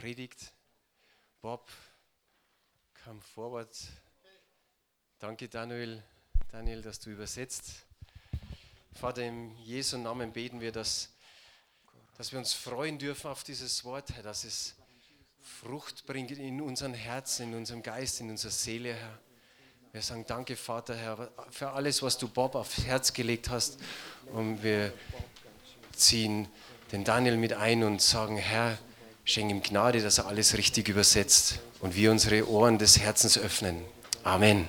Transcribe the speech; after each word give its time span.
Predigt. 0.00 0.54
Bob, 1.42 1.68
come 3.04 3.20
forward. 3.20 3.68
Danke, 5.18 5.46
Daniel, 5.46 6.02
Daniel, 6.50 6.80
dass 6.80 7.00
du 7.00 7.10
übersetzt. 7.10 7.84
Vater, 8.94 9.24
im 9.24 9.54
Jesu 9.58 9.98
Namen 9.98 10.32
beten 10.32 10.58
wir, 10.62 10.72
dass, 10.72 11.10
dass 12.16 12.32
wir 12.32 12.38
uns 12.38 12.54
freuen 12.54 12.98
dürfen 12.98 13.30
auf 13.30 13.44
dieses 13.44 13.84
Wort, 13.84 14.10
Herr, 14.14 14.22
dass 14.22 14.44
es 14.44 14.74
Frucht 15.38 16.06
bringt 16.06 16.30
in 16.30 16.62
unseren 16.62 16.94
Herzen, 16.94 17.50
in 17.50 17.54
unserem 17.58 17.82
Geist, 17.82 18.22
in 18.22 18.30
unserer 18.30 18.52
Seele, 18.52 18.94
Herr. 18.94 19.18
Wir 19.92 20.00
sagen 20.00 20.24
Danke, 20.26 20.56
Vater, 20.56 20.96
Herr, 20.96 21.30
für 21.50 21.72
alles, 21.72 22.02
was 22.02 22.16
du 22.16 22.26
Bob 22.26 22.54
aufs 22.54 22.86
Herz 22.86 23.12
gelegt 23.12 23.50
hast. 23.50 23.78
Und 24.32 24.62
wir 24.62 24.94
ziehen 25.92 26.48
den 26.90 27.04
Daniel 27.04 27.36
mit 27.36 27.52
ein 27.52 27.84
und 27.84 28.00
sagen, 28.00 28.38
Herr, 28.38 28.78
schenk 29.24 29.50
ihm 29.50 29.62
Gnade, 29.62 30.02
dass 30.02 30.18
er 30.18 30.26
alles 30.26 30.56
richtig 30.56 30.88
übersetzt 30.88 31.60
und 31.80 31.96
wir 31.96 32.10
unsere 32.10 32.48
Ohren 32.48 32.78
des 32.78 32.98
Herzens 32.98 33.38
öffnen. 33.38 33.82
Amen. 34.24 34.68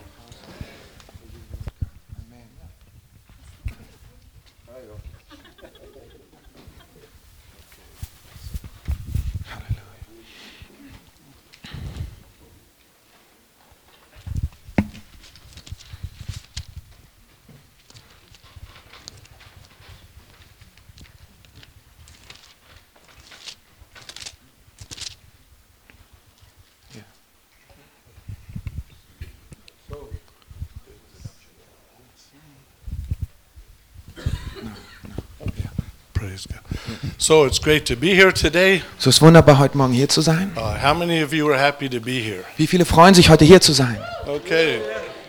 Praise 36.21 36.47
God. 36.47 37.20
So 37.31 37.45
it's 37.45 37.59
great 37.61 37.85
to 37.85 37.95
be 37.95 38.13
here 38.13 38.33
today. 38.33 38.81
So 38.97 39.09
ist 39.09 39.21
wunderbar, 39.21 39.57
heute 39.57 39.77
Morgen 39.77 39.93
hier 39.93 40.09
zu 40.09 40.19
sein. 40.19 40.51
Uh, 40.57 40.75
how 40.83 40.93
many 40.93 41.23
of 41.23 41.31
you 41.31 41.47
are 41.49 41.57
happy 41.57 41.87
to 41.87 42.01
be 42.01 42.19
here? 42.19 42.43
Wie 42.57 42.67
viele 42.67 42.83
freuen 42.83 43.13
sich, 43.13 43.29
heute 43.29 43.45
hier 43.45 43.61
zu 43.61 43.71
sein? 43.71 43.97
Okay. 44.27 44.81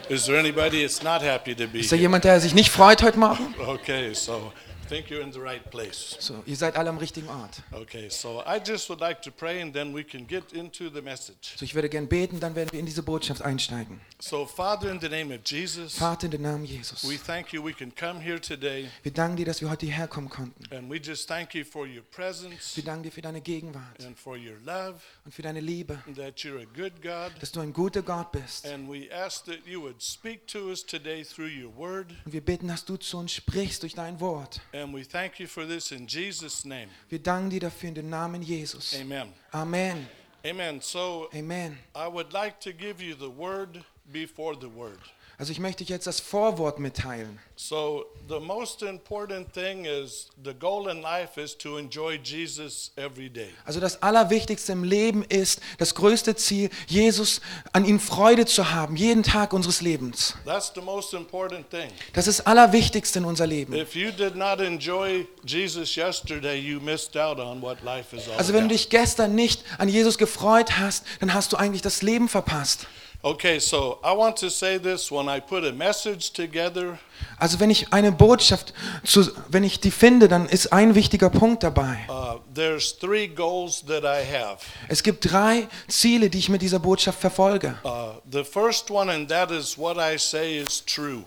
Is 0.08 0.25
there 0.25 0.36
anybody 0.36 0.83
that's 0.83 1.05
not 1.05 1.23
happy 1.23 1.55
to 1.55 1.69
be 1.69 1.78
Ist 1.78 1.92
da 1.92 1.95
here? 1.95 2.03
jemand, 2.03 2.25
der 2.25 2.41
sich 2.41 2.55
nicht 2.55 2.70
freut 2.70 3.05
heute 3.05 3.20
Morgen? 3.20 3.55
Okay, 3.69 4.12
so 4.14 4.50
think 4.93 5.09
you're 5.11 5.23
in 5.23 5.33
the 5.33 5.41
right 5.41 5.69
place. 5.71 6.17
So, 6.21 6.43
ihr 6.45 6.57
seid 6.57 6.77
alle 6.77 6.91
am 6.91 6.98
richtigen 6.98 7.29
Ort. 7.29 7.62
Okay, 7.73 8.11
so 8.11 8.43
I 8.47 8.59
just 8.65 8.89
would 8.91 9.01
like 9.01 9.23
to 9.23 9.31
pray 9.31 9.62
and 9.62 9.73
then 9.73 9.95
we 9.95 10.05
can 10.05 10.27
get 10.27 10.53
into 10.53 10.91
the 10.91 11.01
message. 11.01 11.55
So, 11.57 11.65
ich 11.65 11.75
würde 11.75 11.89
gern 11.89 12.09
beten, 12.09 12.41
dann 12.41 12.55
werden 12.55 12.71
wir 12.73 12.81
in 12.81 12.87
diese 12.87 13.03
Botschaft 13.03 13.43
einsteigen. 13.43 14.01
So, 14.19 14.47
Father, 14.47 14.91
in 14.91 15.01
the 15.01 15.09
name 15.09 15.35
of 15.35 15.41
Jesus, 15.47 15.97
Vater, 15.97 16.27
in 16.27 16.33
den 16.33 16.43
Namen 16.43 16.65
Jesus. 16.65 17.03
we 17.09 17.17
thank 17.17 17.53
you 17.53 17.65
we 17.65 17.73
can 17.73 17.93
come 17.95 18.20
here 18.20 18.41
today 18.41 18.89
Wir 19.03 19.13
danken 19.13 19.37
dir, 19.37 19.47
dass 19.47 19.61
wir 19.61 19.70
heute 19.70 19.87
hierher 19.87 20.09
kommen 20.09 20.29
konnten. 20.29 20.63
and 20.75 20.91
we 20.91 20.97
just 20.98 21.27
thank 21.27 21.55
you 21.55 21.65
for 21.65 21.87
your 21.87 22.03
presence 22.11 22.77
Wir 22.77 22.85
danken 22.85 23.05
dir 23.05 23.13
für 23.13 23.23
deine 23.23 23.41
Gegenwart 23.41 24.05
and 24.05 24.19
for 24.19 24.37
your 24.37 24.59
love, 24.65 25.01
und 25.25 25.35
für 25.35 25.43
deine 25.43 25.61
Liebe, 25.61 25.98
and 26.07 26.17
that 26.17 26.37
you're 26.41 26.61
a 26.61 26.67
good 26.77 27.01
God. 27.03 27.33
dass 27.41 27.51
du 27.53 27.61
ein 27.61 27.73
guter 27.73 28.03
Gott 28.03 28.31
bist. 28.33 28.67
And 28.67 28.89
we 28.89 29.09
ask 29.13 29.45
that 29.47 29.67
you 29.67 29.81
would 29.81 30.03
speak 30.03 30.47
to 30.48 30.69
us 30.69 30.85
today 30.85 31.25
through 31.25 31.48
your 31.48 31.75
word. 31.77 32.09
Und 32.25 32.33
wir 32.33 32.41
bitten, 32.43 32.69
dass 32.69 32.85
du 32.85 32.97
zu 32.97 33.19
uns 33.19 33.33
sprichst 33.33 33.83
durch 33.83 33.95
dein 33.95 34.20
Wort. 34.20 34.61
And 34.73 34.81
we 34.91 35.05
thank 35.05 35.38
you 35.38 35.47
for 35.47 35.66
this 35.66 35.92
in 35.92 36.06
Jesus' 36.06 36.64
name. 36.64 36.88
Wir 37.11 37.19
danken 37.19 37.50
dir 37.50 37.61
dafür 37.61 37.91
in 37.91 37.94
den 37.94 38.08
Namen 38.08 38.42
Jesus. 38.42 38.94
Amen. 38.98 39.28
Amen. 39.52 40.08
Amen. 40.44 40.80
So 40.80 41.28
Amen. 41.34 41.78
I 41.94 42.08
would 42.08 42.33
like 42.33 42.58
to 42.61 42.72
give 42.72 43.02
you 43.02 43.14
the 43.14 43.28
word 43.28 43.84
before 44.11 44.56
the 44.56 44.69
word. 44.69 44.98
Also 45.38 45.50
ich 45.50 45.58
möchte 45.58 45.83
jetzt 45.84 46.06
das 46.06 46.20
Vorwort 46.20 46.78
mitteilen. 46.78 47.38
So 47.56 48.07
the 48.29 48.40
most 48.40 48.83
important 48.83 49.52
thing 49.52 49.84
is 49.84 50.29
the 50.45 50.52
goal 50.52 50.90
in 50.90 51.01
life 51.01 51.40
is 51.40 51.57
to 51.58 51.79
enjoy 51.79 52.18
Jesus 52.23 52.92
every 52.96 53.30
day. 53.30 53.51
Also 53.64 53.80
das 53.80 54.02
Allerwichtigste 54.02 54.73
im 54.73 54.84
Leben 54.84 55.23
ist, 55.24 55.61
das 55.79 55.95
größte 55.95 56.36
Ziel, 56.36 56.70
Jesus 56.86 57.40
an 57.73 57.84
ihm 57.84 58.01
Freude 58.01 58.46
zu 58.46 58.73
haben, 58.73 58.96
jeden 58.96 59.23
Tag 59.23 59.52
unseres 59.52 59.80
Lebens. 59.80 60.34
That's 60.45 60.73
the 60.74 60.80
most 60.80 61.14
important 61.14 61.70
thing. 61.70 61.90
Das 62.12 62.27
ist 62.27 62.40
das 62.40 62.46
Allerwichtigste 62.46 63.20
in 63.20 63.24
unser 63.24 63.46
Leben. 63.46 63.74
If 63.74 63.95
you 63.95 64.11
did 64.11 64.36
not 64.36 64.61
enjoy 64.61 65.27
Jesus 65.45 65.95
yesterday, 65.96 66.58
you 66.58 66.80
missed 66.80 67.17
out 67.17 67.39
on 67.39 67.62
what 67.62 67.83
life 67.83 68.14
is 68.14 68.28
all 68.28 68.36
Also 68.39 68.52
wenn 68.52 68.64
du 68.64 68.74
dich 68.74 68.90
gestern 68.90 69.34
nicht 69.34 69.64
an 69.78 69.89
Jesus 69.89 70.18
gefreut 70.18 70.78
hast, 70.78 71.05
dann 71.20 71.33
hast 71.33 71.52
du 71.52 71.57
eigentlich 71.57 71.83
das 71.83 72.02
Leben 72.02 72.28
verpasst. 72.28 72.86
Okay, 73.24 73.60
so 73.60 74.00
I 74.02 74.12
want 74.16 74.36
to 74.38 74.50
say 74.50 74.78
this 74.80 75.08
when 75.12 75.28
I 75.28 75.38
put 75.38 75.64
a 75.64 75.70
message 75.70 76.33
together, 76.33 76.98
Also 77.38 77.60
wenn 77.60 77.70
ich 77.70 77.92
eine 77.92 78.10
Botschaft, 78.10 78.74
zu, 79.05 79.30
wenn 79.48 79.62
ich 79.62 79.78
die 79.78 79.92
finde, 79.92 80.27
dann 80.27 80.48
ist 80.48 80.72
ein 80.72 80.96
wichtiger 80.96 81.30
Punkt 81.30 81.62
dabei. 81.62 81.98
uh, 82.08 82.40
there's 82.52 82.98
three 82.98 83.28
goals 83.28 83.84
that 83.86 84.02
I 84.02 84.24
have. 84.27 84.58
Es 84.88 85.05
gibt 85.05 85.30
drei 85.30 85.68
Ziele, 85.86 86.30
die 86.30 86.38
ich 86.38 86.48
mit 86.48 86.62
dieser 86.62 86.80
Botschaft 86.80 87.20
verfolge. 87.20 87.77
Uh, 87.84 88.14
the 88.28 88.42
first 88.42 88.90
one, 88.90 89.08
and 89.12 89.28
that 89.28 89.52
is 89.52 89.78
what 89.78 89.98
I 89.98 90.18
say 90.18 90.58
is 90.58 90.84
true. 90.84 91.22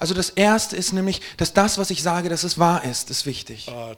Also 0.00 0.14
das 0.14 0.30
erste 0.30 0.76
ist 0.76 0.92
nämlich, 0.92 1.20
dass 1.36 1.52
das, 1.52 1.78
was 1.78 1.90
ich 1.90 2.02
sage, 2.02 2.28
dass 2.28 2.42
es 2.42 2.58
wahr 2.58 2.84
ist, 2.84 3.10
ist 3.10 3.26
wichtig. 3.26 3.68
Uh. 3.68 3.94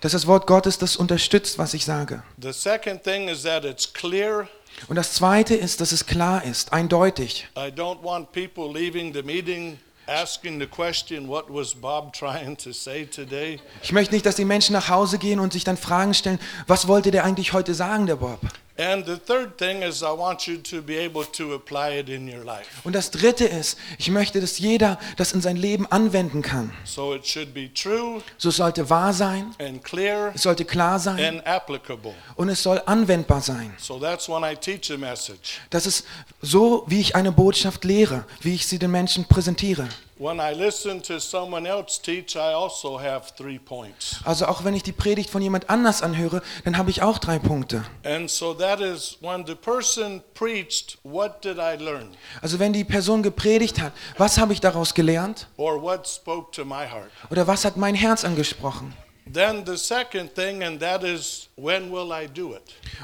Dass 0.00 0.12
das 0.12 0.26
Wort 0.26 0.46
Gottes 0.46 0.78
das 0.78 0.96
unterstützt, 0.96 1.58
was 1.58 1.74
ich 1.74 1.84
sage. 1.84 2.22
The 2.40 2.52
second 2.52 3.02
thing 3.02 3.28
is 3.28 3.42
that 3.42 3.64
it's 3.64 3.92
clear. 3.92 4.48
Und 4.88 4.96
das 4.96 5.14
zweite 5.14 5.54
ist, 5.54 5.80
dass 5.80 5.92
es 5.92 6.06
klar 6.06 6.44
ist, 6.44 6.72
eindeutig. 6.72 7.46
I 7.56 7.70
don't 7.70 8.02
want 8.02 8.32
people 8.32 8.72
leaving 8.72 9.12
the 9.12 9.22
meeting 9.22 9.78
asking 10.06 10.60
the 10.60 10.66
question, 10.66 11.28
what 11.28 11.46
was 11.48 11.74
Bob 11.74 12.12
trying 12.12 12.56
to 12.58 12.72
say 12.72 13.06
today? 13.06 13.60
Ich 13.82 13.92
möchte 13.92 14.14
nicht, 14.14 14.26
dass 14.26 14.36
die 14.36 14.44
Menschen 14.44 14.72
nach 14.72 14.88
Hause 14.88 15.18
gehen 15.18 15.40
und 15.40 15.52
sich 15.52 15.64
dann 15.64 15.76
Fragen 15.76 16.14
stellen, 16.14 16.38
was 16.66 16.88
wollte 16.88 17.10
der 17.10 17.24
eigentlich 17.24 17.52
heute 17.52 17.74
sagen, 17.74 18.06
der 18.06 18.16
Bob? 18.16 18.40
And 18.76 19.06
the 19.06 19.16
third 19.16 19.56
thing 19.56 19.82
is 19.82 20.02
I 20.02 20.06
want 20.06 20.48
you 20.48 20.56
to 20.56 20.82
be 20.82 20.98
able 20.98 21.24
to 21.24 21.54
apply 21.54 21.96
it 22.00 22.08
in 22.08 22.28
your 22.28 22.44
life. 22.44 22.66
Und 22.82 22.94
das 22.94 23.12
dritte 23.12 23.44
ist, 23.44 23.78
ich 23.98 24.10
möchte, 24.10 24.40
dass 24.40 24.58
jeder 24.58 24.98
das 25.16 25.32
in 25.32 25.40
sein 25.40 25.56
Leben 25.56 25.86
anwenden 25.92 26.42
kann. 26.42 26.72
So 26.84 27.14
it 27.14 27.24
should 27.24 27.54
be 27.54 27.72
true 27.72 28.20
So 28.36 28.48
es 28.48 28.56
sollte 28.56 28.90
wahr 28.90 29.12
sein, 29.12 29.54
and 29.60 29.84
clear 29.84 30.32
es 30.34 30.42
sollte 30.42 30.64
klar 30.64 30.98
sein 30.98 31.20
and 31.24 31.46
applicable. 31.46 32.14
und 32.34 32.48
es 32.48 32.64
soll 32.64 32.82
anwendbar 32.84 33.40
sein. 33.42 33.72
So 33.78 34.00
that's 34.00 34.28
when 34.28 34.42
I 34.42 34.56
teach 34.56 34.90
a 34.90 34.96
message. 34.96 35.60
Das 35.70 35.86
ist 35.86 36.04
so, 36.42 36.82
wie 36.88 37.00
ich 37.00 37.14
eine 37.14 37.30
Botschaft 37.30 37.84
lehre, 37.84 38.24
wie 38.40 38.54
ich 38.56 38.66
sie 38.66 38.80
den 38.80 38.90
Menschen 38.90 39.24
präsentiere. 39.26 39.88
When 40.16 40.38
I 40.38 40.54
listen 40.54 41.02
to 41.02 41.18
someone 41.18 41.68
else 41.68 42.00
teach, 42.00 42.36
I 42.36 42.54
also 42.54 43.00
have 43.00 43.34
three 43.36 43.58
points. 43.58 44.20
Also 44.22 44.46
auch 44.46 44.62
wenn 44.62 44.72
ich 44.72 44.84
die 44.84 44.92
Predigt 44.92 45.28
von 45.28 45.42
jemand 45.42 45.68
anders 45.68 46.02
anhöre, 46.02 46.40
dann 46.64 46.78
habe 46.78 46.88
ich 46.90 47.02
auch 47.02 47.18
drei 47.18 47.40
Punkte. 47.40 47.84
And 48.04 48.30
so 48.30 48.54
that 48.54 48.80
is 48.80 49.18
when 49.20 49.44
the 49.44 49.56
person 49.56 50.22
preached, 50.34 50.98
what 51.02 51.42
did 51.44 51.56
I 51.56 51.74
learn? 51.82 52.10
Also 52.40 52.60
wenn 52.60 52.72
die 52.72 52.84
Person 52.84 53.24
gepredigt 53.24 53.80
hat, 53.80 53.92
was 54.16 54.38
habe 54.38 54.52
ich 54.52 54.60
daraus 54.60 54.94
gelernt? 54.94 55.48
Or 55.56 55.82
what 55.82 56.06
spoke 56.06 56.52
to 56.52 56.64
my 56.64 56.86
heart? 56.86 57.10
Oder 57.30 57.48
was 57.48 57.64
hat 57.64 57.76
mein 57.76 57.96
Herz 57.96 58.24
angesprochen? 58.24 58.94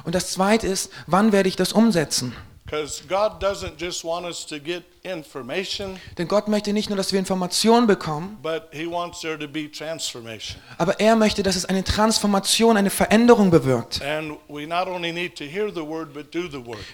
Und 0.05 0.15
das 0.15 0.31
zweite 0.31 0.67
ist, 0.69 0.91
wann 1.09 1.33
werde 1.33 1.49
ich 1.49 1.57
das 1.57 1.73
umsetzen? 1.73 2.37
Because 2.71 3.03
God 3.09 3.43
doesn't 3.43 3.81
just 3.81 4.05
want 4.05 4.25
us 4.25 4.47
to 4.47 4.61
get 4.61 4.85
Denn 5.03 6.29
Gott 6.29 6.49
möchte 6.49 6.75
nicht 6.75 6.91
nur, 6.91 6.97
dass 6.97 7.13
wir 7.13 7.19
Informationen 7.19 7.87
bekommen, 7.87 8.39
aber 10.79 11.01
er 11.01 11.17
möchte, 11.17 11.43
dass 11.43 11.57
es 11.57 11.65
eine 11.65 11.85
Transformation, 11.85 12.77
eine 12.77 12.91
Veränderung 12.91 13.51
bewirkt. 13.51 14.01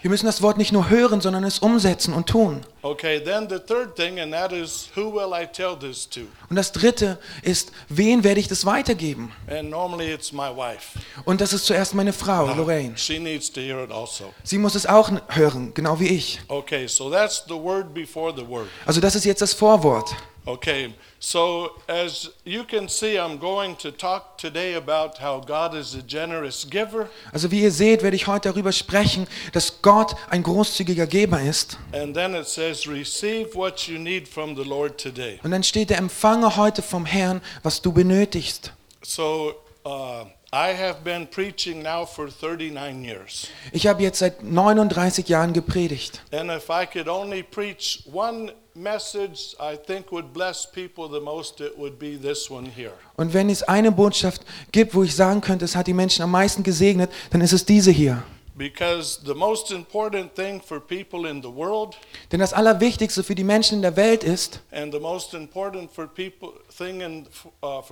Wir 0.03 0.11
müssen 0.11 0.27
das 0.27 0.43
Wort 0.43 0.59
nicht 0.59 0.73
nur 0.73 0.89
hören, 0.89 1.21
sondern 1.21 1.43
es 1.45 1.59
umsetzen 1.59 2.15
und 2.15 2.29
tun. 2.29 2.65
Okay, 2.87 3.19
then 3.19 3.49
the 3.49 3.59
third 3.59 3.97
thing, 3.97 4.21
and 4.21 4.33
that 4.33 4.53
is 4.53 4.89
who 4.95 5.13
will 5.13 5.33
I 5.35 5.45
tell 5.45 5.77
this 5.77 6.09
to? 6.09 6.21
Und 6.49 6.55
das 6.55 6.71
dritte 6.71 7.19
ist, 7.43 7.73
wen 7.89 8.23
werde 8.23 8.39
ich 8.39 8.47
das 8.47 8.65
weitergeben? 8.65 9.33
And 9.49 9.71
normally 9.71 10.13
it's 10.13 10.31
my 10.31 10.51
wife. 10.55 10.97
Und 11.25 11.41
das 11.41 11.53
ist 11.53 11.67
zuerst 11.67 11.95
meine 11.95 12.13
Frau, 12.13 12.47
Lorraine. 12.55 12.97
She 12.97 13.19
needs 13.19 13.51
to 13.51 13.61
hear 13.61 13.83
it 13.83 13.91
also. 13.91 14.33
Sie 14.45 14.59
muss 14.59 14.77
es 14.77 14.87
auch 14.87 15.11
hören, 15.31 15.75
genau 15.75 15.99
wie 15.99 16.07
ich. 16.07 16.41
Okay, 16.47 16.87
so 16.87 17.11
that's 17.11 17.43
the 17.49 17.55
word 17.55 17.93
before 17.97 18.33
the 18.37 18.47
word. 18.47 18.69
Also 18.85 19.01
das 19.01 19.15
ist 19.17 19.25
jetzt 19.25 19.41
das 19.43 19.55
Vorwort. 19.55 20.15
Okay, 20.49 20.95
so 21.19 21.71
as 21.89 22.31
you 22.45 22.63
can 22.63 22.89
see, 22.89 23.19
I'm 23.19 23.37
going 23.37 23.77
to 23.79 23.91
talk 23.91 24.39
today 24.39 24.77
about 24.77 25.19
how 25.21 25.45
God 25.45 25.75
is 25.75 25.97
a 25.97 26.03
generous 26.07 26.65
giver, 26.71 27.09
Also 27.33 27.51
wie 27.51 27.63
ihr 27.63 27.73
seht, 27.73 28.05
werde 28.05 28.15
ich 28.15 28.29
heute 28.29 28.51
darüber 28.51 28.71
sprechen, 28.71 29.27
dass 29.53 29.83
Gott 29.83 30.15
ein 30.31 30.45
großzügiger 30.45 31.09
Geber 31.09 31.41
ist. 31.43 31.79
and 31.93 32.15
then 32.15 32.37
it 32.37 32.47
says, 32.47 32.87
Receive 32.87 33.57
what 33.57 33.89
you 33.89 33.99
need 33.99 34.29
from 34.29 34.55
the 34.55 34.63
Lord 34.63 35.01
today. 35.03 35.41
Und 35.43 35.51
dann 35.51 35.65
steht 35.65 35.91
der 35.91 35.99
Empfange 35.99 36.57
heute 36.57 36.81
vom 36.81 37.05
Herrn, 37.07 37.41
was 37.65 37.83
du 37.83 37.91
benötigst. 37.91 38.73
So 39.03 39.53
uh, 39.85 40.27
I 40.57 40.73
have 40.73 41.05
been 41.05 41.27
preaching 41.27 41.83
now 41.83 42.07
for 42.07 42.31
39 42.31 43.05
years. 43.05 43.49
Ich 43.73 43.87
habe 43.87 44.03
jetzt 44.03 44.21
seit 44.21 44.43
39 44.43 45.29
Jahren 45.29 45.53
gepredigt. 45.53 46.23
And 46.33 46.51
if 46.51 46.71
I 46.71 46.87
could 46.87 47.09
only 47.09 47.43
preach 47.43 48.03
one 48.11 48.53
message 48.73 49.55
I 49.61 49.77
think 49.77 50.11
would 50.11 50.33
bless 50.33 50.67
people 50.67 51.11
the 51.11 51.21
most, 51.21 51.61
it 51.61 51.77
would 51.77 51.99
be 51.99 52.17
this 52.17 52.51
one 52.51 52.71
here. 52.75 52.95
Und 53.17 53.35
wenn 53.35 53.51
es 53.51 53.65
eine 53.65 53.93
Botschaft 53.93 54.47
gibt, 54.73 54.95
wo 54.95 55.03
ich 55.03 55.15
sagen 55.15 55.43
könnte, 55.43 55.67
es 55.67 55.77
hat 55.77 55.89
die 55.89 55.93
Menschen 55.93 56.23
am 56.23 56.31
meisten 56.31 56.63
gesegnet, 56.63 57.11
dann 57.31 57.43
ist 57.43 57.53
es 57.53 57.67
diese 57.67 57.91
hier. 57.91 58.23
Because 58.55 59.21
the 59.27 59.35
most 59.35 59.71
important 59.71 60.35
thing 60.35 60.63
for 60.63 60.81
people 60.81 61.29
in 61.29 61.43
the 61.43 61.55
world 61.55 61.99
Denn 62.33 62.41
das 62.41 62.55
Allerwichtigste 62.55 63.23
für 63.23 63.35
die 63.35 63.45
Menschen 63.45 63.75
in 63.75 63.83
der 63.83 63.97
Welt 63.97 64.25
ist 64.25 64.61
and 64.71 64.95
the 64.95 65.01
most 65.01 65.35
important 65.35 65.93
for 65.93 66.07
people 66.07 66.55
uh, 66.81 67.83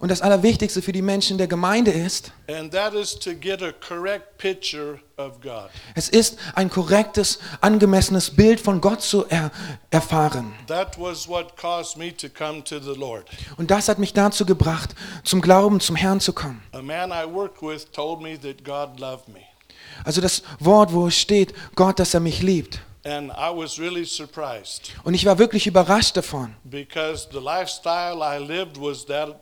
und 0.00 0.08
das 0.08 0.22
Allerwichtigste 0.22 0.82
für 0.82 0.92
die 0.92 1.02
Menschen 1.02 1.32
in 1.32 1.38
der 1.38 1.46
Gemeinde 1.46 1.90
ist, 1.90 2.32
and 2.48 2.72
that 2.72 2.94
is 2.94 3.18
to 3.18 3.30
get 3.34 3.62
a 3.62 3.72
correct 3.72 4.38
picture 4.38 5.00
of 5.16 5.40
God. 5.40 5.70
es 5.94 6.08
ist 6.08 6.38
ein 6.54 6.70
korrektes, 6.70 7.38
angemessenes 7.60 8.30
Bild 8.30 8.60
von 8.60 8.80
Gott 8.80 9.02
zu 9.02 9.26
er 9.28 9.50
erfahren. 9.90 10.52
That 10.66 10.98
was 10.98 11.28
what 11.28 11.56
caused 11.56 11.96
me 11.96 12.16
to 12.16 12.28
come 12.28 12.62
to 12.64 12.78
the 12.78 12.98
Lord. 12.98 13.28
Und 13.56 13.70
das 13.70 13.88
hat 13.88 13.98
mich 13.98 14.12
dazu 14.12 14.44
gebracht, 14.44 14.94
zum 15.24 15.40
Glauben, 15.40 15.80
zum 15.80 15.96
Herrn 15.96 16.20
zu 16.20 16.32
kommen. 16.32 16.62
A 16.72 16.82
man 16.82 17.10
I 17.10 17.24
worked 17.30 17.62
with 17.62 17.90
told 17.92 18.20
me 18.20 18.38
that 18.40 18.64
God 18.64 18.98
loved 19.00 19.28
me. 19.28 19.40
Also 20.04 20.20
das 20.20 20.42
Wort, 20.58 20.92
wo 20.92 21.08
es 21.08 21.18
steht, 21.18 21.54
Gott, 21.74 21.98
dass 21.98 22.14
er 22.14 22.20
mich 22.20 22.42
liebt. 22.42 22.80
And 23.04 23.30
I 23.30 23.50
was 23.54 23.78
really 23.78 24.04
surprised 24.04 24.92
Und 25.04 25.14
ich 25.14 25.24
war 25.24 25.38
wirklich 25.38 25.66
überrascht 25.66 26.16
davon. 26.16 26.54
because 26.64 27.28
the 27.32 27.38
lifestyle 27.38 28.18
I 28.22 28.38
lived 28.38 28.76
was 28.78 29.06
that. 29.06 29.40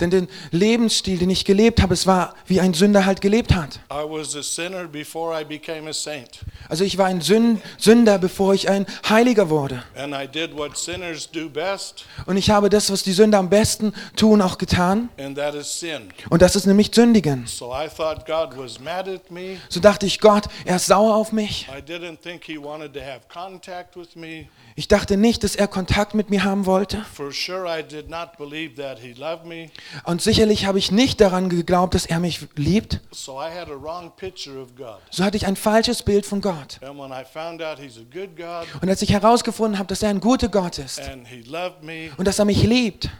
Denn 0.00 0.10
den 0.10 0.28
Lebensstil, 0.50 1.18
den 1.18 1.28
ich 1.28 1.44
gelebt 1.44 1.82
habe, 1.82 1.92
es 1.92 2.06
war, 2.06 2.34
wie 2.46 2.58
ein 2.60 2.72
Sünder 2.72 3.04
halt 3.04 3.20
gelebt 3.20 3.54
hat. 3.54 3.80
I 3.92 3.96
was 4.08 4.34
a 4.34 4.42
sinner 4.42 4.84
before 4.88 5.38
I 5.38 5.44
became 5.44 5.90
a 5.90 5.92
saint. 5.92 6.40
Also 6.70 6.84
ich 6.84 6.96
war 6.96 7.06
ein 7.06 7.20
Sün- 7.20 7.58
Sünder, 7.76 8.18
bevor 8.18 8.54
ich 8.54 8.68
ein 8.70 8.86
Heiliger 9.06 9.50
wurde. 9.50 9.82
And 9.94 10.14
I 10.14 10.26
did 10.26 10.56
what 10.56 10.78
sinners 10.78 11.30
do 11.30 11.50
best, 11.50 12.06
Und 12.24 12.38
ich 12.38 12.48
habe 12.48 12.70
das, 12.70 12.90
was 12.90 13.02
die 13.02 13.12
Sünder 13.12 13.38
am 13.38 13.50
besten 13.50 13.92
tun, 14.16 14.40
auch 14.40 14.56
getan. 14.56 15.10
and 15.18 15.36
that 15.36 15.54
is 15.54 15.80
sin. 15.80 16.08
Und 16.30 16.40
das 16.40 16.56
ist 16.56 16.64
nämlich 16.66 16.90
Sündigen. 16.94 17.46
So 17.46 17.72
I 17.74 17.88
thought 17.94 18.24
God 18.26 18.56
was 18.56 18.80
mad 18.80 19.10
at 19.10 19.30
me. 19.30 19.58
So 19.68 19.80
dachte 19.80 20.06
ich, 20.06 20.18
Gott, 20.18 20.44
er 20.64 20.76
ist 20.76 20.86
sauer 20.86 21.14
auf 21.14 21.32
mich. 21.32 21.68
Ich 24.78 24.86
dachte 24.86 25.16
nicht, 25.16 25.42
dass 25.42 25.56
er 25.56 25.66
Kontakt 25.66 26.14
mit 26.14 26.30
mir 26.30 26.44
haben 26.44 26.64
wollte. 26.64 27.04
Und 30.04 30.22
sicherlich 30.22 30.66
habe 30.66 30.78
ich 30.78 30.92
nicht 30.92 31.20
daran 31.20 31.48
geglaubt, 31.48 31.96
dass 31.96 32.06
er 32.06 32.20
mich 32.20 32.46
liebt. 32.54 33.00
So 33.10 33.42
hatte 33.42 35.36
ich 35.36 35.46
ein 35.48 35.56
falsches 35.56 36.04
Bild 36.04 36.26
von 36.26 36.40
Gott. 36.40 36.78
Und 38.80 38.88
als 38.88 39.02
ich 39.02 39.10
herausgefunden 39.10 39.80
habe, 39.80 39.88
dass 39.88 40.00
er 40.04 40.10
ein 40.10 40.20
guter 40.20 40.48
Gott 40.48 40.78
ist 40.78 41.00
und 42.16 42.28
dass 42.28 42.38
er 42.38 42.44
mich 42.44 42.62
liebt, 42.62 43.10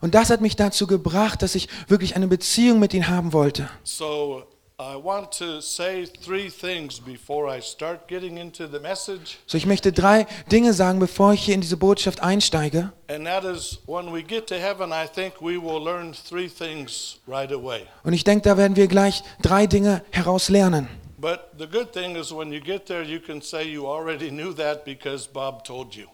und 0.00 0.14
das 0.16 0.30
hat 0.30 0.40
mich 0.40 0.56
dazu 0.56 0.88
gebracht, 0.88 1.42
dass 1.42 1.54
ich 1.54 1.68
wirklich 1.86 2.16
eine 2.16 2.26
Beziehung 2.26 2.80
mit 2.80 2.92
ihm 2.94 3.06
haben 3.06 3.32
wollte. 3.32 3.70
So 3.84 4.42
I 4.80 4.94
want 4.94 5.32
to 5.38 5.60
say 5.60 6.06
three 6.06 6.48
things 6.48 7.00
before 7.00 7.48
I 7.48 7.58
start 7.58 8.06
getting 8.06 8.38
into 8.38 8.68
the 8.68 8.78
message. 8.78 9.38
So, 9.48 9.58
ich 9.58 9.66
möchte 9.66 9.90
drei 9.90 10.28
Dinge 10.52 10.72
sagen, 10.72 11.00
bevor 11.00 11.32
ich 11.32 11.42
hier 11.42 11.56
in 11.56 11.60
diese 11.60 11.76
Botschaft 11.76 12.22
einsteige. 12.22 12.92
And 13.08 13.26
that 13.26 13.42
is 13.42 13.80
when 13.86 14.12
we 14.14 14.22
get 14.22 14.46
to 14.46 14.54
heaven, 14.54 14.92
I 14.92 15.08
think 15.08 15.40
we 15.40 15.60
will 15.60 15.82
learn 15.82 16.12
three 16.12 16.48
things 16.48 17.18
right 17.26 17.50
away. 17.50 17.88
Und 18.04 18.12
ich 18.12 18.22
denke, 18.22 18.48
da 18.48 18.56
werden 18.56 18.76
wir 18.76 18.86
gleich 18.86 19.24
drei 19.42 19.66
Dinge 19.66 20.04
heraus 20.12 20.48
lernen. 20.48 20.88
But 21.20 21.58
the 21.58 21.66
good 21.66 21.92
thing 21.92 22.14
is 22.14 22.32
when 22.32 22.52
you 22.52 22.60
get 22.60 22.86
there, 22.86 23.02
you 23.02 23.18
can 23.18 23.42
say 23.42 23.64
you 23.64 23.88
already 23.88 24.30
knew 24.30 24.54
that 24.54 24.84
because 24.84 25.26
Bob 25.26 25.64
told 25.64 25.96
you. 25.96 26.06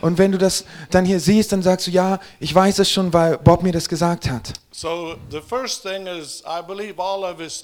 Und 0.00 0.18
wenn 0.18 0.32
du 0.32 0.38
das 0.38 0.64
dann 0.90 1.04
hier 1.04 1.20
siehst, 1.20 1.52
dann 1.52 1.62
sagst 1.62 1.86
du, 1.86 1.90
ja, 1.90 2.18
ich 2.40 2.54
weiß 2.54 2.78
es 2.80 2.90
schon, 2.90 3.12
weil 3.12 3.38
Bob 3.38 3.62
mir 3.62 3.72
das 3.72 3.88
gesagt 3.88 4.28
hat. 4.28 4.52
So 4.70 5.16
is 5.30 5.40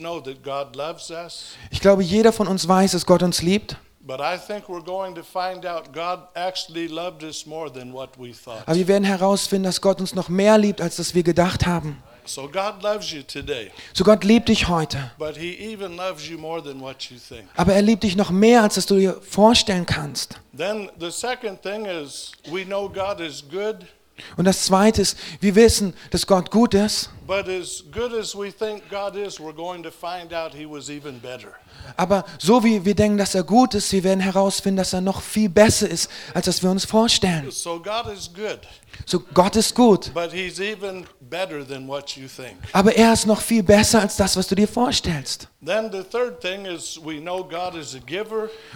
us 0.00 1.50
Ich 1.70 1.80
glaube, 1.80 2.02
jeder 2.02 2.32
von 2.32 2.48
uns 2.48 2.66
weiß, 2.66 2.92
dass 2.92 3.06
Gott 3.06 3.22
uns 3.22 3.42
liebt. 3.42 3.76
but 4.06 4.20
I 4.20 4.36
think 4.36 4.68
we're 4.68 4.82
going 4.82 5.14
to 5.14 5.22
find 5.22 5.64
out 5.64 5.92
God 5.92 6.20
actually 6.34 6.88
loved 6.88 7.22
us 7.22 7.46
more 7.46 7.70
than 7.70 7.92
what 7.92 8.10
we 8.18 8.32
thought. 8.32 8.62
Aber 8.66 8.74
wir 8.74 8.88
werden 8.88 9.04
herausfinden, 9.04 9.64
dass 9.64 9.80
Gott 9.80 10.00
uns 10.00 10.14
noch 10.14 10.28
mehr 10.28 10.58
liebt, 10.58 10.80
als 10.80 10.96
das 10.96 11.14
wir 11.14 11.22
gedacht 11.22 11.66
haben. 11.66 12.02
So 12.32 12.42
God 12.48 12.82
loves 12.82 13.10
you 13.12 13.22
today, 13.22 13.72
So 13.92 14.04
Gott 14.04 14.22
liebt 14.24 14.48
dich 14.48 14.68
heute. 14.68 15.10
but 15.18 15.36
he 15.36 15.52
even 15.72 15.96
loves 15.96 16.28
you 16.28 16.38
more 16.38 16.62
than 16.62 16.80
what 16.80 17.02
you 17.10 17.16
think. 17.18 17.48
Aber 17.56 17.72
er 17.74 17.82
liebt 17.82 18.04
dich 18.04 18.14
noch 18.16 18.30
mehr, 18.30 18.62
als 18.62 18.76
das 18.76 18.86
du 18.86 18.96
dir 18.96 19.20
vorstellen 19.20 19.84
kannst. 19.86 20.38
Then 20.56 20.90
the 21.00 21.10
second 21.10 21.60
thing 21.62 21.86
is 21.86 22.32
we 22.50 22.64
know 22.64 22.88
God 22.88 23.18
is 23.20 23.42
good, 23.50 23.78
Und 24.36 24.44
das 24.44 24.64
Zweite 24.66 25.00
ist, 25.00 25.16
wir 25.40 25.54
wissen, 25.54 25.94
dass 26.10 26.26
Gott 26.26 26.50
gut 26.50 26.74
ist. 26.74 27.08
but 27.26 27.48
as 27.48 27.82
good 27.90 28.12
as 28.12 28.34
we 28.36 28.52
think 28.52 28.82
God 28.90 29.16
is, 29.16 29.38
we're 29.40 29.54
going 29.54 29.82
to 29.82 29.90
find 29.90 30.32
out 30.34 30.52
he 30.52 30.66
was 30.66 30.88
even 30.90 31.18
better. 31.20 31.54
Aber 31.96 32.24
so 32.38 32.62
wie 32.62 32.84
wir 32.84 32.94
denken, 32.94 33.16
dass 33.18 33.34
er 33.34 33.42
gut 33.44 33.74
ist, 33.74 33.90
wir 33.92 34.04
werden 34.04 34.20
herausfinden, 34.20 34.76
dass 34.76 34.92
er 34.92 35.00
noch 35.00 35.22
viel 35.22 35.48
besser 35.48 35.88
ist, 35.88 36.10
als 36.34 36.46
das 36.46 36.62
wir 36.62 36.70
uns 36.70 36.84
vorstellen. 36.84 37.50
So 37.50 37.80
God 37.80 38.12
is 38.14 38.28
good, 38.32 38.60
So 39.06 39.20
Gott 39.34 39.56
ist 39.56 39.74
gut. 39.74 40.12
but 40.14 40.32
he's 40.32 40.60
even 40.60 41.04
better 41.20 41.66
than 41.66 41.86
what 41.88 42.10
you 42.16 42.26
think. 42.28 42.56
Aber 42.72 42.94
er 42.94 43.12
ist 43.12 43.26
noch 43.26 43.40
viel 43.40 43.62
besser 43.62 44.00
als 44.00 44.16
das, 44.16 44.36
was 44.36 44.46
du 44.46 44.54
dir 44.54 44.68
vorstellst. 44.68 45.48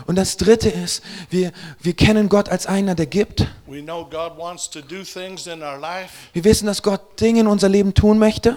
Und 0.07 0.17
das 0.17 0.37
Dritte 0.37 0.69
ist, 0.69 1.03
wir, 1.31 1.53
wir 1.81 1.93
kennen 1.95 2.29
Gott 2.29 2.49
als 2.51 2.67
einer, 2.67 2.95
der 2.95 3.07
gibt. 3.07 3.47
We 3.67 3.83
know 3.83 4.05
God 4.05 4.37
wants 4.37 4.69
to 4.71 4.81
do 4.83 5.03
things 5.03 5.47
in 5.47 5.63
our 5.63 5.79
life. 5.79 6.11
Wir 6.35 6.45
wissen, 6.45 6.67
dass 6.67 6.83
Gott 6.83 7.19
Dinge 7.19 7.41
in 7.41 7.47
unser 7.47 7.71
Leben 7.71 7.95
tun 7.95 8.19
möchte. 8.19 8.55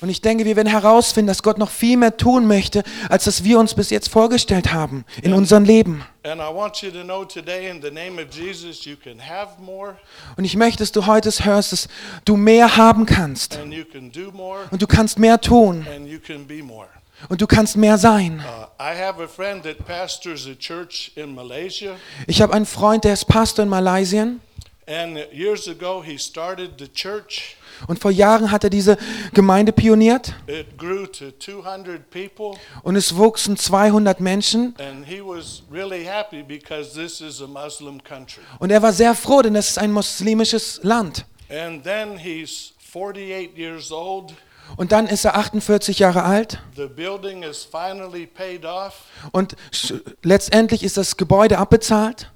Und 0.00 0.08
ich 0.08 0.20
denke, 0.22 0.44
wir 0.46 0.56
werden 0.56 0.68
herausfinden, 0.68 1.26
dass 1.26 1.42
Gott 1.42 1.58
noch 1.58 1.70
viel 1.70 1.96
mehr 1.98 2.16
tun 2.16 2.46
möchte, 2.46 2.82
als 3.10 3.24
das 3.24 3.44
wir 3.44 3.58
uns 3.58 3.74
bis 3.74 3.90
jetzt 3.90 4.08
vorgestellt 4.08 4.72
haben 4.72 5.04
in 5.20 5.34
unserem 5.34 5.64
Leben. 5.64 5.91
And 6.24 6.40
I 6.40 6.52
want 6.52 6.82
you 6.82 6.90
to 6.90 7.02
know 7.02 7.24
today, 7.24 7.68
in 7.68 7.80
the 7.80 7.90
name 7.90 8.22
of 8.22 8.30
Jesus, 8.30 8.84
you 8.84 8.96
can 8.96 9.18
have 9.18 9.60
more 9.60 9.96
Und 10.36 10.44
ich 10.44 10.56
möchte, 10.56 10.78
dass 10.78 10.92
du 10.92 11.06
heute 11.06 11.30
hörst, 11.30 11.72
dass 11.72 11.88
du 12.24 12.36
mehr 12.36 12.76
haben 12.76 13.06
kannst. 13.06 13.58
Und 13.58 14.82
du 14.82 14.86
kannst 14.86 15.18
mehr 15.18 15.40
tun. 15.40 15.86
Und 17.28 17.40
du 17.40 17.46
kannst 17.46 17.76
mehr 17.76 17.98
sein. 17.98 18.40
Uh, 18.40 18.82
I 18.82 18.96
have 18.98 19.22
a 19.22 19.28
friend 19.28 19.62
that 19.64 19.86
pastors 19.86 20.46
a 20.46 20.54
church 20.54 21.12
in 21.14 21.34
Malaysia. 21.34 21.96
Ich 22.26 22.42
habe 22.42 22.52
einen 22.52 22.66
Freund, 22.66 23.04
der 23.04 23.12
ist 23.12 23.26
Pastor 23.26 23.64
in 23.64 23.68
Malaysia. 23.68 24.26
And 24.86 25.16
years 25.32 25.68
ago, 25.68 26.02
he 26.02 26.18
started 26.18 26.72
the 26.78 26.88
church. 26.88 27.56
Und 27.86 28.00
vor 28.00 28.10
Jahren 28.10 28.50
hat 28.50 28.64
er 28.64 28.70
diese 28.70 28.96
Gemeinde 29.32 29.72
pioniert. 29.72 30.34
It 30.46 30.76
grew 30.76 31.06
to 31.06 31.30
200 31.38 32.10
people. 32.10 32.58
Und 32.82 32.96
es 32.96 33.16
wuchsen 33.16 33.56
200 33.56 34.20
Menschen. 34.20 34.74
And 34.78 35.06
he 35.06 35.20
was 35.20 35.62
really 35.70 36.04
happy 36.04 36.42
because 36.42 36.94
this 36.94 37.20
is 37.20 37.40
a 37.40 37.46
Muslim 37.46 38.02
country. 38.02 38.42
Und 38.58 38.70
er 38.70 38.82
war 38.82 38.92
sehr 38.92 39.14
froh, 39.14 39.42
denn 39.42 39.54
es 39.54 39.70
ist 39.70 39.78
ein 39.78 39.92
muslimisches 39.92 40.80
Land. 40.82 41.26
And 41.48 41.84
then 41.84 42.18
he's 42.18 42.72
48 42.92 43.56
years 43.56 43.92
old. 43.92 44.34
Und 44.76 44.92
dann 44.92 45.06
ist 45.06 45.24
er 45.24 45.36
48 45.36 45.98
Jahre 45.98 46.22
alt. 46.24 46.60
Und 49.32 49.56
letztendlich 50.22 50.82
ist 50.82 50.96
das 50.96 51.16
Gebäude 51.16 51.58
abbezahlt. 51.58 52.30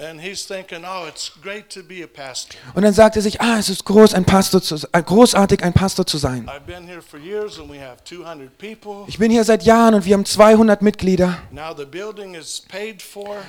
Thinking, 0.46 0.84
oh, 0.84 1.06
it's 1.06 1.32
great 1.42 1.68
to 1.70 1.82
be 1.82 2.02
a 2.02 2.06
pastor. 2.06 2.58
Und 2.74 2.82
dann 2.82 2.92
sagt 2.92 3.16
er 3.16 3.22
sich, 3.22 3.40
ah, 3.40 3.58
es 3.58 3.68
ist 3.68 3.84
groß, 3.84 4.14
ein 4.14 4.24
Pastor 4.24 4.62
zu, 4.62 4.76
äh, 4.92 5.02
großartig, 5.02 5.62
ein 5.62 5.72
Pastor 5.72 6.06
zu 6.06 6.18
sein. 6.18 6.48
I've 6.48 6.60
been 6.60 6.86
here 6.86 7.02
for 7.02 7.18
years 7.18 7.58
and 7.58 7.70
we 7.70 7.80
have 7.80 8.02
200 8.04 8.56
people. 8.58 9.04
Ich 9.06 9.18
bin 9.18 9.30
hier 9.30 9.44
seit 9.44 9.64
Jahren 9.64 9.94
und 9.94 10.04
wir 10.04 10.14
haben 10.14 10.24
200 10.24 10.82
Mitglieder. 10.82 11.38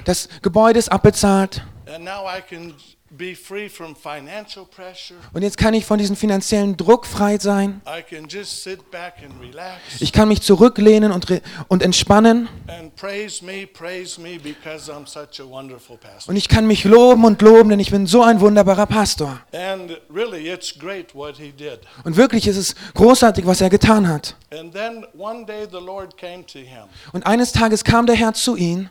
Das 0.06 0.29
Gebäude 0.41 0.79
ist 0.79 0.91
abbezahlt. 0.91 1.63
And 1.88 2.03
now 2.03 2.25
I 2.27 2.41
can 2.41 2.74
be 3.10 3.36
free 3.36 3.70
from 3.70 3.96
financial 3.96 4.66
pressure. 4.66 5.16
Und 5.34 5.42
jetzt 5.42 5.58
kann 5.58 5.74
ich 5.74 5.86
von 5.86 5.98
diesem 5.98 6.16
finanziellen 6.16 6.76
Druck 6.78 7.06
frei 7.06 7.38
sein. 7.40 7.82
I 7.88 8.02
can 8.02 8.28
just 8.28 8.64
sit 8.64 8.92
back 8.92 9.16
and 9.24 9.34
relax 9.42 9.80
Ich 10.00 10.12
kann 10.12 10.28
mich 10.28 10.42
zurücklehnen 10.42 11.12
und, 11.12 11.26
und 11.68 11.84
entspannen. 11.84 12.50
and 12.68 12.96
praise 12.96 13.44
me, 13.44 13.66
praise 13.68 14.20
me 14.20 14.38
because 14.40 14.92
I'm 14.92 15.08
such 15.08 15.40
a 15.40 15.50
wonderful 15.50 15.98
pastor. 15.98 16.30
Und 16.32 16.36
ich 16.36 16.50
kann 16.50 16.68
mich 16.68 16.84
loben 16.84 17.24
und 17.26 17.42
loben, 17.42 17.70
denn 17.70 17.80
ich 17.80 17.92
bin 17.92 18.08
so 18.08 18.22
ein 18.24 18.40
wunderbarer 18.42 18.86
Pastor. 18.86 19.40
And 19.54 19.98
really, 20.14 20.50
it's 20.52 20.78
great 20.78 21.16
what 21.16 21.38
he 21.38 21.52
did. 21.52 21.80
Und 22.04 22.18
wirklich 22.18 22.48
ist 22.48 22.58
es 22.58 22.76
großartig, 22.94 23.46
was 23.46 23.62
er 23.62 23.70
getan 23.70 24.08
hat. 24.08 24.36
And 24.52 24.74
then 24.74 25.06
one 25.18 25.46
day 25.46 25.66
the 25.70 25.78
Lord 25.84 26.18
came 26.18 26.46
to 26.46 26.60
him 26.60 26.84
Und 27.14 27.26
eines 27.26 27.52
Tages 27.52 27.84
kam 27.84 28.06
der 28.06 28.16
Herr 28.16 28.34
zu 28.34 28.56
ihm 28.56 28.90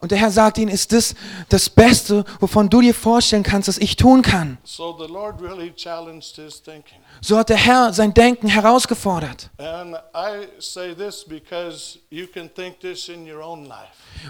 Und 0.00 0.10
der 0.10 0.18
Herr 0.18 0.30
sagte 0.32 0.60
ihnen, 0.60 0.70
ist 0.70 0.90
das 0.92 1.14
das 1.48 1.70
Beste, 1.70 2.24
wovon 2.40 2.68
du 2.68 2.80
dir 2.80 2.92
vorstellen 2.92 3.44
kannst, 3.44 3.68
dass 3.68 3.78
ich 3.78 3.94
tun 3.94 4.22
kann? 4.22 4.58
So 4.64 4.98
the 4.98 5.06
Lord 5.06 5.40
really 5.40 5.72
challenged 5.72 6.34
his 6.34 6.60
thinking. 6.60 6.98
So 7.20 7.38
hat 7.38 7.50
der 7.50 7.56
Herr 7.56 7.92
sein 7.92 8.12
Denken 8.12 8.48
herausgefordert. 8.48 9.50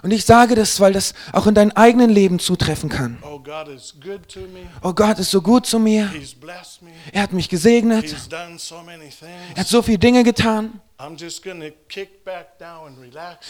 Und 0.02 0.10
ich 0.10 0.24
sage 0.26 0.54
das, 0.54 0.80
weil 0.80 0.92
das 0.92 1.14
auch 1.32 1.46
in 1.46 1.54
deinem 1.54 1.72
eigenen 1.74 2.10
Leben 2.10 2.38
zutreffen 2.38 2.90
kann. 2.90 3.16
Oh, 3.22 3.38
God 3.38 3.68
is 3.68 3.94
good 3.98 4.28
to 4.28 4.40
me. 4.40 4.66
Oh 4.82 4.92
Gott 4.92 5.18
ist 5.18 5.30
so 5.30 5.40
gut 5.40 5.64
zu 5.64 5.78
mir. 5.78 6.10
He's 6.10 6.34
blessed 6.34 6.82
me. 6.82 6.90
Er 7.12 7.22
hat 7.22 7.32
mich 7.32 7.48
gesegnet. 7.48 8.04
He's 8.04 8.28
done 8.28 8.58
so 8.58 8.82
many 8.82 9.10
Er 9.54 9.60
hat 9.60 9.68
so 9.68 9.80
viele 9.80 9.98
Dinge 9.98 10.22
getan. 10.22 10.82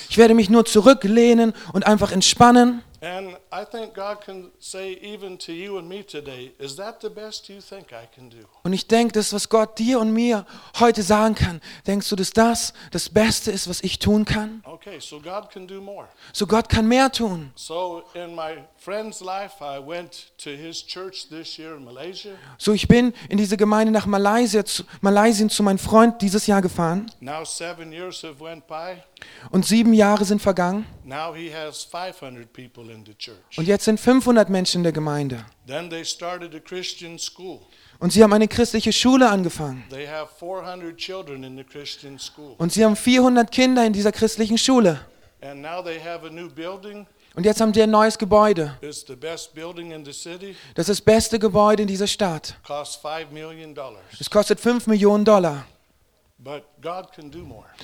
Ich 0.08 0.18
werde 0.18 0.34
mich 0.34 0.50
nur 0.50 0.64
zurücklehnen 0.64 1.52
und 1.72 1.86
einfach 1.86 2.12
entspannen. 2.12 2.82
And 3.04 3.36
I 3.52 3.66
think 3.66 3.92
God 3.94 4.22
can 4.24 4.50
say, 4.58 4.98
even 5.02 5.36
to 5.40 5.52
you 5.52 5.76
and 5.76 5.86
me 5.86 6.02
today, 6.02 6.54
is 6.58 6.76
that 6.76 7.02
the 7.02 7.10
best 7.10 7.50
you 7.50 7.60
think 7.60 7.92
I 7.92 8.06
can 8.06 8.30
do? 8.30 8.46
Und 8.62 8.72
ich 8.72 8.86
denke, 8.86 9.12
das, 9.12 9.34
was 9.34 9.46
Gott 9.50 9.78
dir 9.78 10.00
und 10.00 10.14
mir 10.14 10.46
heute 10.80 11.02
sagen 11.02 11.34
kann, 11.34 11.60
denkst 11.86 12.08
du, 12.08 12.16
dass 12.16 12.30
das 12.30 12.72
das 12.92 13.10
Beste 13.10 13.50
ist, 13.50 13.68
was 13.68 13.82
ich 13.82 13.98
tun 13.98 14.24
kann? 14.24 14.62
Okay, 14.64 15.00
so 15.00 15.20
God 15.20 15.50
can 15.50 15.66
do 15.66 15.82
more. 15.82 16.08
So 16.32 16.46
Gott 16.46 16.70
kann 16.70 16.88
mehr 16.88 17.12
tun. 17.12 17.52
So 17.56 18.04
in 18.14 18.34
my 18.34 18.64
friend's 18.78 19.20
life, 19.20 19.56
I 19.60 19.86
went 19.86 20.32
to 20.38 20.50
his 20.50 20.82
church 20.82 21.28
this 21.28 21.58
year 21.58 21.76
in 21.76 21.84
Malaysia. 21.84 22.30
So 22.56 22.72
ich 22.72 22.88
bin 22.88 23.12
in 23.28 23.36
diese 23.36 23.58
Gemeinde 23.58 23.92
nach 23.92 24.06
Malaysia, 24.06 24.64
zu, 24.64 24.82
Malaysien 25.02 25.50
zu 25.50 25.62
meinem 25.62 25.78
Freund 25.78 26.22
dieses 26.22 26.46
Jahr 26.46 26.62
gefahren. 26.62 27.10
Now 27.20 27.44
seven 27.44 27.92
years 27.92 28.22
have 28.22 28.40
went 28.40 28.66
by. 28.66 29.02
Und 29.50 29.66
sieben 29.66 29.92
Jahre 29.92 30.24
sind 30.24 30.40
vergangen. 30.40 30.86
Now 31.04 31.34
he 31.34 31.52
has 31.52 31.84
500 31.84 32.52
people 32.52 32.92
in 32.92 33.04
the 33.04 33.14
church. 33.14 33.36
Und 33.56 33.66
jetzt 33.66 33.84
sind 33.84 34.00
500 34.00 34.48
Menschen 34.48 34.78
in 34.78 34.82
der 34.84 34.92
Gemeinde. 34.92 35.44
Then 35.66 35.90
they 35.90 36.04
started 36.04 36.54
a 36.54 36.60
Christian 36.60 37.18
school. 37.18 37.60
Und 37.98 38.12
sie 38.12 38.22
haben 38.22 38.32
eine 38.32 38.48
christliche 38.48 38.92
Schule 38.92 39.28
angefangen. 39.28 39.84
They 39.90 40.06
have 40.06 40.28
400 40.38 40.96
children 40.96 41.44
in 41.44 41.56
the 41.56 41.64
Christian 41.64 42.18
school. 42.18 42.54
Und 42.58 42.72
sie 42.72 42.84
haben 42.84 42.96
400 42.96 43.50
Kinder 43.50 43.84
in 43.86 43.92
dieser 43.92 44.12
christlichen 44.12 44.58
Schule. 44.58 45.00
And 45.40 45.60
now 45.60 45.82
they 45.82 46.00
have 46.00 46.26
a 46.26 46.30
new 46.30 46.48
building. 46.48 47.06
Und 47.34 47.44
jetzt 47.44 47.60
haben 47.60 47.74
sie 47.74 47.82
ein 47.82 47.90
neues 47.90 48.16
Gebäude. 48.16 48.76
Das 48.80 48.98
ist 48.98 50.88
das 50.88 51.00
beste 51.00 51.38
Gebäude 51.38 51.82
in 51.82 51.88
dieser 51.88 52.06
Stadt. 52.06 52.56
Costs 52.64 53.04
$5 53.04 53.30
million. 53.32 53.74
Es 54.20 54.30
kostet 54.30 54.60
5 54.60 54.86
Millionen 54.86 55.24
Dollar. 55.24 55.66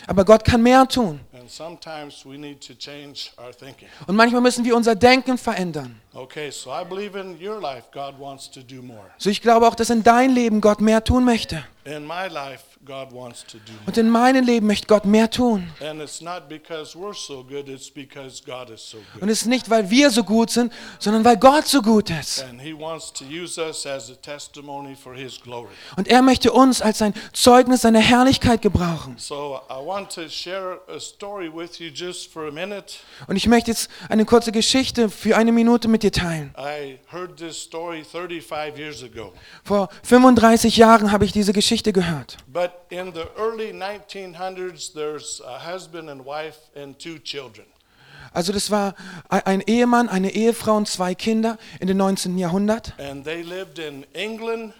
Aber 0.06 0.24
Gott 0.24 0.44
kann 0.44 0.62
mehr 0.62 0.86
tun. 0.86 1.20
And 1.32 1.50
sometimes 1.50 2.26
we 2.26 2.36
need 2.36 2.60
to 2.66 2.74
change 2.74 3.30
our 3.38 3.52
thinking. 3.52 3.88
Und 4.06 4.16
manchmal 4.16 4.40
müssen 4.40 4.64
wir 4.64 4.76
unser 4.76 4.94
Denken 4.94 5.38
verändern. 5.38 6.00
Okay, 6.12 6.50
so 6.50 6.70
I 6.70 6.84
believe 6.84 7.18
in 7.18 7.38
your 7.40 7.60
life, 7.60 7.84
God 7.92 8.18
wants 8.18 8.50
to 8.50 8.60
do 8.60 8.82
more. 8.82 9.06
So 9.18 9.30
ich 9.30 9.40
glaube 9.40 9.66
auch, 9.66 9.74
dass 9.74 9.90
in 9.90 10.02
dein 10.02 10.30
Leben 10.30 10.60
Gott 10.60 10.80
mehr 10.80 11.02
tun 11.02 11.24
möchte. 11.24 11.64
In 11.84 12.06
my 12.06 12.26
life, 12.28 12.64
God 12.86 13.12
wants 13.12 13.44
to 13.44 13.58
do 13.58 13.72
more. 13.72 13.88
Und 13.88 13.98
in 13.98 14.08
meinem 14.08 14.42
Leben 14.42 14.66
möchte 14.66 14.86
Gott 14.86 15.04
mehr 15.04 15.30
tun. 15.30 15.70
And 15.80 16.00
it's 16.00 16.22
not 16.22 16.48
because 16.48 16.96
we're 16.96 17.14
so 17.14 17.44
good, 17.44 17.68
it's 17.68 17.90
because 17.90 18.42
God 18.42 18.70
is 18.70 18.80
so 18.80 18.96
good. 19.12 19.22
Und 19.22 19.28
es 19.28 19.42
ist 19.42 19.48
nicht, 19.48 19.68
weil 19.68 19.90
wir 19.90 20.10
so 20.10 20.24
gut 20.24 20.50
sind, 20.50 20.72
sondern 20.98 21.22
weil 21.22 21.36
Gott 21.36 21.66
so 21.66 21.82
gut 21.82 22.08
ist. 22.08 22.42
And 22.42 22.58
He 22.58 22.72
wants 22.72 23.12
to 23.12 23.24
use 23.24 23.60
us 23.60 23.84
as 23.86 24.10
a 24.10 24.14
testimony 24.14 24.96
for 24.96 25.14
His 25.14 25.38
glory. 25.38 25.68
Und 25.96 26.08
er 26.08 26.22
möchte 26.22 26.52
uns 26.52 26.80
als 26.80 27.02
ein 27.02 27.12
Zeugnis 27.34 27.82
seiner 27.82 28.00
Herrlichkeit 28.00 28.62
gebrauchen. 28.62 29.16
So 29.18 29.60
I 29.68 29.74
want 29.84 30.10
to 30.14 30.30
share 30.30 30.80
a 30.88 30.98
story 30.98 31.50
with 31.54 31.78
you 31.80 31.88
just 31.88 32.32
for 32.32 32.48
a 32.48 32.50
minute. 32.50 32.94
Und 33.26 33.36
ich 33.36 33.46
möchte 33.46 33.72
jetzt 33.72 33.90
eine 34.08 34.24
kurze 34.24 34.52
Geschichte 34.52 35.10
für 35.10 35.36
eine 35.36 35.52
Minute 35.52 35.86
mit 35.86 36.02
dir 36.02 36.12
teilen. 36.12 36.54
I 36.56 36.98
heard 37.12 37.36
this 37.36 37.60
story 37.60 38.04
35 38.04 38.78
years 38.78 39.02
ago. 39.02 39.34
Vor 39.64 39.90
35 40.02 40.78
Jahren 40.78 41.12
habe 41.12 41.26
ich 41.26 41.32
diese 41.32 41.52
Geschichte 41.52 41.92
gehört. 41.92 42.38
But 42.46 42.69
in 42.90 43.12
the 43.12 43.28
early 43.36 43.72
1900s, 43.72 44.92
there's 44.92 45.40
a 45.46 45.58
husband 45.58 46.08
and 46.10 46.24
wife 46.24 46.58
and 46.74 46.98
two 46.98 47.18
children. 47.18 47.66
Also 48.32 48.52
das 48.52 48.70
war 48.70 48.94
ein 49.28 49.60
Ehemann, 49.66 50.08
eine 50.08 50.30
Ehefrau 50.30 50.76
und 50.76 50.88
zwei 50.88 51.14
Kinder 51.14 51.58
in 51.80 51.88
den 51.88 51.96
19. 51.96 52.38
Jahrhundert. 52.38 52.94
And 52.98 53.24
they 53.24 53.42
lived 53.42 53.78
in 53.78 54.04
England 54.12 54.74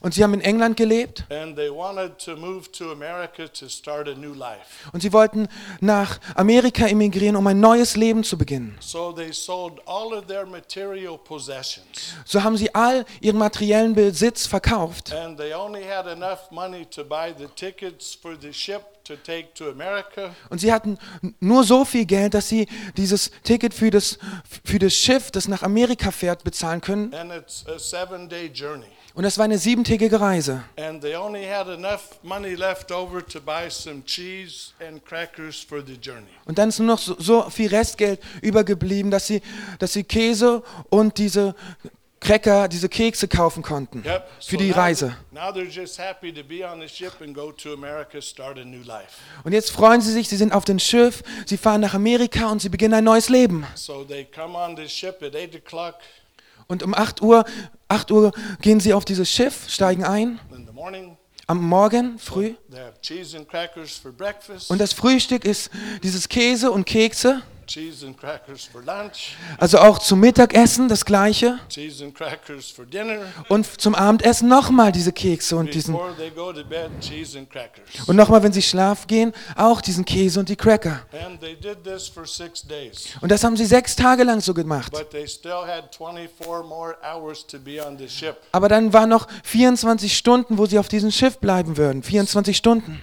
Und 0.00 0.14
sie 0.14 0.22
haben 0.22 0.34
in 0.34 0.40
England 0.40 0.76
gelebt 0.76 1.24
and 1.30 1.56
they 1.56 1.70
wanted 1.70 2.18
to 2.18 2.36
move 2.36 2.70
to 2.72 2.90
America 2.92 3.46
to 3.48 3.68
start 3.68 4.08
a 4.08 4.14
new 4.14 4.32
life. 4.34 4.88
und 4.92 5.00
sie 5.02 5.12
wollten 5.12 5.48
nach 5.80 6.18
Amerika 6.34 6.86
emigrieren, 6.86 7.36
um 7.36 7.46
ein 7.46 7.60
neues 7.60 7.96
Leben 7.96 8.24
zu 8.24 8.36
beginnen. 8.38 8.76
So 8.80 9.12
they 9.12 9.32
sold 9.32 9.80
all 9.86 10.12
of 10.14 10.26
their 10.26 10.46
material 10.46 11.18
possessions. 11.18 12.14
So 12.24 12.42
haben 12.42 12.56
sie 12.56 12.74
all 12.74 13.04
ihren 13.20 13.38
materiellen 13.38 13.94
Besitz 13.94 14.46
verkauft 14.46 15.12
And 15.12 15.36
they 15.36 15.52
only 15.54 15.82
had 15.84 16.06
enough 16.06 16.50
money 16.50 16.86
to 16.86 17.04
buy 17.04 17.34
the 17.36 17.46
tickets 17.54 18.14
for 18.14 18.34
the 18.40 18.52
ship 18.52 18.82
to 19.04 19.16
take 19.16 19.52
to 19.54 19.68
America. 19.70 20.34
und 20.48 20.58
sie 20.60 20.72
hatten 20.72 20.96
nur 21.40 21.64
so 21.64 21.84
viel 21.84 22.06
Geld, 22.06 22.34
dass 22.34 22.48
sie 22.48 22.66
dieses 22.96 23.30
Ticket 23.42 23.74
für 23.74 23.90
das, 23.90 24.18
für 24.64 24.78
das 24.78 24.94
Schiff, 24.94 25.30
das 25.32 25.48
nach 25.48 25.62
Amerika 25.62 26.10
fährt, 26.12 26.44
bezahlen 26.44 26.80
können. 26.80 27.12
And 27.12 27.32
it's 27.32 27.64
a 27.66 27.78
seven 27.78 28.28
day 28.28 28.46
journey. 28.46 28.86
Und 29.14 29.24
das 29.24 29.36
war 29.36 29.44
eine 29.44 29.58
siebentägige 29.58 30.18
Reise. 30.20 30.64
And 30.78 31.02
they 31.02 31.14
only 31.16 31.44
had 31.44 31.68
enough 31.68 32.18
money 32.22 32.54
left 32.54 32.90
over 32.90 33.24
to 33.26 33.40
buy 33.40 33.68
some 33.70 34.02
cheese 34.06 34.72
and 34.80 35.04
crackers 35.04 35.60
for 35.60 35.82
the 35.84 35.94
journey. 36.00 36.26
Und 36.46 36.56
dann 36.58 36.70
ist 36.70 36.78
nur 36.78 36.88
noch 36.88 36.98
so, 36.98 37.14
so 37.18 37.50
viel 37.50 37.68
Restgeld 37.68 38.20
übergeblieben, 38.40 39.10
dass 39.10 39.26
sie, 39.26 39.42
dass 39.78 39.92
sie 39.92 40.04
Käse 40.04 40.62
und 40.88 41.18
diese 41.18 41.54
Cracker, 42.20 42.68
diese 42.68 42.88
Kekse 42.88 43.26
kaufen 43.26 43.64
konnten 43.64 44.04
Yep. 44.06 44.28
für 44.40 44.50
So 44.52 44.56
die 44.56 44.68
now, 44.70 44.76
Reise. 44.76 45.16
now 45.32 45.50
they're 45.50 45.68
just 45.68 45.98
happy 45.98 46.32
to 46.32 46.44
be 46.44 46.64
on 46.64 46.80
the 46.80 46.86
ship 46.88 47.14
and 47.20 47.34
go 47.34 47.50
to 47.50 47.72
America, 47.74 48.22
start 48.22 48.58
a 48.60 48.64
new 48.64 48.82
life. 48.84 49.18
Und 49.42 49.52
jetzt 49.52 49.72
freuen 49.72 50.00
sie 50.00 50.12
sich, 50.12 50.28
sie 50.28 50.36
sind 50.36 50.52
auf 50.54 50.64
dem 50.64 50.78
Schiff, 50.78 51.24
sie 51.46 51.56
fahren 51.56 51.80
nach 51.80 51.94
Amerika 51.94 52.48
und 52.48 52.62
sie 52.62 52.68
beginnen 52.68 52.94
ein 52.94 53.02
neues 53.04 53.28
Leben. 53.28 53.66
So 53.74 54.04
they 54.04 54.24
come 54.24 54.56
on 54.56 54.76
the 54.76 54.88
ship 54.88 55.20
at 55.20 55.34
8 55.34 55.56
o'clock 55.56 55.94
Und 56.66 56.82
um 56.82 56.94
8 56.94 57.22
Uhr, 57.22 57.44
8 57.88 58.10
Uhr 58.10 58.32
gehen 58.60 58.80
sie 58.80 58.94
auf 58.94 59.04
dieses 59.04 59.30
Schiff, 59.30 59.68
steigen 59.68 60.04
ein, 60.04 60.38
am 61.46 61.62
Morgen 61.68 62.18
früh. 62.18 62.54
Und 64.68 64.80
das 64.80 64.92
Frühstück 64.92 65.44
ist 65.44 65.70
dieses 66.02 66.28
Käse 66.28 66.70
und 66.70 66.86
Kekse, 66.86 67.42
also 69.58 69.78
auch 69.78 69.98
zum 69.98 70.20
Mittagessen 70.20 70.88
das 70.88 71.04
gleiche. 71.04 71.58
Und 73.48 73.80
zum 73.80 73.94
Abendessen 73.94 74.48
nochmal 74.48 74.92
diese 74.92 75.12
Kekse 75.12 75.56
und 75.56 75.72
diesen. 75.74 75.94
Und 78.06 78.16
nochmal, 78.16 78.42
wenn 78.42 78.52
sie 78.52 78.62
schlafen 78.62 79.06
gehen, 79.06 79.32
auch 79.56 79.80
diesen 79.80 80.04
Käse 80.04 80.40
und 80.40 80.48
die 80.48 80.56
Cracker. 80.56 81.00
Und 83.20 83.30
das 83.30 83.44
haben 83.44 83.56
sie 83.56 83.64
sechs 83.64 83.96
Tage 83.96 84.24
lang 84.24 84.40
so 84.40 84.54
gemacht. 84.54 84.92
But 84.92 85.10
they 85.10 85.26
still 85.26 85.64
had 85.66 85.94
24 85.94 86.68
more 86.68 86.96
hours 87.02 87.46
to 87.46 87.58
be 87.58 87.84
on 87.84 87.98
the 87.98 88.08
ship. 88.08 88.36
Aber 88.52 88.68
dann 88.68 88.92
waren 88.92 89.08
noch 89.08 89.26
24 89.44 90.16
Stunden, 90.16 90.58
wo 90.58 90.66
sie 90.66 90.78
auf 90.78 90.88
diesem 90.88 91.10
Schiff 91.10 91.38
bleiben 91.38 91.76
würden. 91.76 92.02
24 92.02 92.56
Stunden. 92.56 93.00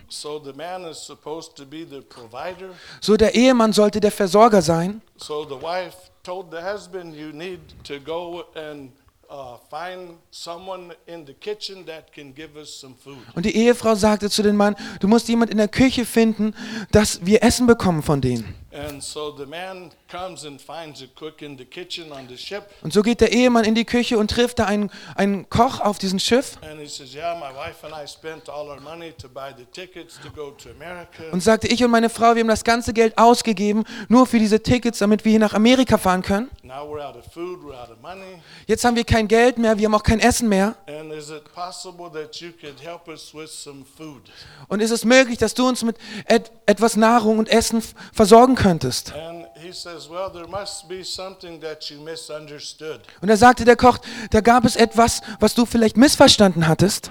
So 3.02 3.18
der 3.18 3.36
Ehemann 3.36 3.74
sollte 3.74 4.00
der 4.00 4.12
Versorger 4.12 4.59
sein. 4.62 5.02
So 5.18 5.46
the 5.46 5.56
wife 5.62 5.96
told 6.24 6.52
the 6.52 6.62
husband, 6.62 7.16
You 7.16 7.32
need 7.32 7.60
to 7.84 8.00
go 8.00 8.46
and 8.56 8.92
uh, 9.30 9.58
find 9.70 10.18
someone 10.32 10.94
in 11.06 11.26
the 11.26 11.34
kitchen 11.34 11.86
that 11.86 12.12
can 12.12 12.34
give 12.34 12.56
us 12.60 12.70
some 12.70 12.96
food. 12.96 13.18
Und 13.36 13.46
die 13.46 13.56
Ehefrau 13.56 13.96
sagte 13.96 14.30
zu 14.30 14.42
dem 14.42 14.56
Mann, 14.56 14.76
du 15.00 15.08
musst 15.08 15.28
jemand 15.28 15.52
in 15.52 15.58
der 15.58 15.68
Küche 15.68 16.06
finden, 16.06 16.54
dass 16.92 17.26
wir 17.26 17.44
Essen 17.44 17.68
bekommen 17.68 18.02
von 18.02 18.22
denen. 18.22 18.56
And 18.72 19.02
so 19.02 19.36
the 19.36 19.48
man 19.48 19.92
comes 20.12 20.46
and 20.46 20.62
finds 20.62 21.02
a 21.02 21.08
cook 21.20 21.42
in 21.42 21.58
the 21.58 21.66
kitchen 21.66 22.12
on 22.12 22.28
the 22.28 22.38
ship. 22.38 22.64
Und 22.84 22.94
so 22.94 23.02
geht 23.02 23.20
der 23.20 23.32
Ehemann 23.32 23.64
in 23.66 23.74
die 23.74 23.86
Küche 23.86 24.18
und 24.18 24.30
trifft 24.30 24.60
da 24.60 24.66
einen, 24.66 24.92
einen 25.16 25.50
Koch 25.50 25.80
auf 25.80 25.98
diesem 25.98 26.20
Schiff 26.20 26.58
And 26.62 26.80
he 26.80 26.88
says, 26.88 27.14
Yeah, 27.14 27.34
my 27.36 27.50
wife 27.56 27.84
and 27.84 27.96
I 27.96 28.08
spent 28.08 28.48
all 28.48 28.68
our 28.68 28.80
money 28.80 29.12
to 29.14 29.28
buy 29.28 29.52
the 29.58 29.66
tickets 29.66 30.20
to 30.22 30.30
go 30.30 30.52
to 30.52 30.70
America. 30.70 31.24
und 31.32 31.42
sagte, 31.42 31.68
ich 31.68 31.84
und 31.84 31.90
meine 31.90 32.10
Frau, 32.10 32.36
wir 32.36 32.42
haben 32.42 32.48
das 32.48 32.64
ganze 32.64 32.94
Geld 32.94 33.18
ausgegeben, 33.18 33.86
nur 34.08 34.28
für 34.28 34.38
diese 34.38 34.62
Tickets, 34.62 35.00
damit 35.00 35.26
wir 35.26 35.32
hier 35.32 35.40
nach 35.40 35.54
Amerika 35.54 35.98
fahren 35.98 36.22
können. 36.22 36.50
Now 36.62 36.88
we're 36.88 37.04
out 37.04 37.16
of 37.16 37.26
food, 37.34 37.62
we're 37.64 37.74
out 37.74 37.90
of 37.90 38.00
money. 38.02 38.42
Jetzt 38.68 38.86
haben 38.86 38.96
wir 38.96 39.04
kein 39.04 39.28
Geld 39.28 39.58
mehr, 39.58 39.78
wir 39.80 39.86
haben 39.86 39.96
auch 39.96 40.04
kein 40.04 40.20
Essen 40.20 40.48
mehr. 40.48 40.76
And 40.88 41.12
is 41.12 41.30
it 41.32 41.44
possible 41.56 42.12
that 42.14 42.36
you 42.36 42.52
could 42.52 42.80
help 42.84 43.08
us 43.08 43.34
with 43.34 43.50
some 43.52 43.84
food? 43.98 44.22
Und 44.68 44.80
ist 44.80 44.92
es 44.92 45.06
möglich, 45.06 45.40
dass 45.40 45.56
du 45.56 45.68
uns 45.68 45.84
mit 45.84 45.98
et 46.26 46.52
etwas 46.68 46.96
Nahrung 46.96 47.40
und 47.40 47.50
Essen 47.50 47.82
versorgen 48.14 48.56
könntest? 48.60 49.14
Und 53.22 53.30
er 53.30 53.38
sagte 53.38 53.66
der 53.66 53.76
Koch, 53.76 53.98
da 54.32 54.42
gab 54.42 54.66
es 54.66 54.76
etwas, 54.76 55.22
was 55.40 55.54
du 55.56 55.66
vielleicht 55.66 55.98
missverstanden 55.98 56.68
hattest. 56.68 57.10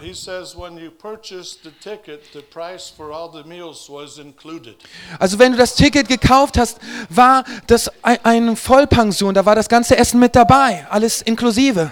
Also 5.19 5.39
wenn 5.39 5.53
du 5.53 5.59
das 5.59 5.75
Ticket 5.75 6.09
gekauft 6.09 6.59
hast, 6.59 6.79
war 7.09 7.45
das 7.67 7.91
ein- 8.03 8.25
eine 8.25 8.57
Vollpension, 8.57 9.35
da 9.35 9.45
war 9.45 9.55
das 9.55 9.69
ganze 9.69 9.97
Essen 9.97 10.21
mit 10.21 10.37
dabei, 10.37 10.87
alles 10.91 11.23
inklusive. 11.23 11.91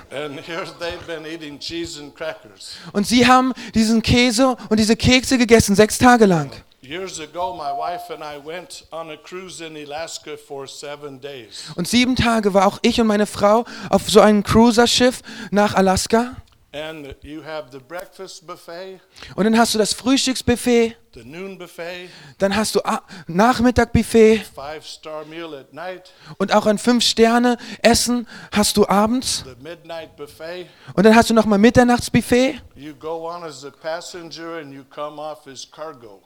Und 2.93 3.07
sie 3.07 3.27
haben 3.27 3.53
diesen 3.75 4.03
Käse 4.03 4.57
und 4.69 4.79
diese 4.79 4.97
Kekse 4.97 5.39
gegessen, 5.39 5.75
sechs 5.75 5.99
Tage 5.99 6.27
lang. 6.27 6.51
Years 6.87 7.19
ago, 7.19 7.53
my 7.53 7.73
wife 7.73 8.11
and 8.15 8.23
I 8.23 8.39
went 8.39 8.85
on 8.93 9.11
a 9.11 9.17
cruise 9.17 9.61
in 9.61 9.77
Alaska 9.77 10.37
for 10.37 10.69
seven 10.69 11.21
days. 11.21 11.65
Und 11.75 11.89
sieben 11.89 12.15
Tage 12.15 12.55
war 12.55 12.65
auch 12.67 12.79
ich 12.83 13.01
und 13.01 13.09
meine 13.09 13.27
Frau 13.27 13.65
auf 13.91 14.09
so 14.09 14.21
einem 14.21 14.45
Cruiserschiff 14.45 15.21
nach 15.51 15.75
Alaska. 15.75 16.37
And 16.73 17.17
you 17.23 17.43
have 17.43 17.69
the 17.73 17.79
breakfast 17.79 18.47
buffet, 18.47 19.01
Und 19.35 19.45
dann 19.45 19.59
hast 19.59 19.75
du 19.75 19.79
das 19.79 19.95
Frühstücksbuffet, 19.95 20.95
the 21.15 21.25
noon 21.25 21.57
buffet, 21.59 22.09
dann 22.39 22.55
hast 22.55 22.75
du 22.75 22.81
Nachmittagbuffet 23.27 24.45
five 24.55 24.87
star 24.87 25.25
meal 25.25 25.55
at 25.55 25.73
night, 25.73 26.13
und 26.37 26.53
auch 26.53 26.67
ein 26.67 26.77
Fünf-Sterne-Essen 26.79 28.29
hast 28.53 28.77
du 28.77 28.87
abends. 28.87 29.43
the 29.45 29.61
midnight 29.63 30.17
buffet. 30.17 30.67
Und 30.95 31.05
dann 31.07 31.17
hast 31.17 31.31
du 31.31 31.35
nochmal 31.35 31.59
Mitternachtsbuffet. 31.59 32.61
You 32.75 32.95
go 32.95 33.29
on 33.29 33.43
as 33.43 33.65
a 33.65 33.71
passenger 33.71 34.59
and 34.61 34.73
you 34.73 34.85
come 34.85 35.21
off 35.21 35.47
as 35.47 35.67
cargo. 35.69 36.21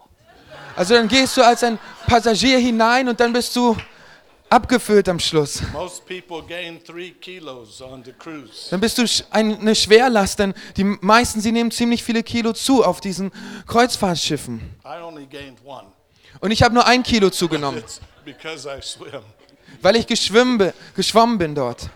Also 0.76 0.94
dann 0.94 1.08
gehst 1.08 1.36
du 1.36 1.42
als 1.42 1.62
ein 1.64 1.78
Passagier 2.06 2.58
hinein 2.58 3.08
und 3.08 3.20
dann 3.20 3.32
bist 3.32 3.54
du 3.56 3.76
abgefüllt 4.48 5.08
am 5.08 5.18
Schluss. 5.18 5.62
Dann 8.70 8.80
bist 8.80 8.98
du 8.98 9.04
eine 9.30 9.74
Schwerlast, 9.74 10.38
denn 10.38 10.54
die 10.76 10.84
meisten, 10.84 11.40
sie 11.40 11.52
nehmen 11.52 11.70
ziemlich 11.70 12.02
viele 12.02 12.22
Kilo 12.22 12.52
zu 12.52 12.84
auf 12.84 13.00
diesen 13.00 13.30
Kreuzfahrtschiffen. 13.66 14.60
I 14.84 15.02
only 15.02 15.26
gained 15.26 15.58
one. 15.64 15.86
Und 16.40 16.50
ich 16.50 16.62
habe 16.62 16.74
nur 16.74 16.86
ein 16.86 17.02
Kilo 17.02 17.30
zugenommen, 17.30 17.82
Weil 19.82 19.96
ich 19.96 20.06
geschwommen 20.06 21.38
bin 21.38 21.54
dort. 21.54 21.88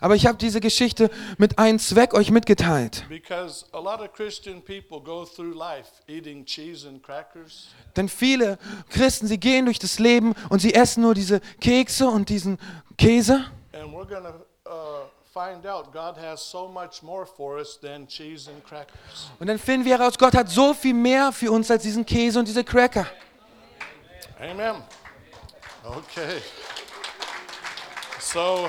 Aber 0.00 0.14
ich 0.14 0.26
habe 0.26 0.38
diese 0.38 0.60
Geschichte 0.60 1.10
mit 1.38 1.58
einem 1.58 1.78
Zweck 1.78 2.14
euch 2.14 2.30
mitgeteilt. 2.30 3.04
Because 3.08 3.64
a 3.72 3.78
lot 3.78 4.00
of 4.00 4.12
Christian 4.12 4.62
people 4.62 5.00
go 5.00 5.24
through 5.24 5.54
life 5.54 5.90
eating 6.06 6.44
cheese 6.44 6.86
and 6.86 7.02
crackers. 7.02 7.68
Denn 7.96 8.08
viele 8.08 8.58
Christen, 8.90 9.26
sie 9.26 9.38
gehen 9.38 9.64
durch 9.64 9.78
das 9.78 9.98
Leben 9.98 10.34
und 10.48 10.60
sie 10.60 10.74
essen 10.74 11.02
nur 11.02 11.14
diese 11.14 11.40
Kekse 11.60 12.08
und 12.08 12.28
diesen 12.28 12.58
Käse. 12.96 13.44
And 13.72 13.92
we're 13.92 14.06
uh, 14.66 15.06
find 15.32 15.66
out 15.66 15.92
God 15.92 16.16
has 16.16 16.40
so 16.40 16.68
much 16.68 17.02
more 17.02 17.26
for 17.26 17.56
us 17.56 17.78
than 17.80 18.06
cheese 18.06 18.48
and 18.48 18.64
crackers. 18.64 19.30
Und 19.40 19.46
dann 19.48 19.58
finden 19.58 19.84
wir 19.84 19.98
heraus, 19.98 20.18
Gott 20.18 20.34
hat 20.34 20.48
so 20.48 20.74
viel 20.74 20.94
mehr 20.94 21.32
für 21.32 21.50
uns 21.50 21.70
als 21.70 21.82
diesen 21.82 22.04
Käse 22.04 22.38
und 22.38 22.46
diese 22.46 22.64
Cracker. 22.64 23.06
Amen. 24.42 24.82
Okay. 25.84 26.40
So 28.18 28.68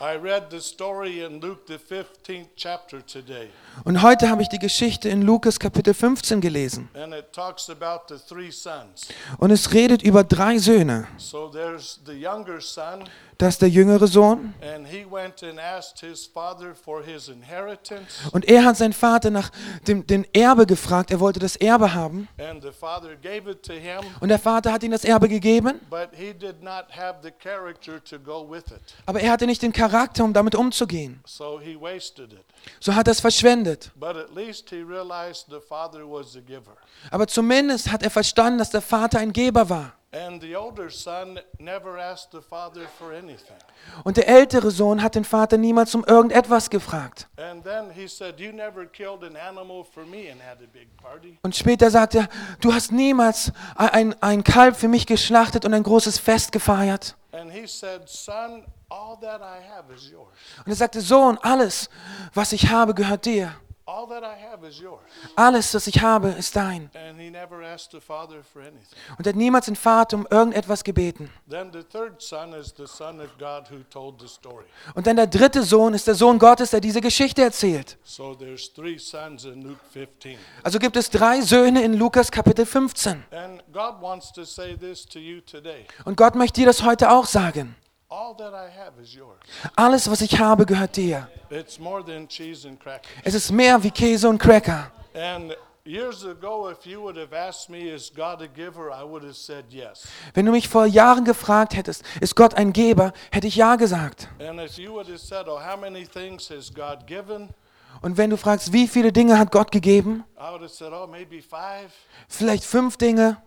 I 0.00 0.16
read 0.16 0.48
the 0.50 0.60
story 0.60 1.22
in 1.22 1.38
Luke, 1.40 1.66
the 1.66 1.76
15th 1.76 2.48
chapter 2.56 3.04
today. 3.04 3.50
Und 3.84 4.00
heute 4.00 4.30
habe 4.30 4.40
ich 4.40 4.48
die 4.48 4.58
Geschichte 4.58 5.10
in 5.10 5.20
Lukas 5.20 5.58
Kapitel 5.58 5.92
15 5.92 6.40
gelesen. 6.40 6.88
And 6.94 7.12
it 7.12 7.30
talks 7.34 7.68
about 7.68 8.08
the 8.08 8.16
three 8.18 8.50
sons. 8.50 9.08
Und 9.36 9.50
es 9.50 9.74
redet 9.74 10.02
über 10.02 10.24
drei 10.24 10.56
Söhne. 10.56 11.08
So 11.18 11.50
there's 11.50 12.00
the 12.06 12.14
younger 12.14 12.62
son, 12.62 13.04
Das 13.38 13.54
ist 13.54 13.62
der 13.62 13.68
jüngere 13.68 14.08
Sohn. 14.08 14.52
Und 18.32 18.44
er 18.48 18.64
hat 18.64 18.76
seinen 18.76 18.92
Vater 18.92 19.30
nach 19.30 19.50
dem 19.86 20.04
den 20.04 20.26
Erbe 20.34 20.66
gefragt. 20.66 21.12
Er 21.12 21.20
wollte 21.20 21.38
das 21.38 21.54
Erbe 21.54 21.94
haben. 21.94 22.26
Und 24.20 24.28
der 24.28 24.38
Vater 24.40 24.72
hat 24.72 24.82
ihm 24.82 24.90
das 24.90 25.04
Erbe 25.04 25.28
gegeben. 25.28 25.80
Aber 29.06 29.20
er 29.20 29.30
hatte 29.30 29.46
nicht 29.46 29.62
den 29.62 29.72
Charakter, 29.72 30.24
um 30.24 30.32
damit 30.32 30.56
umzugehen. 30.56 31.20
So 31.24 31.60
hat 32.94 33.06
er 33.06 33.12
es 33.12 33.20
verschwendet. 33.20 33.92
Aber 37.10 37.26
zumindest 37.28 37.92
hat 37.92 38.02
er 38.02 38.10
verstanden, 38.10 38.58
dass 38.58 38.70
der 38.70 38.82
Vater 38.82 39.20
ein 39.20 39.32
Geber 39.32 39.70
war. 39.70 39.92
And 40.10 40.40
the 40.40 40.56
older 40.56 40.88
son 40.90 41.38
never 41.58 41.98
asked 41.98 42.30
the 42.32 42.40
father 42.40 42.86
for 42.98 43.12
anything. 43.12 43.56
Und 44.04 44.16
der 44.16 44.26
ältere 44.26 44.70
Sohn 44.70 45.02
hat 45.02 45.14
den 45.14 45.24
Vater 45.24 45.58
niemals 45.58 45.94
um 45.94 46.02
irgendetwas 46.02 46.70
gefragt. 46.70 47.28
And 47.36 47.62
then 47.62 47.90
he 47.90 48.08
said, 48.08 48.40
You 48.40 48.52
never 48.52 48.86
killed 48.86 49.22
an 49.22 49.36
animal 49.36 49.84
for 49.84 50.06
me 50.06 50.30
and 50.32 50.40
had 50.40 50.62
a 50.62 50.66
big 50.72 50.88
party. 50.96 51.38
Und 51.42 51.54
später 51.54 51.90
sagt 51.90 52.14
er, 52.14 52.28
du 52.62 52.72
hast 52.72 52.90
niemals 52.90 53.52
ein, 53.74 54.14
ein 54.22 54.44
Kalb 54.44 54.76
für 54.76 54.88
mich 54.88 55.06
geschlachtet 55.06 55.66
und 55.66 55.74
ein 55.74 55.82
großes 55.82 56.18
Fest 56.18 56.52
gefeiert. 56.52 57.14
And 57.32 57.52
he 57.52 57.66
said, 57.66 58.08
Son, 58.08 58.64
all 58.88 59.18
that 59.20 59.42
I 59.42 59.62
have 59.62 59.92
is 59.94 60.10
yours. 60.10 60.28
Und 60.64 60.72
er 60.72 60.76
sagte, 60.76 61.02
Sohn, 61.02 61.36
alles, 61.42 61.90
was 62.32 62.52
ich 62.52 62.70
habe, 62.70 62.94
gehört 62.94 63.26
dir. 63.26 63.54
Alles, 65.34 65.74
was 65.74 65.86
ich 65.86 66.02
habe, 66.02 66.28
ist 66.28 66.54
dein. 66.54 66.90
Und 69.16 69.26
er 69.26 69.28
hat 69.30 69.36
niemals 69.36 69.64
den 69.64 69.76
Vater 69.76 70.16
um 70.16 70.26
irgendetwas 70.30 70.84
gebeten. 70.84 71.30
Und 74.94 75.06
dann 75.06 75.16
der 75.16 75.26
dritte 75.26 75.62
Sohn 75.62 75.94
ist 75.94 76.06
der 76.06 76.14
Sohn 76.14 76.38
Gottes, 76.38 76.70
der 76.70 76.80
diese 76.80 77.00
Geschichte 77.00 77.42
erzählt. 77.42 77.96
So 78.04 78.34
there's 78.34 78.70
three 78.74 78.98
sons 78.98 79.46
in 79.46 79.62
Luke 79.62 79.80
15. 79.90 80.38
Also 80.62 80.78
gibt 80.78 80.96
es 80.96 81.08
drei 81.08 81.40
Söhne 81.40 81.82
in 81.82 81.94
Lukas 81.94 82.30
Kapitel 82.30 82.66
15. 82.66 83.24
And 83.30 83.62
God 83.72 84.02
wants 84.02 84.30
to 84.32 84.44
say 84.44 84.76
this 84.76 85.06
to 85.06 85.18
you 85.18 85.40
today. 85.40 85.86
Und 86.04 86.18
Gott 86.18 86.34
möchte 86.34 86.60
dir 86.60 86.66
das 86.66 86.82
heute 86.82 87.10
auch 87.10 87.24
sagen. 87.24 87.74
All 88.10 88.34
that 88.38 88.54
I 88.54 88.70
have 88.70 88.98
is 89.02 89.14
yours. 89.14 89.38
Alles, 89.76 90.10
was 90.10 90.22
ich 90.22 90.38
habe, 90.38 90.64
gehört 90.64 90.96
dir. 90.96 91.28
It's 91.50 91.78
more 91.78 92.02
than 92.02 92.26
cheese 92.26 92.66
and 92.66 92.80
crackers. 92.80 93.10
Es 93.22 93.34
ist 93.34 93.52
mehr 93.52 93.82
wie 93.82 93.90
Käse 93.90 94.26
und 94.26 94.38
Cracker. 94.38 94.90
And 95.14 95.54
years 95.84 96.24
ago, 96.24 96.70
if 96.70 96.86
you 96.86 97.02
would 97.02 97.18
have 97.18 97.34
asked 97.36 97.68
me, 97.68 97.90
is 97.90 98.10
God 98.10 98.40
a 98.40 98.46
giver, 98.46 98.90
I 98.90 99.04
would 99.04 99.22
have 99.24 99.34
said 99.34 99.66
yes. 99.68 100.08
Wenn 100.32 100.46
du 100.46 100.52
mich 100.52 100.68
vor 100.70 100.86
Jahren 100.86 101.26
gefragt 101.26 101.76
hättest, 101.76 102.02
ist 102.22 102.34
Gott 102.34 102.54
ein 102.54 102.72
Geber, 102.72 103.12
hätte 103.30 103.46
ich 103.46 103.56
ja 103.56 103.76
gesagt. 103.76 104.28
Und 108.00 108.16
wenn 108.16 108.30
du 108.30 108.36
fragst, 108.36 108.72
wie 108.72 108.86
viele 108.86 109.12
Dinge 109.12 109.38
hat 109.38 109.50
Gott 109.50 109.72
gegeben? 109.72 110.24
Said, 110.68 110.92
oh, 110.92 111.08
five, 111.48 111.90
Vielleicht 112.28 112.64
fünf 112.64 112.96
Dinge, 112.96 113.38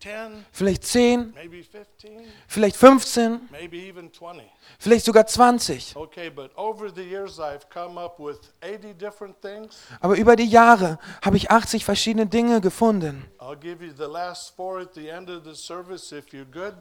10, 0.00 0.44
vielleicht 0.50 0.84
zehn, 0.84 1.32
maybe 1.34 1.62
15, 1.62 2.22
vielleicht 2.48 2.76
15, 2.76 3.48
maybe 3.50 3.76
even 3.76 4.12
20. 4.12 4.44
vielleicht 4.78 5.04
sogar 5.04 5.26
20. 5.26 5.94
Okay, 5.94 6.30
but 6.30 6.50
over 6.56 6.90
the 6.92 7.02
years, 7.02 7.38
I've 7.38 7.68
come 7.72 8.00
up 8.00 8.18
with 8.18 8.38
80 8.62 8.98
different 8.98 9.40
things. 9.40 9.76
Aber 10.00 10.16
über 10.16 10.36
die 10.36 10.48
Jahre 10.48 10.98
habe 11.22 11.36
ich 11.36 11.50
80 11.50 11.84
verschiedene 11.84 12.26
Dinge 12.26 12.60
gefunden. 12.60 13.24
I'll 13.38 13.56
give 13.56 13.84
you 13.84 13.92
the 13.96 14.10
last 14.10 14.54
four 14.56 14.80
at 14.80 14.94
the 14.94 15.08
end 15.08 15.30
of 15.30 15.44
the 15.44 15.54
service 15.54 16.10
if 16.12 16.32
you're 16.32 16.44
good. 16.44 16.74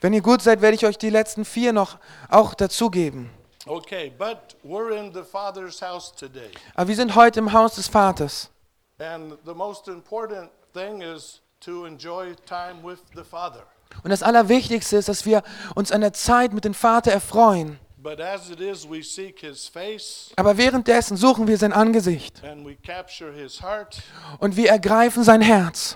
Wenn 0.00 0.12
ihr 0.12 0.22
gut 0.22 0.42
seid, 0.42 0.62
werde 0.62 0.76
ich 0.76 0.86
euch 0.86 0.98
die 0.98 1.10
letzten 1.10 1.44
vier 1.44 1.72
noch 1.72 1.98
auch 2.28 2.54
dazugeben. 2.54 3.30
Okay, 3.66 4.10
but 4.16 4.54
we're 4.64 4.96
in 4.96 5.12
the 5.12 5.22
Father's 5.22 5.80
house 5.82 6.12
today. 6.12 6.50
Aber 6.74 6.88
wir 6.88 6.96
sind 6.96 7.14
heute 7.14 7.40
im 7.40 7.52
Haus 7.52 7.74
des 7.74 7.88
Vaters. 7.88 8.48
And 8.98 9.36
the 9.44 9.54
most 9.54 9.86
important 9.88 10.50
thing 10.72 11.02
is 11.02 11.40
to 11.60 11.84
enjoy 11.84 12.34
time 12.46 12.82
with 12.82 13.00
the 13.14 13.22
Father. 13.24 13.64
Und 14.02 14.10
das 14.10 14.22
Allerwichtigste 14.22 14.96
ist, 14.96 15.08
dass 15.08 15.26
wir 15.26 15.42
uns 15.74 15.92
an 15.92 16.00
der 16.00 16.12
Zeit 16.12 16.52
mit 16.52 16.64
dem 16.64 16.74
Vater 16.74 17.12
erfreuen. 17.12 17.78
But 18.02 18.18
as 18.18 18.48
it 18.48 18.60
is, 18.60 18.88
we 18.88 19.02
seek 19.02 19.40
His 19.40 19.68
face 19.68 20.32
Aber 20.36 20.56
währenddessen 20.56 21.18
suchen 21.18 21.46
wir 21.46 21.58
sein 21.58 21.74
Angesicht 21.74 22.40
und 24.38 24.56
wir 24.56 24.70
ergreifen 24.70 25.22
sein 25.22 25.42
Herz. 25.42 25.94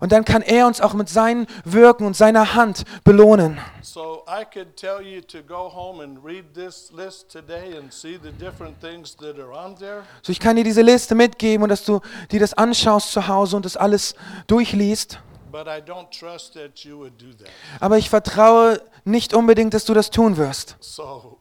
Und 0.00 0.12
dann 0.12 0.24
kann 0.26 0.42
er 0.42 0.66
uns 0.66 0.82
auch 0.82 0.92
mit 0.92 1.08
seinem 1.08 1.46
Wirken 1.64 2.04
und 2.04 2.14
seiner 2.14 2.54
Hand 2.54 2.84
belohnen. 3.04 3.58
So 3.80 4.22
I 4.28 4.44
could 4.44 4.76
tell 4.76 5.00
you 5.00 5.22
to 5.22 5.42
go 5.42 5.72
home 5.74 6.02
and 6.04 6.18
read 6.22 6.52
this 6.52 6.92
list 6.94 7.30
today 7.30 7.78
and 7.78 7.90
see 7.90 8.18
the 8.22 8.32
different 8.32 8.78
things 8.82 9.16
that 9.16 9.38
are 9.38 9.50
on 9.50 9.76
there. 9.76 10.02
So, 10.20 10.30
ich 10.30 10.40
kann 10.40 10.56
dir 10.56 10.64
diese 10.64 10.82
Liste 10.82 11.14
mitgeben 11.14 11.62
und 11.62 11.70
dass 11.70 11.84
du 11.84 12.00
dir 12.30 12.40
das 12.40 12.52
anschaust 12.52 13.12
zu 13.12 13.26
Hause 13.28 13.56
und 13.56 13.64
das 13.64 13.78
alles 13.78 14.14
durchliest. 14.46 15.20
But 15.50 15.66
I 15.66 15.80
don't 15.80 16.10
trust 16.10 16.54
that 16.54 16.78
you 16.84 16.98
would 16.98 17.20
do 17.20 17.32
that. 17.38 17.48
Aber 17.80 17.98
ich 17.98 18.08
vertraue 18.10 18.80
nicht 19.04 19.34
unbedingt, 19.34 19.74
dass 19.74 19.84
du 19.84 19.94
das 19.94 20.10
tun 20.10 20.36
wirst. 20.36 20.76
So 20.80 21.38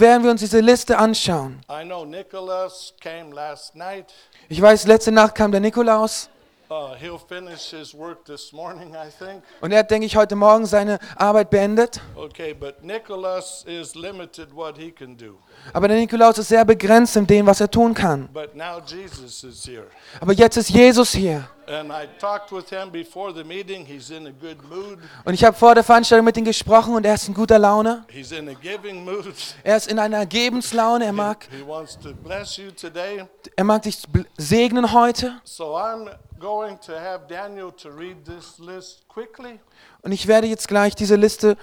werden 0.00 0.24
wir 0.24 0.30
uns 0.30 0.40
diese 0.40 0.60
Liste 0.60 0.98
anschauen. 0.98 1.60
I 1.70 1.84
know 1.84 2.04
Nicholas 2.04 2.94
came 3.00 3.34
last 3.34 3.74
night, 3.74 4.06
Ich 4.48 4.60
weiß, 4.60 4.86
letzte 4.86 5.12
Nacht 5.12 5.34
kam 5.34 5.52
der 5.52 5.60
Nikolaus 5.60 6.30
Uh, 6.72 6.94
he'll 6.94 7.18
finish 7.18 7.72
his 7.72 7.92
work 7.92 8.24
this 8.24 8.52
morning, 8.52 8.94
I 8.94 9.10
think. 9.10 9.42
Und 9.60 9.72
er 9.72 9.80
hat, 9.80 9.90
denke 9.90 10.06
ich, 10.06 10.14
heute 10.14 10.36
Morgen 10.36 10.66
seine 10.66 11.00
Arbeit 11.16 11.50
beendet. 11.50 12.00
Okay, 12.14 12.54
but 12.54 12.84
Nicholas 12.84 13.64
is 13.66 13.96
limited 13.96 14.54
what 14.54 14.78
he 14.78 14.92
can 14.92 15.16
do. 15.16 15.36
Aber 15.72 15.88
der 15.88 15.96
Nikolaus 15.96 16.38
ist 16.38 16.46
sehr 16.46 16.64
begrenzt 16.64 17.16
in 17.16 17.26
dem, 17.26 17.44
was 17.46 17.60
er 17.60 17.68
tun 17.68 17.92
kann. 17.92 18.28
But 18.32 18.54
now 18.54 18.80
Jesus 18.86 19.42
is 19.42 19.66
here. 19.66 19.86
Aber 20.20 20.32
jetzt 20.32 20.58
ist 20.58 20.70
Jesus 20.70 21.10
hier. 21.10 21.48
And 21.70 21.92
I 21.92 22.08
talked 22.18 22.50
with 22.50 22.68
him 22.68 22.90
before 22.90 23.32
the 23.32 23.44
meeting. 23.44 23.86
He's 23.86 24.10
in 24.10 24.26
a 24.26 24.32
good 24.32 24.58
mood. 24.68 24.98
Und 25.24 25.34
ich 25.34 25.44
habe 25.44 25.56
vor 25.56 25.76
der 25.76 25.84
Veranstaltung 25.84 26.24
mit 26.24 26.36
ihm 26.36 26.44
gesprochen 26.44 26.94
und 26.94 27.06
er 27.06 27.14
ist 27.14 27.28
in 27.28 27.34
guter 27.34 27.60
Laune. 27.60 28.04
He's 28.10 28.32
in 28.32 28.48
a 28.48 28.54
giving 28.54 29.04
mood. 29.04 29.32
Er 29.62 29.76
ist 29.76 29.86
in 29.86 30.00
einer 30.00 30.26
Gebenslaune. 30.26 31.04
Er 31.04 31.12
mag, 31.12 31.46
He 31.50 31.64
wants 31.64 31.96
to 32.00 32.12
bless 32.12 32.56
you 32.56 32.72
today. 32.72 33.24
er 33.54 33.64
mag 33.64 33.82
dich 33.82 34.02
segnen 34.36 34.92
heute. 34.92 35.40
So 35.44 35.76
I'm 35.76 36.08
going 36.40 36.76
to 36.80 36.92
have 36.98 37.28
Daniel 37.28 37.70
to 37.70 37.88
read 37.90 38.24
this 38.24 38.58
list 38.58 39.06
quickly. 39.06 39.60
Und 40.02 40.12
ich 40.12 40.26
werde 40.26 40.46
jetzt 40.46 40.66
gleich 40.66 40.94
diese 40.94 41.16
Liste 41.16 41.56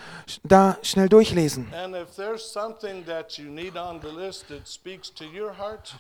da 0.44 0.78
schnell 0.84 1.10
durchlesen. 1.10 1.68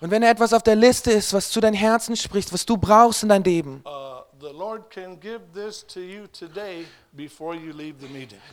Und 0.01 0.11
wenn 0.11 0.23
etwas 0.23 0.53
auf 0.53 0.61
der 0.63 0.75
Liste 0.75 1.11
ist, 1.11 1.33
was 1.33 1.49
zu 1.49 1.59
deinem 1.59 1.73
Herzen 1.73 2.15
spricht, 2.15 2.53
was 2.53 2.65
du 2.65 2.77
brauchst 2.77 3.23
in 3.23 3.29
dein 3.29 3.43
Leben, 3.43 3.83
uh, 3.85 4.17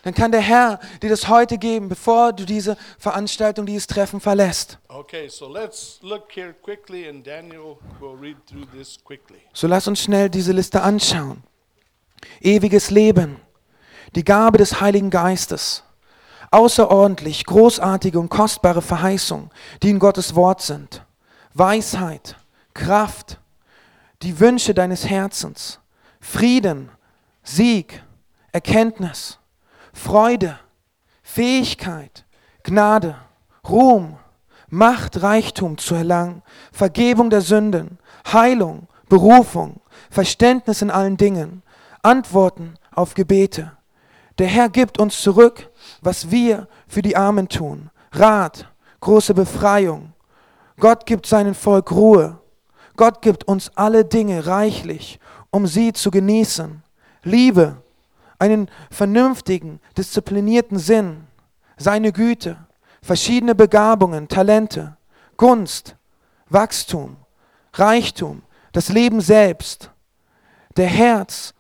dann 0.03 0.15
kann 0.15 0.33
der 0.33 0.41
Herr 0.41 0.81
dir 1.03 1.11
das 1.11 1.29
heute 1.29 1.59
geben, 1.59 1.91
bevor 1.91 2.33
du 2.33 2.47
diese 2.47 2.79
Veranstaltung, 2.99 3.67
dieses 3.67 3.87
Treffen 3.87 4.19
verlässt. 4.19 4.79
So 9.53 9.67
lass 9.67 9.89
uns 9.89 10.01
schnell 10.01 10.31
diese 10.31 10.53
Liste 10.53 10.81
anschauen. 10.81 11.43
Ewiges 12.41 12.91
Leben, 12.91 13.41
die 14.17 14.25
Gabe 14.25 14.59
des 14.59 14.81
Heiligen 14.81 15.11
Geistes, 15.11 15.83
außerordentlich 16.51 17.47
großartige 17.47 18.19
und 18.19 18.29
kostbare 18.29 18.83
Verheißungen, 18.83 19.51
die 19.83 19.91
in 19.91 19.99
Gottes 19.99 20.35
Wort 20.35 20.63
sind, 20.63 21.05
Weisheit, 21.53 22.37
Kraft, 22.75 23.41
die 24.23 24.39
Wünsche 24.41 24.75
deines 24.75 25.09
Herzens, 25.09 25.81
Frieden, 26.21 26.91
Sieg, 27.43 28.03
Erkenntnis, 28.53 29.39
Freude, 29.93 30.59
Fähigkeit, 31.23 32.25
Gnade, 32.63 33.17
Ruhm, 33.69 34.17
Macht, 34.69 35.23
Reichtum 35.23 35.79
zu 35.79 35.95
erlangen, 35.95 36.43
Vergebung 36.73 37.31
der 37.31 37.43
Sünden, 37.43 37.99
Heilung, 38.33 38.89
Berufung, 39.09 39.81
Verständnis 40.11 40.83
in 40.83 40.91
allen 40.91 41.17
Dingen, 41.17 41.63
Antworten 42.03 42.75
auf 42.93 43.15
Gebete. 43.15 43.73
Der 44.39 44.49
Herr 44.49 44.69
gibt 44.69 44.99
uns 44.99 45.21
zurück, 45.21 45.71
was 46.01 46.31
wir 46.31 46.69
für 46.89 47.03
die 47.03 47.17
Armen 47.17 47.49
tun. 47.49 47.91
Rat, 48.13 48.69
große 49.01 49.35
Befreiung. 49.35 50.13
Gott 50.79 51.07
gibt 51.07 51.27
seinem 51.27 51.55
Volk 51.55 51.93
Ruhe. 51.93 52.41
Gott 52.97 53.23
gibt 53.23 53.45
uns 53.45 53.71
alle 53.77 54.05
Dinge 54.05 54.47
reichlich, 54.47 55.21
um 55.51 55.67
sie 55.67 55.93
zu 55.93 56.11
genießen. 56.11 56.83
Liebe, 57.23 57.83
einen 58.39 58.69
vernünftigen, 58.91 59.81
disziplinierten 59.97 60.79
Sinn, 60.79 61.27
seine 61.77 62.13
Güte, 62.13 62.57
verschiedene 63.03 63.55
Begabungen, 63.55 64.29
Talente, 64.29 64.97
Gunst, 65.37 65.97
Wachstum, 66.49 67.17
Reichtum, 67.73 68.43
das 68.73 68.89
Leben 68.89 69.21
selbst. 69.21 69.91
Der 70.77 70.89
Herz 70.89 71.55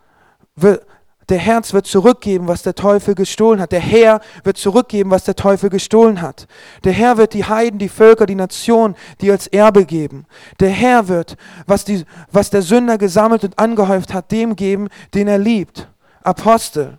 der 1.28 1.38
Herz 1.38 1.72
wird 1.72 1.86
zurückgeben, 1.86 2.48
was 2.48 2.62
der 2.62 2.74
Teufel 2.74 3.14
gestohlen 3.14 3.60
hat. 3.60 3.72
Der 3.72 3.80
Herr 3.80 4.20
wird 4.42 4.58
zurückgeben, 4.58 5.10
was 5.10 5.24
der 5.24 5.36
Teufel 5.36 5.70
gestohlen 5.70 6.20
hat. 6.20 6.46
Der 6.84 6.92
Herr 6.92 7.16
wird 7.16 7.32
die 7.32 7.44
Heiden, 7.44 7.78
die 7.78 7.88
Völker, 7.88 8.26
die 8.26 8.34
Nationen, 8.34 8.94
die 9.20 9.30
als 9.30 9.46
Erbe 9.46 9.86
geben. 9.86 10.26
Der 10.60 10.70
Herr 10.70 11.08
wird, 11.08 11.36
was, 11.66 11.84
die, 11.84 12.04
was 12.30 12.50
der 12.50 12.62
Sünder 12.62 12.98
gesammelt 12.98 13.44
und 13.44 13.58
angehäuft 13.58 14.12
hat, 14.12 14.30
dem 14.30 14.54
geben, 14.54 14.88
den 15.14 15.28
er 15.28 15.38
liebt. 15.38 15.88
Apostel, 16.22 16.98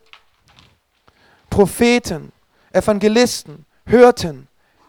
Propheten, 1.50 2.32
Evangelisten, 2.72 3.66
Hürten, 3.86 4.48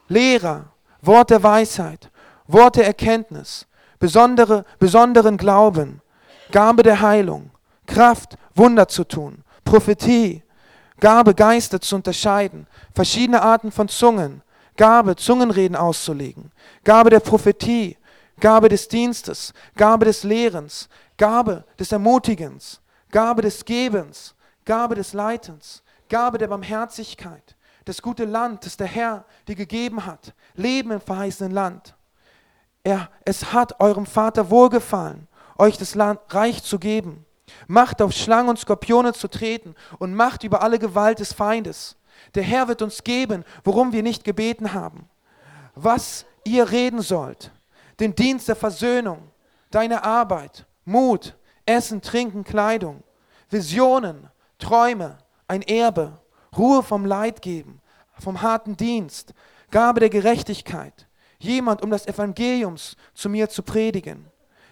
Lehrer, 0.09 0.67
Wort 1.03 1.31
der 1.31 1.43
Weisheit, 1.43 2.11
Wort 2.47 2.77
der 2.77 2.87
Erkenntnis, 2.87 3.67
besondere, 3.99 4.65
besonderen 4.79 5.37
Glauben, 5.37 6.01
Gabe 6.53 6.83
der 6.83 7.01
Heilung, 7.01 7.51
Kraft, 7.87 8.37
Wunder 8.55 8.89
zu 8.89 9.05
tun, 9.05 9.45
Prophetie, 9.65 10.43
Gabe, 11.01 11.35
Geister 11.35 11.81
zu 11.81 11.97
unterscheiden, 11.97 12.67
verschiedene 12.95 13.43
Arten 13.43 13.71
von 13.71 13.89
Zungen, 13.89 14.43
Gabe, 14.77 15.17
Zungenreden 15.17 15.77
auszulegen, 15.77 16.53
Gabe 16.85 17.11
der 17.11 17.21
Prophetie, 17.21 17.97
Gabe 18.41 18.69
des 18.69 18.89
Dienstes, 18.89 19.53
Gabe 19.77 20.05
des 20.05 20.23
Lehrens, 20.23 20.89
Gabe 21.17 21.65
des 21.79 21.93
Ermutigens, 21.93 22.81
Gabe 23.11 23.43
des 23.43 23.65
Gebens, 23.65 24.35
Gabe 24.65 24.95
des 24.95 25.13
Leitens, 25.13 25.83
Gabe 26.09 26.39
der 26.39 26.49
Barmherzigkeit, 26.49 27.57
das 27.85 28.03
gute 28.03 28.25
Land, 28.25 28.67
das 28.67 28.77
der 28.77 28.87
Herr 28.87 29.25
dir 29.49 29.55
gegeben 29.55 30.05
hat, 30.07 30.35
Leben 30.55 30.91
im 30.91 31.01
verheißenen 31.01 31.53
Land. 31.53 31.95
Er, 32.85 33.11
es 33.25 33.53
hat 33.53 33.81
eurem 33.81 34.07
Vater 34.07 34.51
wohlgefallen, 34.51 35.27
euch 35.59 35.77
das 35.77 35.95
Land 35.95 36.21
reich 36.29 36.63
zu 36.63 36.79
geben. 36.79 37.26
Macht 37.67 38.03
auf 38.03 38.13
Schlangen 38.13 38.49
und 38.49 38.59
Skorpione 38.59 39.13
zu 39.13 39.29
treten 39.29 39.75
und 39.99 40.15
Macht 40.15 40.45
über 40.45 40.63
alle 40.63 40.79
Gewalt 40.79 41.21
des 41.21 41.33
Feindes. 41.33 41.97
Der 42.35 42.43
Herr 42.43 42.69
wird 42.69 42.83
uns 42.83 43.05
geben, 43.05 43.45
worum 43.65 43.93
wir 43.93 44.03
nicht 44.03 44.25
gebeten 44.25 44.73
haben. 44.73 45.09
Was 45.75 46.25
ihr 46.45 46.71
reden 46.71 47.03
sollt, 47.03 47.51
den 48.01 48.15
Dienst 48.15 48.49
der 48.49 48.57
Versöhnung, 48.57 49.31
deine 49.71 50.05
Arbeit, 50.05 50.67
Mut, 50.85 51.35
Essen, 51.67 52.01
Trinken, 52.01 52.45
Kleidung, 52.45 53.03
Visionen, 53.51 54.31
Träume, 54.59 55.19
ein 55.49 55.63
Erbe, 55.63 56.19
Ruhe 56.57 56.83
vom 56.83 57.05
Leid 57.05 57.43
geben, 57.43 57.81
vom 58.19 58.41
harten 58.43 58.77
Dienst, 58.77 59.35
Gabe 59.71 60.01
der 60.01 60.11
Gerechtigkeit, 60.11 61.07
jemand, 61.39 61.83
um 61.83 61.91
das 61.91 62.07
Evangeliums 62.07 62.97
zu 63.15 63.29
mir 63.29 63.49
zu 63.49 63.63
predigen. 63.63 64.27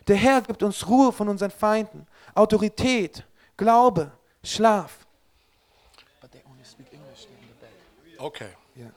Der 0.07 0.17
Herr 0.17 0.43
gibt 0.43 0.63
uns 0.63 0.87
Ruhe 0.89 1.13
von 1.13 1.29
unseren 1.29 1.51
Feinden, 1.51 2.07
Autorität, 2.35 3.25
Glaube, 3.57 4.11
Schlaf. 4.43 4.99
Okay. 8.19 8.49
Yeah. 8.77 8.91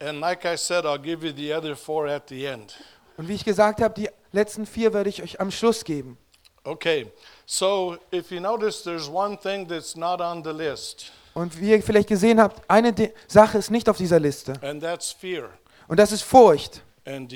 And 0.00 0.20
like 0.20 0.44
I 0.44 0.56
said, 0.56 0.84
I'll 0.84 0.98
give 0.98 1.24
you 1.24 1.32
the 1.32 1.52
other 1.52 1.74
four 1.76 2.06
at 2.08 2.28
the 2.28 2.46
end. 2.46 2.74
Und 3.16 3.28
wie 3.28 3.34
ich 3.34 3.44
gesagt 3.44 3.80
habe, 3.80 3.94
die 3.94 4.08
letzten 4.32 4.66
vier 4.66 4.92
werde 4.92 5.08
ich 5.10 5.22
euch 5.22 5.40
am 5.40 5.50
Schluss 5.50 5.84
geben. 5.84 6.18
Okay, 6.64 7.10
so 7.46 7.96
if 8.12 8.30
you 8.30 8.40
notice, 8.40 8.82
there's 8.82 9.08
one 9.08 9.38
thing 9.38 9.66
that's 9.68 9.94
not 9.96 10.20
on 10.20 10.42
the 10.44 10.50
list, 10.50 11.12
Und 11.34 11.58
wie 11.60 11.70
ihr 11.70 11.82
vielleicht 11.82 12.08
gesehen 12.08 12.40
habt, 12.40 12.68
eine 12.68 12.92
De 12.92 13.12
Sache 13.28 13.58
ist 13.58 13.70
nicht 13.70 13.88
auf 13.88 13.96
dieser 13.96 14.18
Liste. 14.20 14.54
and 14.62 14.82
that's 14.82 15.12
fear. 15.12 15.50
Und 15.88 15.98
das 15.98 16.10
ist 16.12 16.22
Furcht. 16.22 16.82
Und 17.06 17.32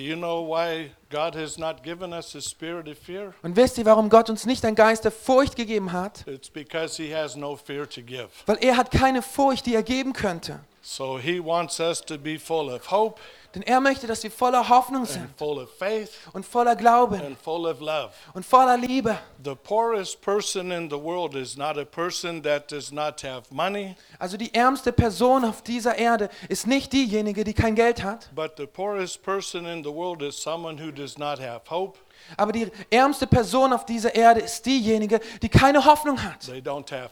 wisst 3.57 3.79
ihr, 3.79 3.85
warum 3.85 4.09
Gott 4.09 4.29
uns 4.29 4.45
nicht 4.45 4.65
einen 4.65 4.75
Geist 4.75 5.05
der 5.05 5.13
Furcht 5.13 5.55
gegeben 5.55 5.93
hat? 5.93 6.27
It's 6.27 6.51
because 6.51 7.01
He 7.01 7.15
has 7.15 7.37
no 7.37 7.55
fear 7.55 7.89
to 7.89 8.03
give. 8.03 8.29
Weil 8.47 8.59
er 8.61 8.77
hat 8.77 8.91
keine 8.91 9.23
Furcht, 9.23 9.67
die 9.67 9.75
er 9.75 9.85
geben 9.85 10.13
könnte. 10.13 10.59
So 10.83 11.19
He 11.19 11.39
wants 11.45 11.79
us 11.79 12.01
to 12.01 12.19
be 12.19 12.39
full 12.39 12.69
of 12.69 12.91
hope 12.91 13.21
Denn 13.55 13.63
er 13.63 13.81
möchte, 13.81 14.07
dass 14.07 14.23
wir 14.23 14.31
voller 14.31 14.69
Hoffnung 14.69 15.05
sind 15.07 15.23
and 15.23 15.37
full 15.39 15.59
of 15.59 15.71
faith 15.77 16.11
und 16.33 16.47
voller 16.47 16.77
Glauben 16.77 17.21
and 17.21 17.37
full 17.37 17.67
of 17.67 17.81
love. 17.81 18.11
und 18.35 18.47
voller 18.47 18.77
Liebe. 18.77 19.19
The 19.43 19.57
poorest 19.57 20.21
person 20.21 20.71
in 20.71 20.89
the 20.89 20.97
world 20.97 21.35
is 21.35 21.57
not 21.57 21.77
a 21.77 21.85
person 21.85 22.43
that 22.45 22.71
does 22.71 22.93
not 22.93 23.23
have 23.25 23.43
money, 23.51 23.97
Also 24.21 24.37
die 24.37 24.55
ärmste 24.55 24.93
Person 24.93 25.45
auf 25.45 25.63
dieser 25.63 25.97
Erde 25.99 26.29
ist 26.49 26.67
nicht 26.69 26.93
diejenige, 26.93 27.43
die 27.43 27.55
kein 27.55 27.75
Geld 27.75 28.03
hat, 28.05 28.29
but 28.35 28.53
the 28.57 28.67
poorest 28.67 29.23
person 29.25 29.67
in 29.67 29.83
the 29.83 29.91
world 29.93 30.23
is 30.23 30.41
someone 30.41 30.81
who 30.81 30.93
does 30.93 31.19
not 31.19 31.41
have 31.41 31.63
hope. 31.69 31.99
Aber 32.37 32.53
die 32.53 32.71
ärmste 32.91 33.27
Person 33.27 33.73
auf 33.73 33.85
dieser 33.85 34.15
Erde 34.15 34.41
ist 34.41 34.65
diejenige, 34.67 35.21
die 35.43 35.49
keine 35.49 35.85
Hoffnung 35.85 36.23
hat 36.23 36.49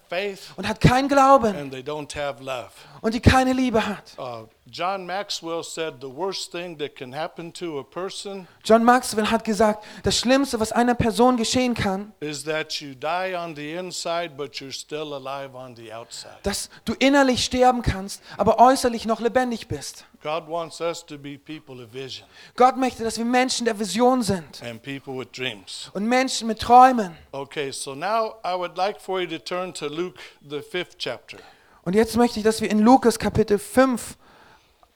faith 0.08 0.40
und 0.56 0.68
hat 0.68 0.80
keinen 0.80 1.08
Glauben 1.08 1.54
and 1.56 1.72
they 1.72 1.82
don't 1.82 2.14
have 2.14 2.42
love. 2.42 2.70
und 3.00 3.14
die 3.14 3.20
keine 3.20 3.52
Liebe 3.52 3.86
hat. 3.86 4.14
Uh, 4.18 4.46
John 4.70 5.06
Maxwell 5.06 5.62
said 5.62 5.94
the 6.00 6.08
worst 6.08 6.52
thing 6.52 6.76
that 6.78 6.94
can 6.94 7.14
happen 7.14 7.52
to 7.54 7.78
a 7.78 7.82
person 7.82 8.46
John 8.64 8.84
Maxwell 8.84 9.30
hat 9.30 9.44
gesagt, 9.44 9.84
das 10.02 10.18
Schlimmste, 10.18 10.60
was 10.60 10.72
einer 10.72 10.94
Person 10.94 11.36
geschehen 11.36 11.74
kann, 11.74 12.12
is 12.20 12.44
that 12.44 12.72
you 12.80 12.94
die 12.94 13.34
on 13.34 13.54
the 13.56 13.74
inside, 13.74 14.30
but 14.36 14.54
you're 14.56 14.72
still 14.72 15.14
alive 15.14 15.54
on 15.56 15.74
the 15.74 15.92
outside. 15.92 16.36
dass 16.42 16.68
du 16.84 16.94
innerlich 16.98 17.44
sterben 17.44 17.82
kannst, 17.82 18.22
aber 18.36 18.58
äußerlich 18.58 19.06
noch 19.06 19.20
lebendig 19.20 19.68
bist. 19.68 20.04
God 20.22 20.48
wants 20.48 20.80
us 20.80 21.04
to 21.06 21.16
be 21.16 21.38
people 21.38 21.82
of 21.82 21.92
vision 21.92 22.26
Gott 22.56 22.76
möchte, 22.76 23.04
dass 23.04 23.18
wir 23.18 23.24
Menschen 23.24 23.64
der 23.64 23.78
Vision 23.78 24.22
sind 24.22 24.62
and 24.62 24.82
people 24.82 25.16
with 25.18 25.28
dreams. 25.32 25.90
und 25.94 26.06
Menschen 26.06 26.48
mit 26.48 26.60
Träumen. 26.60 27.16
Okay, 27.32 27.70
so 27.70 27.94
now 27.94 28.36
I 28.44 28.54
would 28.56 28.76
like 28.76 29.00
for 29.00 29.20
you 29.20 29.26
to 29.28 29.38
turn 29.38 29.72
to 29.74 29.86
Luke, 29.86 30.18
the 30.48 30.60
fifth 30.60 30.98
chapter. 30.98 31.38
Und 31.84 31.94
jetzt 31.94 32.16
möchte 32.16 32.38
ich, 32.38 32.44
dass 32.44 32.60
wir 32.60 32.70
in 32.70 32.80
Lukas 32.80 33.18
Kapitel 33.18 33.58
5, 33.58 34.16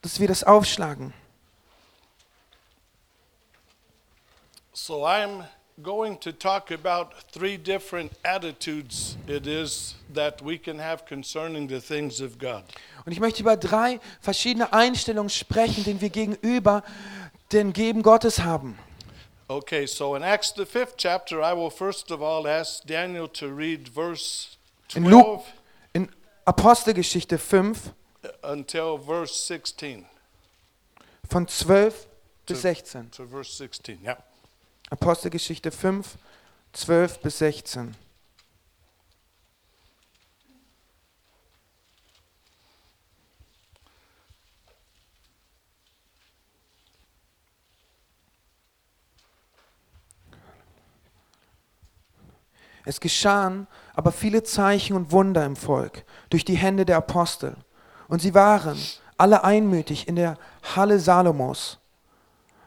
dass 0.02 0.20
wir 0.20 0.28
das 0.28 0.44
aufschlagen. 0.44 1.14
So 4.74 5.06
I'm 5.06 5.44
going 5.82 6.18
to 6.20 6.32
talk 6.32 6.70
about 6.70 7.08
three 7.32 7.56
different 7.56 8.12
attitudes 8.24 9.16
it 9.26 9.46
is 9.46 9.96
that 10.14 10.40
we 10.42 10.58
can 10.58 10.78
have 10.78 11.04
concerning 11.06 11.68
the 11.68 11.80
things 11.80 12.20
of 12.20 12.38
God. 12.38 12.62
Und 13.04 13.12
ich 13.12 13.20
möchte 13.20 13.42
über 13.42 13.56
drei 13.56 14.00
verschiedene 14.20 14.72
Einstellungen 14.72 15.30
sprechen, 15.30 15.84
die 15.84 16.00
wir 16.00 16.10
gegenüber 16.10 16.82
den 17.52 17.72
Geben 17.72 18.02
Gottes 18.02 18.40
haben. 18.40 18.78
Okay, 19.48 19.86
so 19.86 20.14
in 20.16 20.22
Acts 20.22 20.54
the 20.56 20.64
fifth 20.64 20.96
chapter, 20.96 21.40
I 21.40 21.52
will 21.54 21.70
first 21.70 22.10
of 22.10 22.22
all 22.22 22.46
ask 22.46 22.84
Daniel 22.86 23.28
to 23.28 23.46
read 23.48 23.88
verse 23.88 24.56
In 24.94 25.02
12 25.04 25.10
Luke, 25.12 25.44
in 25.92 26.08
Apostelgeschichte 26.44 27.38
5 27.38 27.92
until 28.42 28.98
verse 28.98 29.34
16. 29.46 30.06
von 31.28 31.46
12 31.48 32.06
bis 32.46 32.56
To- 32.56 32.60
16. 32.60 33.10
To 33.10 33.26
verse 33.26 33.52
16, 33.56 33.98
yeah. 34.02 34.16
Apostelgeschichte 34.92 35.70
5, 35.70 36.18
12 36.74 37.20
bis 37.20 37.38
16. 37.38 37.96
Es 52.84 53.00
geschahen 53.00 53.66
aber 53.94 54.12
viele 54.12 54.42
Zeichen 54.42 54.94
und 54.94 55.10
Wunder 55.10 55.46
im 55.46 55.56
Volk 55.56 56.04
durch 56.28 56.44
die 56.44 56.56
Hände 56.56 56.84
der 56.84 56.98
Apostel. 56.98 57.56
Und 58.08 58.20
sie 58.20 58.34
waren 58.34 58.78
alle 59.16 59.42
einmütig 59.42 60.06
in 60.06 60.16
der 60.16 60.36
Halle 60.76 60.98
Salomos. 60.98 61.81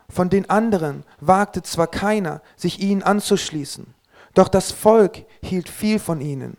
Von 0.09 0.29
den 0.29 0.49
anderen 0.49 1.03
wagte 1.19 1.63
zwar 1.63 1.87
keiner, 1.87 2.41
sich 2.55 2.79
ihnen 2.79 3.03
anzuschließen, 3.03 3.93
doch 4.33 4.47
das 4.47 4.71
Volk 4.71 5.25
hielt 5.41 5.69
viel 5.69 5.99
von 5.99 6.21
ihnen. 6.21 6.57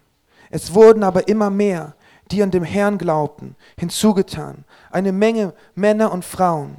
Es 0.50 0.74
wurden 0.74 1.04
aber 1.04 1.28
immer 1.28 1.50
mehr, 1.50 1.94
die 2.30 2.42
an 2.42 2.50
dem 2.50 2.64
Herrn 2.64 2.98
glaubten, 2.98 3.54
hinzugetan, 3.78 4.64
eine 4.90 5.12
Menge 5.12 5.54
Männer 5.74 6.12
und 6.12 6.24
Frauen, 6.24 6.76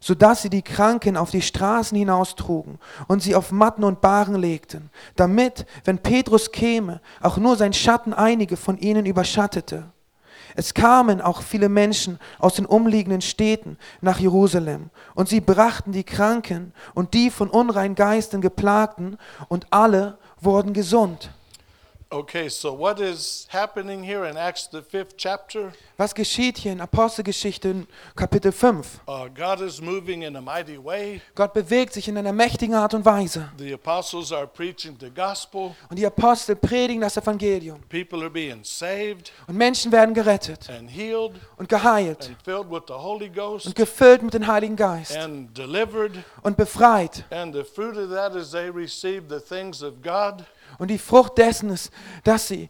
so 0.00 0.14
dass 0.14 0.42
sie 0.42 0.50
die 0.50 0.62
Kranken 0.62 1.16
auf 1.16 1.30
die 1.30 1.42
Straßen 1.42 1.96
hinaustrugen 1.96 2.78
und 3.06 3.22
sie 3.22 3.34
auf 3.34 3.52
Matten 3.52 3.84
und 3.84 4.00
Bahren 4.00 4.34
legten, 4.34 4.90
damit, 5.16 5.66
wenn 5.84 5.98
Petrus 5.98 6.50
käme, 6.50 7.00
auch 7.20 7.36
nur 7.36 7.56
sein 7.56 7.72
Schatten 7.72 8.14
einige 8.14 8.56
von 8.56 8.78
ihnen 8.78 9.06
überschattete. 9.06 9.84
Es 10.56 10.74
kamen 10.74 11.20
auch 11.20 11.42
viele 11.42 11.68
Menschen 11.68 12.18
aus 12.38 12.54
den 12.54 12.66
umliegenden 12.66 13.20
Städten 13.20 13.78
nach 14.00 14.18
Jerusalem, 14.18 14.90
und 15.14 15.28
sie 15.28 15.40
brachten 15.40 15.92
die 15.92 16.04
Kranken 16.04 16.72
und 16.94 17.14
die 17.14 17.30
von 17.30 17.48
unreinen 17.48 17.94
Geistern 17.94 18.40
geplagten, 18.40 19.18
und 19.48 19.66
alle 19.70 20.18
wurden 20.40 20.72
gesund. 20.72 21.30
Okay, 22.12 22.48
so 22.48 22.72
what 22.72 22.98
is 22.98 23.46
happening 23.50 24.02
here 24.02 24.24
in 24.24 24.36
Acts 24.36 24.66
the 24.72 24.82
fifth 24.82 25.16
chapter? 25.16 25.72
Was 25.96 26.12
geschieht 26.12 26.58
hier 26.58 26.72
in 26.72 26.80
Apostelgeschichte 26.80 27.86
Kapitel 28.16 28.50
5? 28.50 29.00
Uh, 29.06 29.28
God 29.32 29.60
is 29.60 29.80
moving 29.80 30.22
in 30.22 30.34
a 30.34 30.40
mighty 30.40 30.76
way. 30.76 31.20
Gott 31.36 31.52
bewegt 31.52 31.92
sich 31.92 32.08
in 32.08 32.18
einer 32.18 32.32
mächtigen 32.32 32.74
Art 32.74 32.94
und 32.94 33.04
Weise. 33.04 33.48
The 33.58 33.72
apostles 33.74 34.32
are 34.32 34.48
preaching 34.48 34.96
the 34.98 35.08
gospel. 35.08 35.76
Und 35.88 36.00
die 36.00 36.04
Apostel 36.04 36.56
predigen 36.56 37.00
das 37.00 37.16
Evangelium. 37.16 37.80
People 37.88 38.22
are 38.22 38.30
being 38.30 38.64
saved 38.64 39.30
Und 39.46 39.56
Menschen 39.56 39.92
werden 39.92 40.12
gerettet 40.12 40.68
and 40.68 40.90
healed 40.90 41.34
und 41.58 41.68
geheilt 41.68 42.26
and 42.26 42.36
filled 42.42 42.68
with 42.68 42.82
the 42.88 42.94
Holy 42.94 43.28
und 43.28 43.36
Ghost 43.36 43.76
gefüllt 43.76 44.24
mit 44.24 44.34
dem 44.34 44.48
Heiligen 44.48 44.74
Geist 44.74 45.16
and 45.16 45.56
delivered. 45.56 46.14
und 46.42 46.56
befreit. 46.56 47.24
And 47.30 47.54
the 47.54 47.62
fruit 47.62 47.96
of 47.96 48.10
that 48.10 48.34
is 48.34 48.50
they 48.50 48.68
receive 48.68 49.26
the 49.28 49.38
things 49.38 49.80
of 49.80 50.02
God. 50.02 50.44
Und 50.78 50.88
die 50.88 50.98
Frucht 50.98 51.38
dessen 51.38 51.70
ist, 51.70 51.92
dass 52.24 52.48
sie 52.48 52.68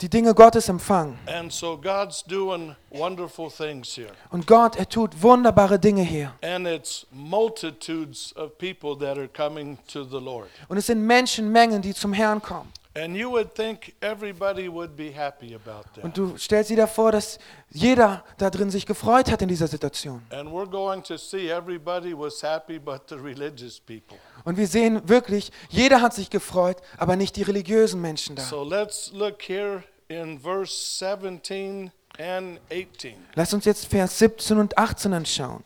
die 0.00 0.10
Dinge 0.10 0.34
Gottes 0.34 0.68
empfangen. 0.68 1.18
And 1.26 1.52
so 1.52 1.76
God's 1.76 2.22
doing 2.22 2.76
wonderful 2.90 3.50
things 3.50 3.96
here. 3.96 4.10
Und 4.30 4.46
Gott, 4.46 4.76
er 4.76 4.88
tut 4.88 5.22
wunderbare 5.22 5.78
Dinge 5.78 6.02
hier. 6.02 6.32
And 6.42 6.66
it's 6.66 7.06
multitudes 7.10 8.34
of 8.36 8.58
people 8.58 8.96
that 8.98 9.16
are 9.16 9.28
coming 9.28 9.78
to 9.92 10.04
the 10.04 10.18
Lord. 10.18 10.48
Und 10.68 10.76
es 10.76 10.86
sind 10.86 11.02
Menschenmengen, 11.02 11.80
die 11.80 11.94
zum 11.94 12.12
Herrn 12.12 12.42
kommen. 12.42 12.70
And 12.96 13.14
you 13.14 13.30
would 13.30 13.54
think 13.54 13.94
everybody 14.00 14.68
would 14.68 14.96
be 14.96 15.10
happy 15.10 15.54
about 15.54 15.84
that. 15.94 16.04
Und 16.04 16.16
du 16.16 16.36
stellst 16.38 16.70
dir 16.70 16.86
vor, 16.86 17.12
dass 17.12 17.38
jeder 17.70 18.24
da 18.38 18.48
drin 18.48 18.70
sich 18.70 18.86
gefreut 18.86 19.30
hat 19.30 19.42
in 19.42 19.48
dieser 19.48 19.66
Situation. 19.66 20.22
And 20.30 20.50
we're 20.50 20.68
going 20.68 21.02
to 21.02 21.18
see 21.18 21.50
everybody 21.50 22.14
was 22.16 22.42
happy 22.42 22.78
but 22.78 23.02
the 23.08 23.16
religious 23.22 23.78
people. 23.78 24.16
Und 24.46 24.56
wir 24.58 24.68
sehen 24.68 25.08
wirklich, 25.08 25.50
jeder 25.70 26.00
hat 26.00 26.14
sich 26.14 26.30
gefreut, 26.30 26.76
aber 26.98 27.16
nicht 27.16 27.34
die 27.34 27.42
religiösen 27.42 28.00
Menschen 28.00 28.36
da. 28.36 28.42
So 28.42 28.62
let's 28.62 29.10
look 29.12 29.42
here 29.42 29.82
in 30.06 30.38
verse 30.38 30.72
17 30.72 31.90
and 32.16 32.60
18. 32.70 33.16
Lass 33.34 33.52
uns 33.52 33.64
jetzt 33.64 33.86
Vers 33.86 34.20
17 34.20 34.58
und 34.58 34.78
18 34.78 35.12
anschauen. 35.14 35.64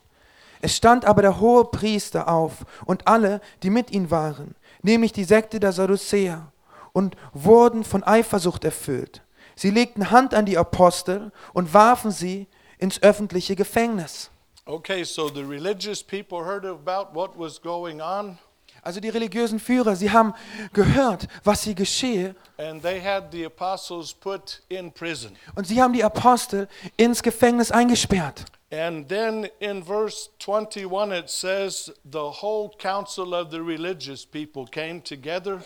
Es 0.63 0.75
stand 0.75 1.05
aber 1.05 1.21
der 1.21 1.41
hohe 1.41 1.67
Priester 1.67 2.27
auf 2.27 2.65
und 2.87 3.07
alle, 3.07 3.43
die 3.63 3.69
mit 3.69 3.91
ihm 3.91 4.11
waren, 4.11 4.55
nämlich 4.81 5.13
die 5.13 5.25
Sekte 5.25 5.61
der 5.61 5.73
Sadduzäer, 5.73 6.51
und 6.95 7.17
wurden 7.35 7.85
von 7.85 8.03
Eifersucht 8.03 8.65
erfüllt. 8.65 9.21
Sie 9.57 9.71
legten 9.71 10.11
Hand 10.11 10.33
an 10.33 10.47
die 10.47 10.57
Apostel 10.57 11.33
und 11.53 11.75
warfen 11.75 12.13
sie 12.13 12.49
ins 12.79 13.03
öffentliche 13.03 13.57
Gefängnis. 13.57 14.31
Okay, 14.65 15.05
so 15.05 15.29
the 15.29 15.43
religious 15.43 16.03
people 16.03 16.47
heard 16.47 16.65
about 16.65 17.15
what 17.15 17.39
was 17.39 17.61
going 17.61 18.01
on 18.01 18.39
Also 18.83 19.01
die 19.01 19.09
religiösen 19.09 19.59
Führer, 19.61 19.95
sie 19.97 20.11
haben 20.11 20.33
gehört, 20.73 21.29
was 21.45 21.63
hier 21.63 21.75
geschehe, 21.75 22.35
and 22.59 22.83
they 22.83 23.01
had 23.01 23.31
the 23.33 23.45
apostles 23.45 24.13
put 24.15 24.63
in 24.69 24.91
prison. 24.93 25.33
und 25.55 25.67
sie 25.67 25.81
haben 25.83 25.93
die 25.93 26.05
Apostel 26.05 26.69
ins 26.97 27.23
Gefängnis 27.23 27.71
eingesperrt. 27.71 28.45
And 28.73 29.09
then 29.09 29.49
in 29.59 29.83
verse 29.85 30.31
21 30.39 31.13
it 31.13 31.29
says 31.29 31.93
the 32.05 32.19
whole 32.41 32.71
council 32.79 33.35
of 33.35 33.51
the 33.51 33.59
religious 33.59 34.25
people 34.25 34.65
came 34.71 35.03
together 35.03 35.61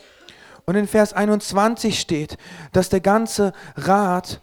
Und 0.66 0.76
in 0.76 0.88
Vers 0.88 1.12
21 1.12 2.00
steht, 2.00 2.38
dass 2.72 2.88
der 2.88 3.00
ganze 3.00 3.52
Rat, 3.76 4.40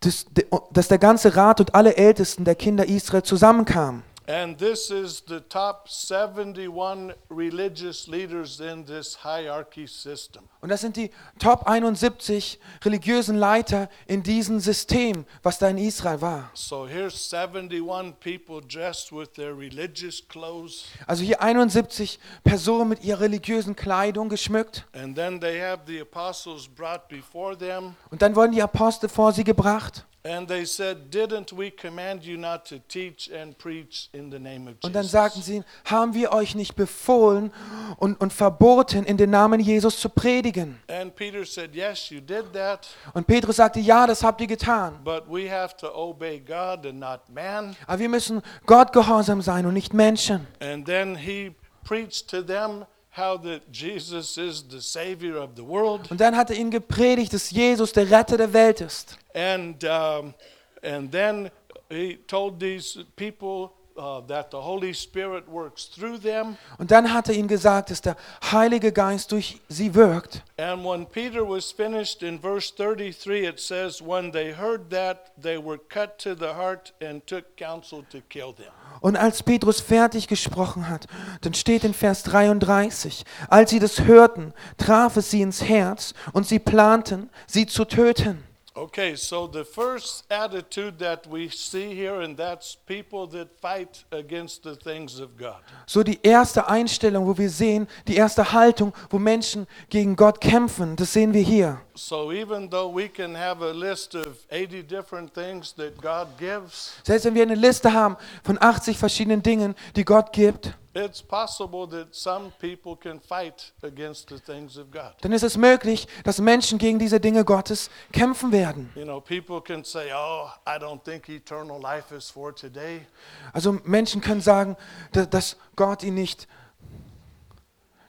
dass 0.00 0.86
der 0.88 0.98
ganze 0.98 1.34
Rat 1.34 1.58
und 1.58 1.74
alle 1.74 1.96
Ältesten 1.96 2.44
der 2.44 2.54
Kinder 2.54 2.86
Israel 2.86 3.24
zusammenkamen. 3.24 4.04
And 4.26 4.56
this 4.56 4.90
is 4.90 5.22
the 5.28 5.40
top 5.40 5.86
71 5.86 7.12
religious 7.28 8.06
leaders 8.06 8.58
in 8.58 8.86
this 8.86 9.18
hierarchy 9.22 9.86
system. 9.86 10.44
Und 10.62 10.70
das 10.70 10.80
sind 10.80 10.96
die 10.96 11.10
Top 11.38 11.66
71 11.68 12.58
religiösen 12.82 13.36
Leiter 13.36 13.90
in 14.06 14.22
diesem 14.22 14.60
System, 14.60 15.26
was 15.42 15.58
da 15.58 15.68
in 15.68 15.76
Israel 15.76 16.22
war. 16.22 16.50
So 16.54 16.86
here's 16.88 17.34
71 17.34 18.14
people 18.20 18.62
dressed 18.66 19.12
with 19.12 19.30
their 19.34 19.54
religious 19.54 20.26
clothes, 20.26 20.86
Also 21.06 21.22
hier 21.22 21.42
71 21.42 22.18
Personen 22.44 22.88
mit 22.88 23.04
ihrer 23.04 23.20
religiösen 23.20 23.76
Kleidung 23.76 24.30
geschmückt. 24.30 24.86
and 24.94 25.14
then 25.14 25.38
they 25.38 25.60
have 25.60 25.82
the 25.86 26.00
apostles 26.00 26.66
brought 26.66 27.08
before 27.08 27.58
them, 27.58 27.94
Und 28.10 28.22
dann 28.22 28.34
wurden 28.34 28.52
die 28.52 28.62
Apostel 28.62 29.10
vor 29.10 29.32
sie 29.34 29.44
gebracht. 29.44 30.06
And 30.26 30.48
they 30.48 30.64
said, 30.64 31.10
Didn't 31.10 31.52
we 31.52 31.70
command 31.70 32.24
you 32.24 32.38
not 32.38 32.64
to 32.68 32.78
teach 32.88 33.30
and 33.30 33.56
preach 33.58 34.08
in 34.12 34.30
the 34.30 34.38
name 34.38 34.68
of 34.70 34.76
Und 34.82 34.94
dann 34.94 35.04
sagten 35.04 35.42
sie, 35.42 35.62
haben 35.84 36.14
wir 36.14 36.32
euch 36.32 36.54
nicht 36.54 36.74
befohlen 36.76 37.52
und, 37.98 38.20
und 38.20 38.32
verboten, 38.32 39.04
in 39.04 39.16
den 39.16 39.30
Namen 39.30 39.60
Jesus 39.60 40.00
zu 40.00 40.08
predigen? 40.08 40.80
And 40.88 41.14
Peter 41.14 41.44
said, 41.44 41.74
Yes, 41.74 42.08
you 42.10 42.20
did 42.20 42.52
that, 42.54 42.88
Und 43.12 43.26
Petrus 43.26 43.56
sagte, 43.56 43.80
ja, 43.80 44.06
das 44.06 44.22
habt 44.22 44.40
ihr 44.40 44.46
getan. 44.46 44.98
but 45.04 45.24
we 45.28 45.50
have 45.50 45.76
to 45.76 45.88
obey 45.94 46.40
God 46.40 46.86
and 46.86 46.98
not 47.00 47.20
man. 47.28 47.76
Aber 47.86 47.98
wir 47.98 48.08
müssen 48.08 48.40
Gott 48.66 48.92
gehorsam 48.92 49.42
sein 49.42 49.66
und 49.66 49.74
nicht 49.74 49.92
Menschen. 49.92 50.46
And 50.60 50.86
then 50.86 51.16
he 51.16 51.54
preached 51.84 52.28
to 52.30 52.40
them 52.42 52.86
how 53.16 53.36
that 53.38 53.62
Jesus 53.70 54.36
is 54.36 54.64
the 54.68 54.80
Savior 54.80 55.36
of 55.36 55.50
the 55.56 55.62
world. 55.62 56.10
Und 56.10 56.20
dann 56.20 56.36
hat 56.36 56.50
er 56.50 56.56
ihnen 56.56 56.70
gepredigt, 56.70 57.32
dass 57.32 57.50
Jesus 57.50 57.92
der 57.92 58.10
Retter 58.10 58.36
der 58.36 58.52
Welt 58.52 58.80
ist. 58.80 59.16
And, 59.34 59.82
um, 59.84 60.34
and 60.82 61.12
then 61.12 61.50
he 61.88 62.18
told 62.26 62.58
these 62.58 63.04
people 63.16 63.70
uh, 63.96 64.20
that 64.26 64.50
the 64.50 64.58
Holy 64.58 64.92
Spirit 64.92 65.48
works 65.48 65.88
through 65.88 66.18
them. 66.18 66.56
Und 66.78 66.90
dann 66.90 67.12
hat 67.12 67.28
er 67.28 67.34
ihnen 67.34 67.48
gesagt, 67.48 67.90
dass 67.90 68.00
der 68.00 68.16
Heilige 68.50 68.92
Geist 68.92 69.32
durch 69.32 69.60
sie 69.68 69.94
wirkt. 69.94 70.42
And 70.56 70.84
when 70.84 71.06
Peter 71.06 71.40
was 71.40 71.72
finished 71.72 72.22
in 72.22 72.40
verse 72.40 72.72
33, 72.74 73.44
it 73.44 73.60
says, 73.60 74.00
When 74.00 74.32
they 74.32 74.54
heard 74.54 74.90
that, 74.90 75.32
they 75.40 75.58
were 75.58 75.78
cut 75.78 76.18
to 76.18 76.34
the 76.34 76.54
heart 76.54 76.92
and 77.00 77.26
took 77.26 77.56
counsel 77.56 78.04
to 78.10 78.20
kill 78.28 78.52
them. 78.54 78.72
Und 79.00 79.16
als 79.16 79.42
Petrus 79.42 79.80
fertig 79.80 80.28
gesprochen 80.28 80.88
hat, 80.88 81.06
dann 81.42 81.54
steht 81.54 81.84
in 81.84 81.94
Vers 81.94 82.22
33, 82.22 83.24
als 83.48 83.70
sie 83.70 83.78
das 83.78 84.00
hörten, 84.02 84.54
traf 84.78 85.16
es 85.16 85.30
sie 85.30 85.42
ins 85.42 85.62
Herz 85.62 86.14
und 86.32 86.46
sie 86.46 86.58
planten, 86.58 87.30
sie 87.46 87.66
zu 87.66 87.84
töten. 87.84 88.44
Okay, 88.76 89.14
so 89.14 89.46
the 89.46 89.64
first 89.64 90.24
attitude 90.28 90.98
that 90.98 91.28
we 91.28 91.48
see 91.48 91.94
here, 91.94 92.22
and 92.22 92.36
that's 92.36 92.76
people 92.86 93.24
that 93.28 93.48
fight 93.60 94.04
against 94.10 94.64
the 94.64 94.74
things 94.74 95.20
of 95.20 95.36
God. 95.38 95.60
So 95.86 96.02
die 96.02 96.18
erste 96.24 96.68
Einstellung, 96.68 97.24
wo 97.24 97.38
wir 97.38 97.50
sehen, 97.50 97.86
die 98.08 98.16
erste 98.16 98.52
Haltung, 98.52 98.92
wo 99.10 99.20
Menschen 99.20 99.68
gegen 99.90 100.16
Gott 100.16 100.40
kämpfen, 100.40 100.96
das 100.96 101.12
sehen 101.12 101.32
wir 101.32 101.42
hier. 101.42 101.82
So 101.96 102.32
even 102.32 102.68
though 102.70 102.92
we 102.92 103.08
can 103.08 103.36
have 103.36 103.62
a 103.64 103.70
list 103.72 104.16
of 104.16 104.26
80 104.50 104.82
different 104.82 105.32
things 105.32 105.72
that 105.74 105.96
God 106.02 106.26
gives, 106.38 106.92
Selbst 107.04 107.24
wenn 107.24 107.34
wir 107.36 107.42
eine 107.42 107.54
Liste 107.54 107.92
haben 107.92 108.16
von 108.42 108.60
80 108.60 108.98
verschiedenen 108.98 109.42
Dingen, 109.44 109.76
die 109.94 110.04
Gott 110.04 110.32
gibt, 110.32 110.74
it's 110.94 111.22
possible 111.22 111.88
that 111.88 112.12
some 112.12 112.50
people 112.60 112.96
can 112.96 113.20
fight 113.20 113.72
against 113.82 114.28
the 114.28 114.40
things 114.40 114.76
of 114.76 114.90
God. 114.90 115.12
dann 115.20 115.30
ist 115.30 115.44
es 115.44 115.56
möglich, 115.56 116.08
dass 116.24 116.40
Menschen 116.40 116.78
gegen 116.78 116.98
diese 116.98 117.20
Dinge 117.20 117.44
Gottes 117.44 117.90
kämpfen 118.10 118.50
werden. 118.50 118.90
You 118.96 119.04
know, 119.04 119.20
people 119.20 119.60
can 119.60 119.84
say, 119.84 120.10
"Oh, 120.12 120.48
I 120.66 120.76
don't 120.80 121.00
think 121.04 121.28
eternal 121.28 121.80
life 121.80 122.12
is 122.12 122.28
for 122.28 122.52
today." 122.52 123.06
Also 123.52 123.78
Menschen 123.84 124.20
können 124.20 124.40
sagen, 124.40 124.76
da- 125.12 125.26
dass 125.26 125.56
Gott 125.76 126.02
ihnen 126.02 126.16
nicht 126.16 126.48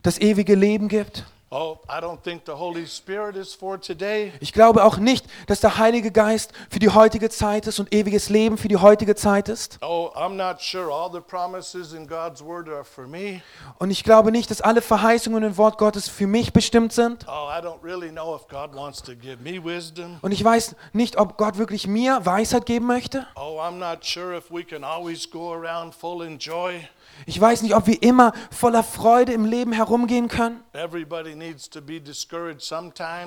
das 0.01 0.17
ewige 0.19 0.55
Leben 0.55 0.87
gibt. 0.87 1.23
Oh, 1.51 1.77
I 1.87 2.01
don't 2.01 2.19
think 2.23 2.41
the 2.47 2.53
Holy 2.53 2.87
Spirit 2.87 3.35
is 3.35 3.53
for 3.53 3.79
today. 3.79 4.33
Ich 4.39 4.51
glaube 4.51 4.83
auch 4.83 4.97
nicht, 4.97 5.27
dass 5.45 5.59
der 5.59 5.77
Heilige 5.77 6.11
Geist 6.11 6.51
für 6.71 6.79
die 6.79 6.89
heutige 6.89 7.29
Zeit 7.29 7.67
ist 7.67 7.79
und 7.79 7.93
ewiges 7.93 8.29
Leben 8.29 8.57
für 8.57 8.67
die 8.67 8.77
heutige 8.77 9.13
Zeit 9.15 9.47
ist. 9.47 9.77
Oh, 9.83 10.09
I'm 10.15 10.33
not 10.33 10.59
sure 10.59 10.91
all 10.91 11.11
the 11.13 11.21
promises 11.21 11.93
in 11.93 12.07
God's 12.07 12.43
word 12.43 12.67
are 12.67 12.83
for 12.83 13.05
me. 13.05 13.43
Und 13.77 13.91
ich 13.91 14.03
glaube 14.03 14.31
nicht, 14.31 14.49
dass 14.49 14.59
alle 14.61 14.81
Verheißungen 14.81 15.43
im 15.43 15.55
Wort 15.57 15.77
Gottes 15.77 16.09
für 16.09 16.25
mich 16.25 16.51
bestimmt 16.51 16.93
sind. 16.93 17.27
Oh, 17.27 17.47
I 17.47 17.61
don't 17.63 17.83
really 17.83 18.09
know 18.09 18.35
if 18.35 18.47
God 18.47 18.75
wants 18.75 19.03
to 19.03 19.13
give 19.15 19.37
me 19.43 19.63
wisdom. 19.63 20.17
Und 20.23 20.31
ich 20.31 20.43
weiß 20.43 20.75
nicht, 20.93 21.17
ob 21.17 21.37
Gott 21.37 21.59
wirklich 21.59 21.85
mir 21.85 22.25
Weisheit 22.25 22.65
geben 22.65 22.87
möchte. 22.87 23.27
Oh, 23.35 23.59
I'm 23.59 23.77
not 23.77 24.03
sure 24.03 24.35
if 24.35 24.49
we 24.49 24.63
can 24.63 24.83
always 24.83 25.29
go 25.29 25.53
around 25.53 25.93
full 25.93 26.25
in 26.25 26.39
joy. 26.39 26.87
Ich 27.25 27.39
weiß 27.39 27.61
nicht, 27.61 27.75
ob 27.75 27.87
wir 27.87 28.01
immer 28.03 28.33
voller 28.51 28.83
Freude 28.83 29.33
im 29.33 29.45
Leben 29.45 29.71
herumgehen 29.71 30.27
können. 30.27 30.63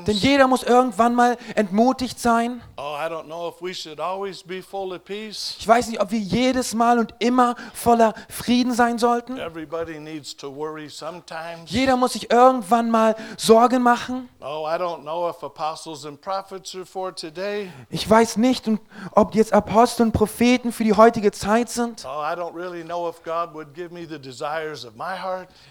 Denn 0.06 0.16
jeder 0.16 0.46
muss 0.46 0.62
irgendwann 0.62 1.14
mal 1.14 1.36
entmutigt 1.54 2.20
sein. 2.20 2.60
Oh, 2.76 2.96
I 2.96 3.10
don't 3.10 3.24
know 3.24 3.48
if 3.48 3.60
we 3.60 3.74
should 3.74 4.00
always 4.00 4.42
be 4.42 4.62
full 4.62 4.92
of 4.92 5.04
peace. 5.04 5.56
Ich 5.58 5.66
weiß 5.66 5.88
nicht, 5.88 6.00
ob 6.00 6.10
wir 6.10 6.18
jedes 6.18 6.74
Mal 6.74 6.98
und 6.98 7.14
immer 7.18 7.56
voller 7.72 8.14
Frieden 8.28 8.72
sein 8.72 8.98
sollten. 8.98 9.38
Everybody 9.38 9.98
needs 9.98 10.36
to 10.36 10.54
worry 10.54 10.88
sometimes. 10.88 11.70
Jeder 11.70 11.96
muss 11.96 12.12
sich 12.12 12.30
irgendwann 12.30 12.90
mal 12.90 13.16
Sorgen 13.36 13.82
machen. 13.82 14.28
Oh, 14.40 14.66
I 14.68 14.76
don't 14.78 15.02
know 15.02 15.28
if 15.28 15.42
apostles 15.42 16.04
and 16.04 16.20
prophets 16.20 16.74
are 16.74 16.86
for 16.86 17.14
today. 17.14 17.72
Ich 17.90 18.08
weiß 18.08 18.36
nicht, 18.36 18.66
ob 19.12 19.34
jetzt 19.34 19.52
Apostel 19.52 20.06
und 20.06 20.12
Propheten 20.12 20.72
für 20.72 20.84
die 20.84 20.92
heutige 20.92 21.32
Zeit 21.32 21.70
sind. 21.70 22.04
Oh, 22.04 22.22
I 22.22 22.34
don't 22.36 22.54
really 22.54 22.84
know 22.84 23.08
if 23.08 23.22
God 23.22 23.54
would 23.54 23.67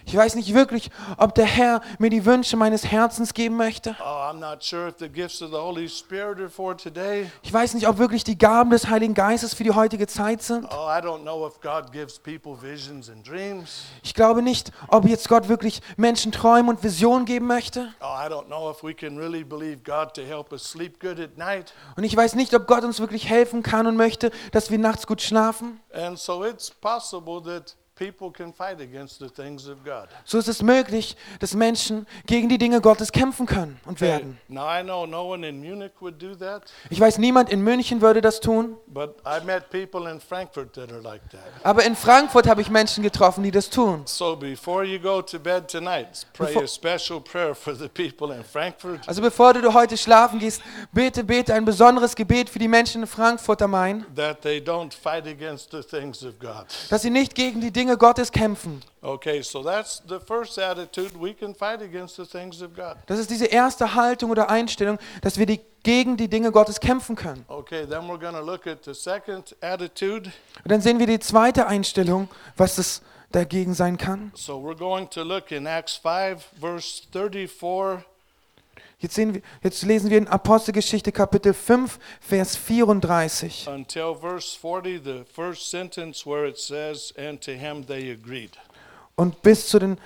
Ich 0.06 0.16
weiß 0.16 0.36
nicht 0.36 0.54
wirklich, 0.54 0.90
ob 1.18 1.36
der 1.36 1.46
Herr 1.46 1.82
mir 2.00 2.10
die 2.10 2.26
Wünsche 2.26 2.58
meines 2.58 2.86
Herzens 2.86 3.34
geben 3.34 3.58
möchte. 3.58 3.96
Oh. 4.00 4.32
Ich 7.42 7.54
weiß 7.54 7.74
nicht, 7.74 7.88
ob 7.88 7.98
wirklich 7.98 8.24
die 8.24 8.38
Gaben 8.38 8.70
des 8.70 8.88
Heiligen 8.90 9.14
Geistes 9.14 9.54
für 9.54 9.64
die 9.64 9.72
heutige 9.72 10.08
Zeit 10.08 10.42
sind. 10.42 10.66
Oh, 10.66 10.88
I 10.88 11.02
don't 11.02 11.22
know 11.22 11.48
if 11.48 11.60
God 11.62 11.92
gives 11.92 12.20
people 12.20 12.56
visions 12.62 13.10
and 13.10 13.28
dreams. 13.28 13.86
Ich 14.04 14.14
glaube 14.14 14.42
nicht, 14.42 14.72
ob 14.88 15.06
jetzt 15.06 15.28
Gott 15.30 15.48
wirklich 15.48 15.82
Menschen 15.96 16.32
Träume 16.32 16.70
und 16.70 16.84
Visionen 16.84 17.26
geben 17.26 17.48
möchte. 17.48 17.94
Oh, 18.02 18.06
I 18.06 18.30
don't 18.30 18.46
know 18.46 18.70
if 18.72 18.84
we 18.84 18.94
can 18.94 19.18
really 19.18 19.44
believe 19.44 19.80
God 19.84 20.14
to 20.14 20.22
help 20.22 20.52
us 20.52 20.64
sleep 20.64 21.00
good 21.00 21.20
at 21.20 21.38
night. 21.38 21.74
Und 21.96 22.04
ich 22.04 22.16
weiß 22.16 22.36
nicht, 22.36 22.54
ob 22.54 22.68
Gott 22.68 22.84
uns 22.84 23.00
wirklich 23.00 23.30
helfen 23.30 23.64
kann 23.64 23.88
und 23.88 23.96
möchte, 23.96 24.32
dass 24.52 24.72
wir 24.72 24.78
nachts 24.78 25.08
gut 25.08 25.22
schlafen. 25.22 25.80
And 25.94 26.18
so 26.18 26.46
it's 26.46 26.70
possible 26.70 27.42
that 27.44 27.76
So 30.26 30.38
ist 30.38 30.48
es 30.48 30.62
möglich, 30.62 31.16
dass 31.40 31.54
Menschen 31.54 32.06
gegen 32.26 32.50
die 32.50 32.58
Dinge 32.58 32.82
Gottes 32.82 33.12
kämpfen 33.12 33.46
können 33.46 33.80
und 33.86 34.02
werden. 34.02 34.38
Ich 36.90 37.00
weiß, 37.00 37.18
niemand 37.18 37.50
in 37.50 37.62
München 37.62 38.02
würde 38.02 38.22
das 38.22 38.40
tun, 38.40 38.78
aber 41.64 41.84
in 41.84 41.96
Frankfurt 41.96 42.48
habe 42.48 42.62
ich 42.62 42.70
Menschen 42.70 43.04
getroffen, 43.04 43.44
die 43.44 43.52
das 43.52 43.70
tun. 43.70 44.04
Also 49.08 49.22
bevor 49.22 49.54
du 49.54 49.74
heute 49.74 49.98
schlafen 49.98 50.40
gehst, 50.40 50.62
bete, 50.92 51.24
bete 51.24 51.54
ein 51.54 51.66
besonderes 51.66 52.16
Gebet 52.16 52.50
für 52.50 52.60
die 52.60 52.68
Menschen 52.68 53.02
in 53.02 53.08
Frankfurt 53.08 53.62
am 53.62 53.72
Main, 53.72 54.06
dass 56.90 57.02
sie 57.02 57.10
nicht 57.10 57.36
gegen 57.36 57.62
die 57.62 57.72
Dinge 57.72 57.87
Gottes 57.95 58.32
kämpfen. 58.32 58.82
Okay, 59.02 59.41
so 59.41 59.63
that's 59.63 60.02
the 60.08 60.19
first 60.19 60.58
attitude. 60.58 61.12
We 61.17 61.34
can 61.34 61.56
fight 61.56 61.82
against 61.82 62.17
the 62.17 62.26
things 62.26 62.62
of 62.62 62.76
God. 62.76 62.97
Das 63.06 63.19
ist 63.19 63.30
diese 63.30 63.45
erste 63.45 63.95
Haltung 63.95 64.32
oder 64.32 64.50
Einstellung, 64.50 64.97
dass 65.21 65.38
wir 65.38 65.45
die, 65.45 65.62
gegen 65.84 66.17
die 66.17 66.28
Dinge 66.28 66.52
Gottes 66.52 66.80
kämpfen 66.80 67.15
können. 67.15 67.45
Okay, 67.47 67.86
then 67.86 68.10
we're 68.10 68.19
going 68.19 68.34
to 68.34 68.41
look 68.41 68.67
at 68.67 68.84
the 68.84 68.93
second 68.93 69.56
attitude. 69.62 70.32
Und 70.63 70.71
dann 70.71 70.82
sehen 70.82 71.00
wir 71.00 71.08
die 71.08 71.19
zweite 71.19 71.67
Einstellung, 71.67 72.28
was 72.58 72.78
es 72.78 73.02
dagegen 73.32 73.73
sein 73.73 73.97
kann. 73.97 74.32
So 74.36 74.58
we're 74.58 74.78
going 74.78 75.10
to 75.12 75.23
look 75.23 75.52
in 75.52 75.65
Acts 75.65 75.95
5, 75.95 76.43
verse 76.60 77.04
34 77.13 78.04
Jetzt, 79.00 79.14
sehen 79.14 79.36
wir, 79.36 79.42
jetzt 79.62 79.84
lesen 79.84 80.10
wir 80.10 80.18
in 80.18 80.28
Apostelgeschichte 80.28 81.12
Kapitel 81.12 81.54
5, 81.54 82.00
Vers 82.20 82.56
34. 82.56 83.68
until 83.68 84.16
verse 84.16 84.58
40, 84.58 85.04
the 85.04 85.24
first 85.32 85.70
sentence 85.70 86.26
where 86.26 86.48
it 86.48 86.58
says, 86.58 87.14
And 87.16 87.40
to 87.42 87.52
him 87.52 87.86
they 87.86 88.12
agreed. 88.12 88.58
Und 89.16 89.44
bis 89.44 89.68
zu 89.68 89.78
den 89.78 90.00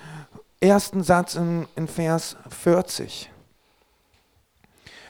ersten 0.60 1.02
Satz 1.02 1.36
in, 1.36 1.66
in 1.74 1.88
Vers 1.88 2.36
40. 2.50 3.30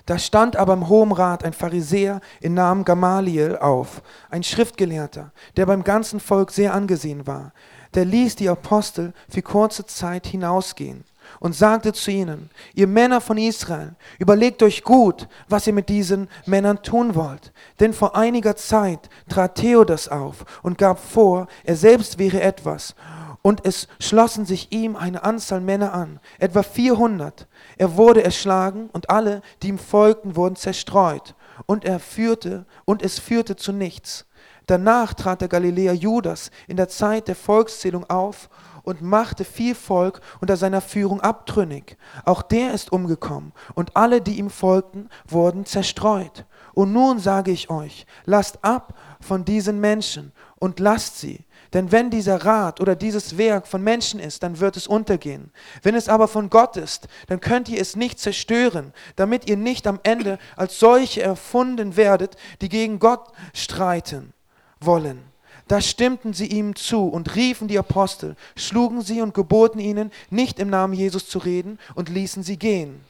Da 0.06 0.16
stand 0.18 0.54
aber 0.54 0.74
im 0.74 0.88
Hohen 0.88 1.10
Rat 1.10 1.44
ein 1.44 1.52
Pharisäer 1.52 2.20
in 2.40 2.54
Namen 2.54 2.84
Gamaliel 2.84 3.56
auf, 3.56 4.00
ein 4.30 4.44
Schriftgelehrter, 4.44 5.32
der 5.56 5.66
beim 5.66 5.82
ganzen 5.82 6.20
Volk 6.20 6.52
sehr 6.52 6.72
angesehen 6.72 7.26
war. 7.26 7.52
Der 7.94 8.04
ließ 8.04 8.36
die 8.36 8.48
Apostel 8.48 9.12
für 9.28 9.42
kurze 9.42 9.86
Zeit 9.86 10.28
hinausgehen 10.28 11.04
und 11.42 11.56
sagte 11.56 11.92
zu 11.92 12.12
ihnen, 12.12 12.50
ihr 12.72 12.86
Männer 12.86 13.20
von 13.20 13.36
Israel, 13.36 13.96
überlegt 14.20 14.62
euch 14.62 14.84
gut, 14.84 15.26
was 15.48 15.66
ihr 15.66 15.72
mit 15.72 15.88
diesen 15.88 16.28
Männern 16.46 16.84
tun 16.84 17.16
wollt. 17.16 17.52
Denn 17.80 17.92
vor 17.92 18.14
einiger 18.14 18.54
Zeit 18.54 19.10
trat 19.28 19.56
Theodas 19.56 20.06
auf 20.06 20.44
und 20.62 20.78
gab 20.78 21.00
vor, 21.00 21.48
er 21.64 21.74
selbst 21.74 22.20
wäre 22.20 22.40
etwas. 22.40 22.94
Und 23.42 23.66
es 23.66 23.88
schlossen 23.98 24.46
sich 24.46 24.70
ihm 24.70 24.94
eine 24.94 25.24
Anzahl 25.24 25.60
Männer 25.60 25.92
an, 25.92 26.20
etwa 26.38 26.62
400. 26.62 27.48
Er 27.76 27.96
wurde 27.96 28.22
erschlagen 28.22 28.88
und 28.92 29.10
alle, 29.10 29.42
die 29.64 29.70
ihm 29.70 29.80
folgten, 29.80 30.36
wurden 30.36 30.54
zerstreut. 30.54 31.34
Und 31.66 31.84
er 31.84 31.98
führte, 31.98 32.66
und 32.84 33.02
es 33.02 33.18
führte 33.18 33.56
zu 33.56 33.72
nichts. 33.72 34.26
Danach 34.66 35.12
trat 35.14 35.40
der 35.40 35.48
Galiläer 35.48 35.94
Judas 35.94 36.52
in 36.68 36.76
der 36.76 36.88
Zeit 36.88 37.26
der 37.26 37.34
Volkszählung 37.34 38.08
auf 38.08 38.48
und 38.82 39.02
machte 39.02 39.44
viel 39.44 39.74
Volk 39.74 40.20
unter 40.40 40.56
seiner 40.56 40.80
Führung 40.80 41.20
abtrünnig. 41.20 41.96
Auch 42.24 42.42
der 42.42 42.74
ist 42.74 42.92
umgekommen, 42.92 43.52
und 43.74 43.96
alle, 43.96 44.20
die 44.20 44.38
ihm 44.38 44.50
folgten, 44.50 45.08
wurden 45.26 45.64
zerstreut. 45.66 46.44
Und 46.74 46.92
nun 46.92 47.18
sage 47.18 47.50
ich 47.50 47.70
euch, 47.70 48.06
lasst 48.24 48.64
ab 48.64 48.94
von 49.20 49.44
diesen 49.44 49.80
Menschen 49.80 50.32
und 50.58 50.80
lasst 50.80 51.18
sie. 51.18 51.44
Denn 51.72 51.90
wenn 51.90 52.10
dieser 52.10 52.44
Rat 52.44 52.80
oder 52.80 52.94
dieses 52.94 53.38
Werk 53.38 53.66
von 53.66 53.82
Menschen 53.82 54.20
ist, 54.20 54.42
dann 54.42 54.60
wird 54.60 54.76
es 54.76 54.86
untergehen. 54.86 55.50
Wenn 55.82 55.94
es 55.94 56.08
aber 56.08 56.28
von 56.28 56.50
Gott 56.50 56.76
ist, 56.76 57.08
dann 57.28 57.40
könnt 57.40 57.68
ihr 57.68 57.80
es 57.80 57.96
nicht 57.96 58.18
zerstören, 58.18 58.92
damit 59.16 59.48
ihr 59.48 59.56
nicht 59.56 59.86
am 59.86 60.00
Ende 60.02 60.38
als 60.56 60.78
solche 60.78 61.22
erfunden 61.22 61.96
werdet, 61.96 62.36
die 62.60 62.68
gegen 62.68 62.98
Gott 62.98 63.32
streiten 63.54 64.34
wollen. 64.80 65.31
Da 65.68 65.80
stimmten 65.80 66.32
sie 66.34 66.46
ihm 66.46 66.74
zu 66.76 67.06
und 67.08 67.34
riefen 67.34 67.68
die 67.68 67.78
Apostel, 67.78 68.36
schlugen 68.56 69.00
sie 69.02 69.20
und 69.22 69.32
geboten 69.34 69.78
ihnen, 69.78 70.10
nicht 70.30 70.58
im 70.58 70.68
Namen 70.70 70.94
Jesus 70.94 71.28
zu 71.28 71.38
reden 71.38 71.78
und 71.94 72.08
ließen 72.08 72.42
sie 72.42 72.58
gehen. 72.58 73.04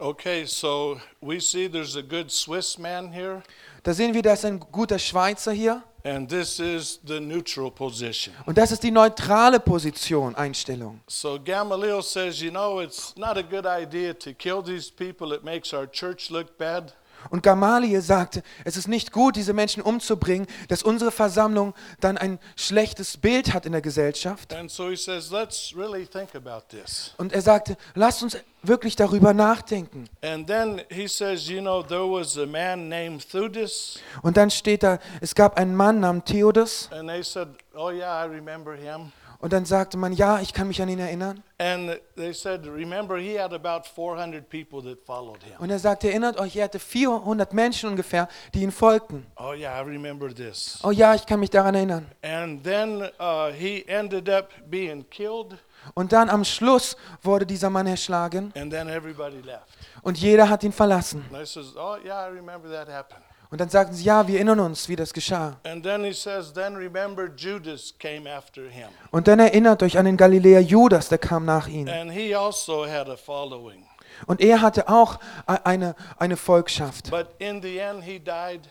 Okay, 0.00 0.44
so 0.46 1.00
we 1.20 1.40
see 1.40 1.68
there's 1.68 1.96
a 1.96 2.02
good 2.02 2.30
Swiss 2.30 2.78
man 2.78 3.10
here, 3.12 3.42
Da 3.82 3.92
sehen 3.92 4.14
wir, 4.14 4.22
da 4.22 4.32
ist 4.34 4.44
ein 4.44 4.60
guter 4.60 4.98
Schweizer 4.98 5.50
hier. 5.52 5.82
and 6.04 6.28
this 6.28 6.60
is 6.60 7.00
the 7.04 7.18
neutral 7.18 7.70
position. 7.70 8.32
Und 8.46 8.56
das 8.56 8.70
ist 8.70 8.82
die 8.84 8.92
neutrale 8.92 9.58
Position, 9.58 10.36
Einstellung. 10.36 11.00
So 11.08 11.38
Gamaliel 11.44 12.00
says, 12.02 12.40
you 12.40 12.50
know, 12.50 12.80
it's 12.80 13.14
not 13.16 13.36
a 13.36 13.42
good 13.42 13.66
idea 13.66 14.14
to 14.14 14.32
kill 14.32 14.62
these 14.62 14.88
people. 14.90 15.34
It 15.34 15.42
makes 15.42 15.74
our 15.74 15.86
church 15.90 16.30
look 16.30 16.56
bad. 16.56 16.92
Und 17.30 17.42
Gamaliel 17.42 18.00
sagte, 18.00 18.42
es 18.64 18.76
ist 18.76 18.88
nicht 18.88 19.12
gut, 19.12 19.36
diese 19.36 19.52
Menschen 19.52 19.82
umzubringen, 19.82 20.46
dass 20.68 20.82
unsere 20.82 21.10
Versammlung 21.10 21.74
dann 22.00 22.16
ein 22.16 22.38
schlechtes 22.56 23.16
Bild 23.16 23.52
hat 23.52 23.66
in 23.66 23.72
der 23.72 23.82
Gesellschaft. 23.82 24.54
And 24.54 24.70
so 24.70 24.88
he 24.88 24.96
says, 24.96 25.30
let's 25.30 25.74
really 25.76 26.06
think 26.06 26.34
about 26.34 26.66
this. 26.68 27.14
Und 27.18 27.32
er 27.32 27.42
sagte, 27.42 27.76
lasst 27.94 28.22
uns 28.22 28.36
wirklich 28.62 28.96
darüber 28.96 29.34
nachdenken. 29.34 30.08
Says, 31.06 31.48
you 31.48 31.60
know, 31.60 31.84
Und 34.22 34.36
dann 34.36 34.50
steht 34.50 34.82
da, 34.82 34.98
es 35.20 35.34
gab 35.34 35.56
einen 35.58 35.74
Mann 35.74 36.00
namens 36.00 36.24
Theodos. 36.24 36.88
and 36.92 37.08
they 37.08 37.22
said, 37.22 37.48
oh 37.74 37.90
yeah, 37.90 38.24
I 38.24 38.28
remember 38.28 38.74
him. 38.74 39.12
Und 39.40 39.52
dann 39.52 39.64
sagte 39.64 39.96
man, 39.96 40.12
ja, 40.12 40.40
ich 40.40 40.52
kann 40.52 40.66
mich 40.66 40.82
an 40.82 40.88
ihn 40.88 40.98
erinnern. 40.98 41.44
And 41.58 42.00
they 42.16 42.32
said, 42.34 42.66
remember, 42.66 43.18
he 43.18 43.38
had 43.38 43.52
about 43.52 43.86
400 43.88 44.48
people 44.48 44.82
that 44.82 44.98
followed 45.06 45.40
him. 45.44 45.52
Und 45.60 45.70
er 45.70 45.78
sagte, 45.78 46.08
erinnert 46.08 46.38
euch, 46.40 46.56
er 46.56 46.64
hatte 46.64 46.80
400 46.80 47.52
Menschen 47.52 47.90
ungefähr, 47.90 48.28
die 48.52 48.62
ihn 48.62 48.72
folgten. 48.72 49.26
Oh 49.36 49.52
yeah, 49.52 49.80
I 49.80 49.84
remember 49.84 50.34
this. 50.34 50.80
Oh 50.82 50.90
ja, 50.90 51.14
ich 51.14 51.24
kann 51.24 51.38
mich 51.38 51.50
daran 51.50 51.76
erinnern. 51.76 52.06
Then 52.22 53.08
uh, 53.20 53.52
he 53.56 53.84
ended 53.86 54.28
up 54.28 54.48
being 54.68 55.08
killed, 55.08 55.56
Und 55.94 56.12
dann 56.12 56.28
am 56.30 56.44
Schluss 56.44 56.96
wurde 57.22 57.46
dieser 57.46 57.70
Mann 57.70 57.86
erschlagen 57.86 58.52
and 58.56 58.72
then 58.72 58.88
everybody 58.88 59.40
left. 59.40 59.66
und 60.02 60.18
jeder 60.18 60.48
hat 60.48 60.64
ihn 60.64 60.72
verlassen. 60.72 61.24
And 61.32 61.40
I 61.40 61.46
says, 61.46 61.76
oh 61.76 61.96
yeah, 62.04 62.26
I 62.26 62.30
remember 62.30 62.68
that 62.70 62.88
happened. 62.88 63.22
Und 63.50 63.60
dann 63.62 63.70
sagten 63.70 63.94
sie, 63.94 64.04
ja, 64.04 64.26
wir 64.28 64.36
erinnern 64.36 64.60
uns, 64.60 64.88
wie 64.90 64.96
das 64.96 65.12
geschah. 65.12 65.56
And 65.64 65.82
then 65.82 66.04
he 66.04 66.12
says, 66.12 66.52
then 66.52 66.76
remember 66.76 67.28
Judas 67.34 67.94
came 67.98 68.30
after 68.30 68.62
him, 68.68 68.88
Und 69.10 69.26
dann 69.26 69.38
erinnert 69.40 69.82
euch 69.82 69.96
an 69.96 70.04
den 70.04 70.16
Galiläer 70.18 70.60
Judas, 70.60 71.08
der 71.08 71.18
kam 71.18 71.44
nach 71.46 71.66
ihnen. 71.66 71.88
and 71.88 72.12
he 72.12 72.34
also 72.34 72.86
had 72.86 73.08
a 73.08 73.16
following. 73.16 73.84
Und 74.26 74.40
er 74.40 74.60
hatte 74.60 74.88
auch 74.88 75.18
eine, 75.46 75.94
eine 76.18 76.36
Volkschaft. 76.36 77.10
But 77.10 77.28
in 77.38 77.62
the 77.62 77.78
end, 77.78 78.02
he 78.04 78.18
died, 78.18 78.68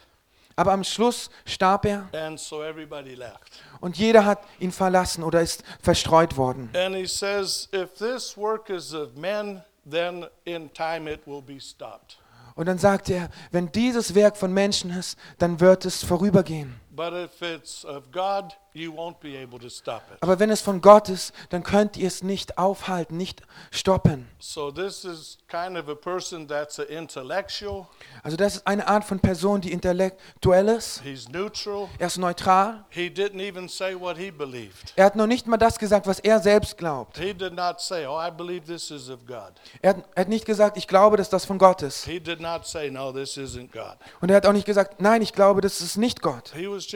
Aber 0.56 0.74
am 0.74 0.84
Schluss 0.84 1.30
starb 1.46 1.86
er 1.86 2.08
and 2.14 2.40
so 2.40 2.64
everybody 2.64 3.16
left. 3.16 3.62
und 3.80 3.98
jeder 3.98 4.26
hat 4.26 4.40
ihn 4.60 4.72
verlassen 4.72 5.24
oder 5.24 5.42
ist 5.42 5.64
verstreut 5.82 6.38
worden. 6.38 6.70
And 6.76 6.96
he 6.96 7.08
says, 7.08 7.68
if 7.74 7.94
this 7.96 8.36
work 8.38 8.70
is 8.70 8.94
of 8.94 9.16
men, 9.16 9.64
then 9.90 10.26
in 10.46 10.72
time 10.74 11.10
it 11.12 11.22
will 11.26 11.42
be 11.42 11.60
stopped. 11.60 12.20
Und 12.58 12.66
dann 12.66 12.80
sagte 12.80 13.14
er, 13.14 13.30
wenn 13.52 13.72
dieses 13.72 14.16
Werk 14.16 14.36
von 14.36 14.52
Menschen 14.52 14.90
ist, 14.90 15.18
dann 15.38 15.60
wird 15.60 15.86
es 15.86 16.04
vorübergehen. 16.04 16.76
But 16.98 17.14
if 17.14 17.44
it's 17.44 17.86
of 17.86 18.12
God, 18.12 18.56
you 18.74 18.92
won't 18.92 19.20
be 19.20 19.38
able 19.38 19.60
to 19.60 19.70
stop 19.70 20.02
it. 20.12 20.18
Aber 20.22 20.40
wenn 20.40 20.50
es 20.50 20.62
von 20.62 20.82
Gott 20.82 21.10
ist, 21.10 21.32
dann 21.52 21.62
könnt 21.62 21.96
ihr 21.96 22.08
es 22.08 22.24
nicht 22.24 22.58
aufhalten, 22.58 23.18
nicht 23.18 23.44
stoppen. 23.70 24.28
So 24.40 24.72
this 24.72 25.06
is 25.06 25.38
kind 25.48 25.78
of 25.78 25.90
a 25.90 25.94
person 25.94 26.48
that's 26.48 26.80
an 26.80 26.88
intellectual. 26.88 27.88
Also 28.24 28.36
das 28.36 28.56
ist 28.56 28.68
eine 28.68 28.88
Art 28.88 29.04
von 29.04 29.20
Person, 29.20 29.62
die 29.62 29.72
intellektuell 29.72 30.70
ist. 30.70 31.02
He's 31.04 31.30
neutral. 31.30 31.88
Er 32.00 32.08
ist 32.08 32.18
neutral. 32.18 32.84
He 32.90 33.10
didn't 33.10 33.42
even 33.48 33.70
say 33.70 33.94
what 33.94 34.18
he 34.18 34.32
believed. 34.32 34.94
Er 34.96 35.06
hat 35.06 35.16
noch 35.16 35.28
nicht 35.28 35.46
mal 35.46 35.58
das 35.58 35.78
gesagt, 35.78 36.08
was 36.08 36.20
er 36.20 36.40
selbst 36.40 36.80
glaubt. 36.80 37.20
He 37.20 37.32
did 37.32 37.54
not 37.54 37.80
say, 37.80 38.08
"Oh, 38.08 38.20
I 38.20 38.32
believe 38.32 38.66
this 38.66 38.90
is 38.90 39.08
of 39.08 39.26
God." 39.28 39.54
Er 39.84 39.92
hat, 39.92 40.06
er 40.16 40.22
hat 40.22 40.30
nicht 40.30 40.46
gesagt, 40.46 40.78
ich 40.78 40.88
glaube, 40.88 41.18
dass 41.18 41.30
das 41.30 41.46
von 41.46 41.60
Gott 41.60 41.84
ist. 41.84 42.06
He 42.06 42.20
did 42.20 42.40
not 42.40 42.66
say, 42.66 42.90
"No, 42.90 43.12
this 43.12 43.38
isn't 43.38 43.72
God." 43.72 43.98
Und 44.20 44.32
er 44.32 44.38
hat 44.38 44.48
auch 44.48 44.54
nicht 44.54 44.66
gesagt, 44.66 45.00
nein, 45.00 45.22
ich 45.22 45.34
glaube, 45.34 45.62
das 45.62 45.80
ist 45.80 45.98
nicht 45.98 46.24
Gott. 46.24 46.54
He 46.56 46.68
was 46.68 46.87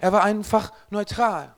Er 0.00 0.12
war 0.12 0.22
einfach 0.24 0.72
neutral, 0.90 1.54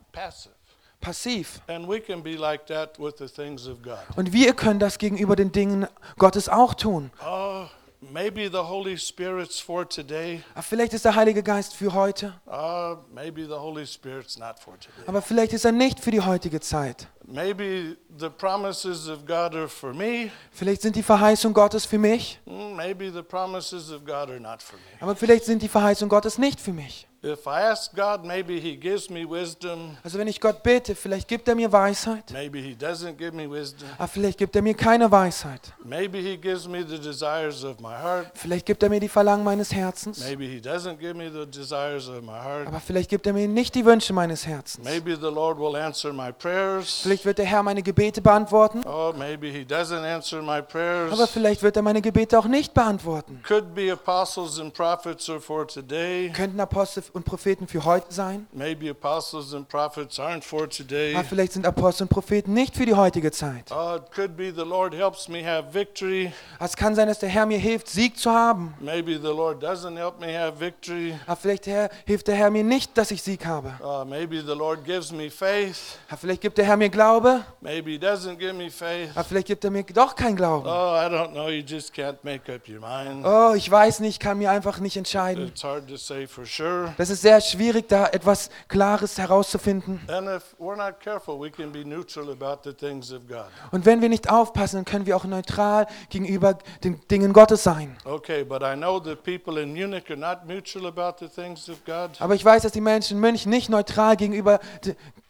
passiv. 1.00 1.60
And 1.68 1.88
we 1.88 2.00
can 2.00 2.22
be 2.22 2.34
like 2.36 2.66
that 2.66 2.98
with 2.98 3.14
the 3.18 3.28
things 3.28 3.66
of 3.68 3.82
God. 3.82 3.98
Und 4.16 4.32
wir 4.32 4.52
können 4.54 4.80
das 4.80 4.98
gegenüber 4.98 5.36
den 5.36 5.52
Dingen 5.52 5.86
Gottes 6.16 6.48
auch 6.48 6.74
tun. 6.74 7.10
Oh, 7.24 7.66
maybe 8.00 8.48
the 8.50 8.58
Holy 8.58 8.98
Spirit's 8.98 9.60
for 9.60 9.88
today. 9.88 10.42
Aber 10.54 10.62
vielleicht 10.62 10.92
ist 10.94 11.04
der 11.04 11.14
Heilige 11.14 11.42
Geist 11.42 11.74
für 11.74 11.92
heute, 11.92 12.34
Uh, 12.46 12.96
maybe 13.14 13.44
the 13.46 13.52
Holy 13.54 13.86
Spirit's 13.86 14.38
not 14.38 14.58
for 14.58 14.74
today. 14.78 15.04
aber 15.06 15.22
vielleicht 15.22 15.52
ist 15.52 15.64
er 15.64 15.72
nicht 15.72 16.00
für 16.00 16.10
die 16.10 16.20
heutige 16.20 16.60
Zeit. 16.60 17.06
Maybe 17.30 17.96
the 18.18 18.30
promises 18.30 19.06
of 19.06 19.26
God 19.26 19.54
are 19.54 19.68
for 19.68 19.92
me. 19.92 20.30
Vielleicht 20.50 20.80
sind 20.80 20.96
die 20.96 21.02
Verheißungen 21.02 21.52
Gottes 21.52 21.84
für 21.84 21.98
mich, 21.98 22.40
Mm, 22.46 22.74
Maybe 22.74 23.10
the 23.12 23.22
promises 23.22 23.90
of 23.92 24.02
God 24.06 24.30
are 24.30 24.40
not 24.40 24.62
for 24.62 24.78
me. 24.78 24.96
aber 25.00 25.14
vielleicht 25.14 25.44
sind 25.44 25.60
die 25.60 25.68
Verheißungen 25.68 26.08
Gottes 26.08 26.38
nicht 26.38 26.58
für 26.58 26.72
mich. 26.72 27.04
If 27.20 27.46
I 27.46 27.62
ask 27.72 27.92
God, 27.96 28.24
maybe 28.24 28.60
He 28.60 28.76
gives 28.76 29.10
me 29.10 29.28
wisdom. 29.28 29.96
Also 30.04 30.18
wenn 30.20 30.28
ich 30.28 30.40
Gott 30.40 30.62
bitte, 30.62 30.94
vielleicht 30.94 31.26
gibt 31.26 31.48
er 31.48 31.56
mir 31.56 31.70
Weisheit, 31.72 32.30
Maybe 32.30 32.60
He 32.60 32.76
doesn't 32.76 33.14
give 33.14 33.32
me 33.32 33.50
wisdom. 33.50 33.88
aber 33.98 34.06
vielleicht 34.06 34.38
gibt 34.38 34.54
er 34.54 34.62
mir 34.62 34.74
keine 34.74 35.10
Weisheit. 35.10 35.72
Maybe 35.84 36.18
He 36.18 36.36
gives 36.36 36.68
me 36.68 36.86
the 36.86 36.96
desires 36.96 37.64
of 37.64 37.80
my 37.80 37.88
heart. 38.00 38.28
Vielleicht 38.34 38.64
gibt 38.66 38.84
er 38.84 38.88
mir 38.88 39.00
die 39.00 39.08
Verlangen 39.08 39.42
meines 39.44 39.72
Herzens, 39.74 40.20
Maybe 40.20 40.44
He 40.46 40.58
doesn't 40.60 40.98
give 40.98 41.14
me 41.14 41.28
the 41.28 41.44
desires 41.44 42.08
of 42.08 42.22
my 42.22 42.38
heart. 42.40 42.68
aber 42.68 42.78
vielleicht 42.78 43.10
gibt 43.10 43.26
er 43.26 43.32
mir 43.32 43.48
nicht 43.48 43.74
die 43.74 43.84
Wünsche 43.84 44.12
meines 44.12 44.46
Herzens. 44.46 44.84
Maybe 44.88 45.16
the 45.16 45.22
Lord 45.22 45.58
will 45.58 45.74
answer 45.74 46.12
my 46.12 46.30
prayers. 46.32 47.00
Vielleicht 47.02 47.17
wird 47.24 47.38
der 47.38 47.46
Herr 47.46 47.62
meine 47.62 47.82
Gebete 47.82 48.20
beantworten, 48.20 48.82
Oh, 48.86 49.12
maybe 49.16 49.48
He 49.48 49.62
doesn't 49.64 50.04
answer 50.04 50.42
my 50.42 50.60
prayers. 50.62 51.12
aber 51.12 51.26
vielleicht 51.26 51.62
wird 51.62 51.76
er 51.76 51.82
meine 51.82 52.00
Gebete 52.02 52.38
auch 52.38 52.46
nicht 52.46 52.74
beantworten. 52.74 53.42
Could 53.46 53.74
be 53.74 53.92
apostles 53.92 54.58
and 54.60 54.72
prophets 54.74 55.28
are 55.30 55.40
for 55.40 55.66
today. 55.66 56.30
Könnten 56.34 56.60
Apostel 56.60 57.02
und 57.12 57.24
Propheten 57.24 57.66
für 57.68 57.84
heute 57.84 58.12
sein, 58.12 58.46
Maybe 58.52 58.90
apostles 58.90 59.54
and 59.54 59.68
prophets 59.68 60.18
aren't 60.18 60.42
for 60.42 60.68
today. 60.68 61.14
aber 61.14 61.24
vielleicht 61.24 61.52
sind 61.52 61.66
Apostel 61.66 62.04
und 62.04 62.08
Propheten 62.08 62.52
nicht 62.52 62.76
für 62.76 62.86
die 62.86 62.94
heutige 62.94 63.30
Zeit. 63.30 63.70
Oh, 63.70 63.96
it 63.96 64.10
could 64.14 64.36
be 64.36 64.52
the 64.54 64.62
Lord 64.64 64.94
helps 64.94 65.28
me 65.28 65.44
have 65.44 65.72
victory. 65.72 66.32
Es 66.60 66.76
kann 66.76 66.94
sein, 66.94 67.08
dass 67.08 67.18
der 67.18 67.28
Herr 67.28 67.46
mir 67.46 67.58
hilft, 67.58 67.88
Sieg 67.88 68.18
zu 68.18 68.30
haben, 68.30 68.74
Maybe 68.80 69.14
the 69.20 69.28
Lord 69.28 69.62
doesn't 69.62 69.96
help 69.96 70.20
me 70.20 70.36
have 70.38 70.58
victory. 70.60 71.14
aber 71.26 71.36
vielleicht 71.36 71.66
der, 71.66 71.90
hilft 72.06 72.26
der 72.28 72.34
Herr 72.34 72.50
mir 72.50 72.64
nicht, 72.64 72.96
dass 72.96 73.10
ich 73.10 73.22
Sieg 73.22 73.44
habe. 73.46 73.72
Uh, 73.82 74.04
maybe 74.04 74.40
the 74.40 74.52
Lord 74.54 74.84
gives 74.84 75.12
me 75.12 75.30
faith. 75.30 75.98
Aber 76.08 76.18
vielleicht 76.18 76.40
gibt 76.40 76.58
der 76.58 76.64
Herr 76.64 76.76
mir 76.76 76.88
Glaube, 77.08 77.42
Maybe 77.62 77.96
doesn't 77.98 78.36
give 78.36 78.52
me 78.52 78.68
faith. 78.68 79.10
aber 79.14 79.24
vielleicht 79.24 79.46
gibt 79.46 79.64
er 79.64 79.70
mir 79.70 79.82
doch 79.82 80.14
keinen 80.14 80.36
Glauben. 80.36 80.66
Oh, 80.66 80.70
I 80.70 81.08
don't 81.10 81.32
know. 81.32 81.48
You 81.48 81.62
just 81.66 81.94
can't 81.94 82.18
make 82.22 82.52
up 82.54 82.68
your 82.68 82.80
mind. 82.80 83.24
Oh, 83.24 83.54
ich 83.56 83.70
weiß 83.70 84.00
nicht, 84.00 84.20
kann 84.20 84.36
mir 84.36 84.50
einfach 84.50 84.78
nicht 84.78 84.94
entscheiden. 84.98 85.48
It's 85.48 85.64
hard 85.64 85.88
to 85.88 85.96
say 85.96 86.26
for 86.26 86.44
sure. 86.44 86.92
Das 86.98 87.08
ist 87.08 87.22
sehr 87.22 87.40
schwierig, 87.40 87.88
da 87.88 88.08
etwas 88.08 88.50
Klares 88.68 89.16
herauszufinden. 89.16 90.00
And 90.08 90.28
if 90.28 90.54
we're 90.60 90.76
not 90.76 91.00
careful, 91.00 91.40
we 91.40 91.50
can 91.50 91.72
be 91.72 91.82
neutral 91.82 92.30
about 92.30 92.68
the 92.68 92.74
things 92.74 93.10
of 93.10 93.26
God. 93.26 93.46
Und 93.70 93.86
wenn 93.86 94.02
wir 94.02 94.10
nicht 94.10 94.28
aufpassen, 94.30 94.76
dann 94.76 94.84
können 94.84 95.06
wir 95.06 95.16
auch 95.16 95.24
neutral 95.24 95.86
gegenüber 96.10 96.58
den 96.84 97.00
Dingen 97.10 97.32
Gottes 97.32 97.62
sein. 97.62 97.96
Okay, 98.04 98.44
but 98.44 98.60
I 98.62 98.74
know 98.76 99.02
the 99.02 99.14
people 99.14 99.58
in 99.62 99.72
Munich 99.72 100.10
are 100.10 100.18
not 100.18 100.46
neutral 100.46 100.86
about 100.86 101.24
the 101.24 101.28
things 101.28 101.70
of 101.70 101.82
God. 101.86 102.10
Aber 102.18 102.34
ich 102.34 102.44
weiß, 102.44 102.64
dass 102.64 102.72
die 102.72 102.82
Menschen 102.82 103.16
in 103.16 103.20
München 103.22 103.48
nicht 103.48 103.70
neutral 103.70 104.16
gegenüber, 104.16 104.60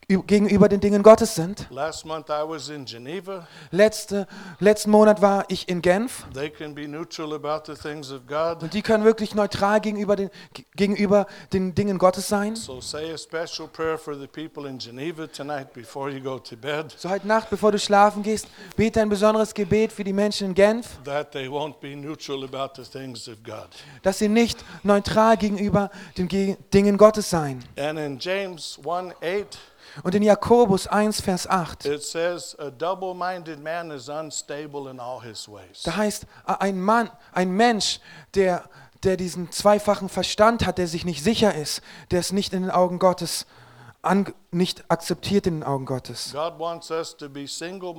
gegenüber 0.09 0.70
den 0.70 0.80
Dingen 0.80 1.02
Gottes 1.02 1.34
sind. 1.34 1.68
Letzte, 3.70 4.26
letzten 4.59 4.90
Monat 4.90 5.20
war 5.20 5.44
ich 5.48 5.68
in 5.68 5.82
Genf 5.82 6.24
They 6.32 6.48
can 6.48 6.74
be 6.74 6.88
neutral 6.88 7.34
about 7.34 7.70
the 7.70 7.78
things 7.78 8.11
of 8.11 8.26
God. 8.26 8.62
und 8.62 8.72
die 8.72 8.80
können 8.80 9.04
wirklich 9.04 9.34
neutral 9.34 9.80
gegenüber 9.82 10.16
den, 10.16 10.30
gegenüber 10.74 11.26
den 11.52 11.74
Dingen 11.74 11.98
Gottes 11.98 12.26
sein. 12.26 12.56
So 12.56 12.80
say 12.80 13.12
a 13.12 13.18
special 13.18 13.68
prayer 13.68 13.98
for 13.98 14.14
the 14.14 14.26
people 14.26 14.66
in 14.66 14.78
Geneva 14.78 15.26
tonight 15.26 15.74
before 15.74 16.11
you 16.11 16.22
go 16.22 16.38
to 16.38 16.56
bed 16.56 16.94
So 16.96 17.11
heute 17.11 17.28
Nacht, 17.28 17.50
bevor 17.50 17.70
du 17.70 17.78
schlafen 17.78 18.22
gehst, 18.22 18.48
bete 18.76 19.02
ein 19.02 19.11
besonderes 19.11 19.52
Gebet 19.52 19.92
für 19.92 20.04
die 20.04 20.14
Menschen 20.14 20.48
in 20.48 20.54
Genf, 20.54 20.96
that 21.04 21.32
they 21.32 21.48
won't 21.48 21.80
be 21.80 21.94
neutral 21.94 22.44
about 22.44 22.82
the 22.82 22.88
things 22.90 23.28
of 23.28 23.42
God. 23.44 23.68
dass 24.02 24.18
sie 24.20 24.28
nicht 24.30 24.64
neutral 24.82 25.36
gegenüber 25.36 25.90
den 26.16 26.28
Ge 26.28 26.56
Dingen 26.72 26.96
Gottes 26.96 27.28
sein. 27.28 27.62
And 27.76 27.98
in 27.98 28.18
James 28.18 28.78
1 28.86 29.12
8, 29.20 29.59
Und 30.03 30.14
in 30.14 30.22
Jakobus 30.22 30.86
1, 30.86 31.20
Vers 31.20 31.46
8, 31.49 31.84
it 31.86 32.03
says, 32.03 32.57
A 32.59 32.70
double 32.70 33.14
minded 33.14 33.62
man 33.62 33.90
is 33.90 34.09
unstable 34.09 34.90
in 34.90 35.01
all 35.01 35.20
his 35.22 35.49
ways. 35.49 35.82
da 35.84 35.96
heißt, 35.96 36.26
ein 36.44 36.80
Mann, 36.80 37.11
ein 37.32 37.51
Mensch, 37.51 38.01
der, 38.34 38.64
der 39.03 39.16
diesen 39.16 39.51
zweifachen 39.51 40.09
Verstand 40.09 40.66
hat, 40.66 40.78
der 40.78 40.86
sich 40.86 41.05
nicht 41.05 41.22
sicher 41.22 41.55
ist, 41.55 41.82
der 42.11 42.20
es 42.20 42.32
nicht 42.32 42.53
in 42.53 42.62
den 42.62 42.70
Augen 42.70 42.99
Gottes 42.99 43.46
an, 44.03 44.32
nicht 44.51 44.84
akzeptiert 44.88 45.46
in 45.46 45.57
den 45.61 45.62
Augen 45.64 45.84
Gottes. 45.84 46.32
God 46.32 46.59
wants 46.59 46.90
us 46.90 47.16
to 47.16 47.28
be 47.28 47.46
single 47.46 47.94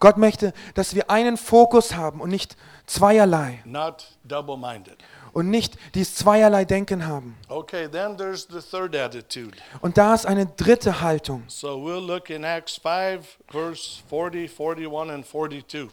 Gott 0.00 0.16
möchte, 0.16 0.52
dass 0.74 0.94
wir 0.94 1.10
einen 1.10 1.36
Fokus 1.36 1.94
haben 1.94 2.20
und 2.20 2.30
nicht 2.30 2.56
zweierlei 2.86 3.62
not 3.64 4.06
double 4.24 4.56
minded. 4.56 4.98
Und 5.38 5.50
nicht 5.50 5.78
dieses 5.94 6.16
zweierlei 6.16 6.64
Denken 6.64 7.06
haben. 7.06 7.36
Okay, 7.48 7.88
then 7.88 8.16
there's 8.16 8.48
the 8.50 8.60
third 8.60 8.96
attitude. 8.96 9.56
Und 9.80 9.96
da 9.96 10.12
ist 10.12 10.26
eine 10.26 10.46
dritte 10.46 11.00
Haltung. 11.00 11.44
So 11.46 11.76
we'll 11.76 12.04
look 12.04 12.28
in 12.28 12.42
Acts 12.42 12.76
5, 12.76 13.38
verse 13.48 14.02
40, 14.08 14.50
41, 14.50 15.14
and 15.14 15.24
42. 15.24 15.90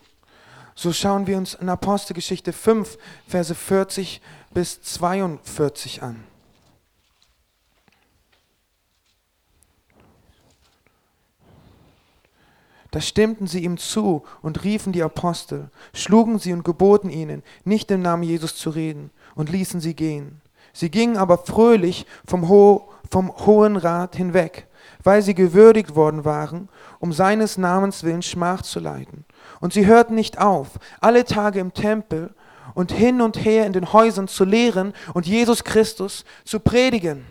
So 0.73 0.91
schauen 0.91 1.27
wir 1.27 1.37
uns 1.37 1.53
in 1.53 1.69
Apostelgeschichte 1.69 2.51
5, 2.51 2.97
Verse 3.27 3.53
40 3.53 4.19
bis 4.51 4.81
42 4.81 6.01
an. 6.01 6.23
Da 12.95 13.01
stimmten 13.01 13.45
sie 13.45 13.65
ihm 13.65 13.77
zu 13.77 14.23
und 14.41 14.63
riefen 14.63 14.93
die 14.93 15.03
Apostel, 15.03 15.69
schlugen 15.93 16.39
sie 16.39 16.53
und 16.53 16.63
geboten 16.63 17.09
ihnen, 17.09 17.43
nicht 17.65 17.91
im 17.91 18.01
Namen 18.01 18.23
Jesus 18.23 18.55
zu 18.55 18.69
reden, 18.69 19.11
und 19.35 19.49
ließen 19.49 19.81
sie 19.81 19.95
gehen. 19.97 20.39
Sie 20.71 20.89
gingen 20.89 21.17
aber 21.17 21.39
fröhlich 21.39 22.05
vom, 22.25 22.47
Ho 22.47 22.87
vom 23.11 23.35
Hohen 23.45 23.75
Rat 23.75 24.15
hinweg, 24.15 24.67
weil 25.03 25.21
sie 25.21 25.35
gewürdigt 25.35 25.97
worden 25.97 26.23
waren, 26.23 26.69
um 27.01 27.11
seines 27.11 27.57
Namens 27.57 28.05
willen 28.05 28.21
Schmach 28.21 28.61
zu 28.61 28.79
leiden. 28.79 29.25
Und 29.59 29.73
sie 29.73 29.85
hörten 29.85 30.15
nicht 30.15 30.39
auf, 30.39 30.79
alle 31.01 31.25
Tage 31.25 31.59
im 31.59 31.73
Tempel 31.73 32.33
und 32.75 32.93
hin 32.93 33.19
und 33.19 33.43
her 33.43 33.65
in 33.65 33.73
den 33.73 33.91
Häusern 33.91 34.29
zu 34.29 34.45
lehren 34.45 34.93
und 35.13 35.27
Jesus 35.27 35.65
Christus 35.65 36.23
zu 36.45 36.61
predigen. 36.61 37.25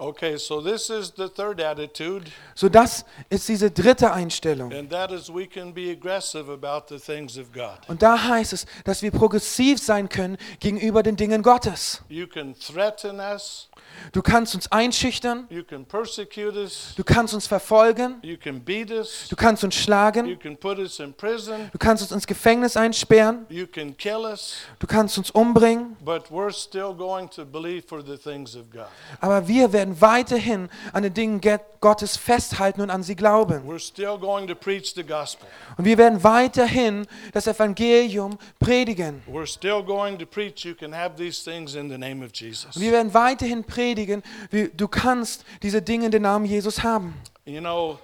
Okay, 0.00 0.36
so 0.38 0.60
this 0.60 0.90
is 0.90 1.12
the 1.16 1.28
third 1.28 1.60
attitude, 1.60 2.30
So 2.54 2.68
das 2.68 3.04
ist 3.30 3.48
diese 3.48 3.68
dritte 3.68 4.12
Einstellung. 4.12 4.72
and 4.72 4.88
that 4.90 5.10
is 5.10 5.28
we 5.28 5.44
can 5.44 5.74
be 5.74 5.90
aggressive 5.90 6.48
about 6.52 6.84
the 6.88 7.00
things 7.00 7.36
of 7.36 7.52
God. 7.52 7.78
Und 7.88 8.00
da 8.00 8.16
heißt 8.28 8.52
es, 8.52 8.64
dass 8.84 9.02
wir 9.02 9.10
progressiv 9.10 9.80
sein 9.80 10.08
können 10.08 10.36
gegenüber 10.60 11.02
den 11.02 11.16
Dingen 11.16 11.42
Gottes. 11.42 12.00
You 12.08 12.28
can 12.28 12.54
threaten 12.54 13.18
us, 13.18 13.68
Du 14.12 14.22
kannst 14.22 14.54
uns 14.54 14.70
einschüchtern, 14.70 15.46
you 15.50 15.64
can 15.64 15.84
persecute 15.84 16.54
us, 16.56 16.92
du 16.96 17.02
kannst 17.02 17.34
uns 17.34 17.46
verfolgen, 17.46 18.18
you 18.22 18.36
can 18.36 18.60
beat 18.62 18.90
us, 18.90 19.26
du 19.28 19.34
kannst 19.34 19.64
uns 19.64 19.74
you 19.76 19.82
schlagen, 19.82 20.38
can 20.38 20.56
put 20.56 20.78
us 20.78 21.00
in 21.00 21.12
prison, 21.14 21.68
du 21.72 21.78
kannst 21.78 22.02
uns 22.02 22.12
ins 22.12 22.26
Gefängnis 22.26 22.76
einsperren, 22.76 23.46
you 23.48 23.66
can 23.66 23.96
kill 23.96 24.18
us, 24.30 24.56
du 24.78 24.86
kannst 24.86 25.18
uns 25.18 25.30
umbringen, 25.30 25.96
but 26.04 26.30
we're 26.30 26.52
still 26.52 26.94
going 26.94 27.28
to 27.30 27.44
believe 27.44 27.82
for 27.88 28.00
the 28.04 28.16
things 28.16 28.54
of 28.54 28.70
God. 28.70 28.86
aber 29.20 29.48
wir 29.48 29.72
werden 29.72 29.87
weiterhin 30.00 30.68
an 30.92 31.02
den 31.02 31.14
Dingen 31.14 31.40
Gottes 31.80 32.16
festhalten 32.16 32.80
und 32.80 32.90
an 32.90 33.02
sie 33.02 33.14
glauben. 33.14 33.62
We're 33.68 33.78
still 33.78 34.18
going 34.18 34.46
to 34.48 34.54
preach 34.54 34.94
the 34.94 35.04
gospel. 35.04 35.46
Und 35.76 35.84
wir 35.84 35.98
werden 35.98 36.22
weiterhin 36.24 37.06
das 37.32 37.46
Evangelium 37.46 38.38
predigen. 38.58 39.22
We're 39.26 39.46
still 39.46 39.82
going 39.82 40.18
to 40.18 40.26
preach 40.26 40.64
you 40.64 40.74
can 40.74 40.94
have 40.94 41.16
these 41.16 41.42
things 41.42 41.74
in 41.74 41.88
the 41.88 41.98
name 41.98 42.24
of 42.24 42.32
Jesus. 42.34 42.76
Und 42.76 42.82
wir 42.82 42.92
werden 42.92 43.14
weiterhin 43.14 43.64
predigen, 43.64 44.22
du 44.50 44.88
kannst 44.88 45.44
diese 45.62 45.82
Dinge 45.82 46.06
in 46.06 46.10
den 46.10 46.22
Namen 46.22 46.44
Jesus 46.44 46.82
haben. 46.82 47.14
You 47.44 47.60
know, 47.60 47.98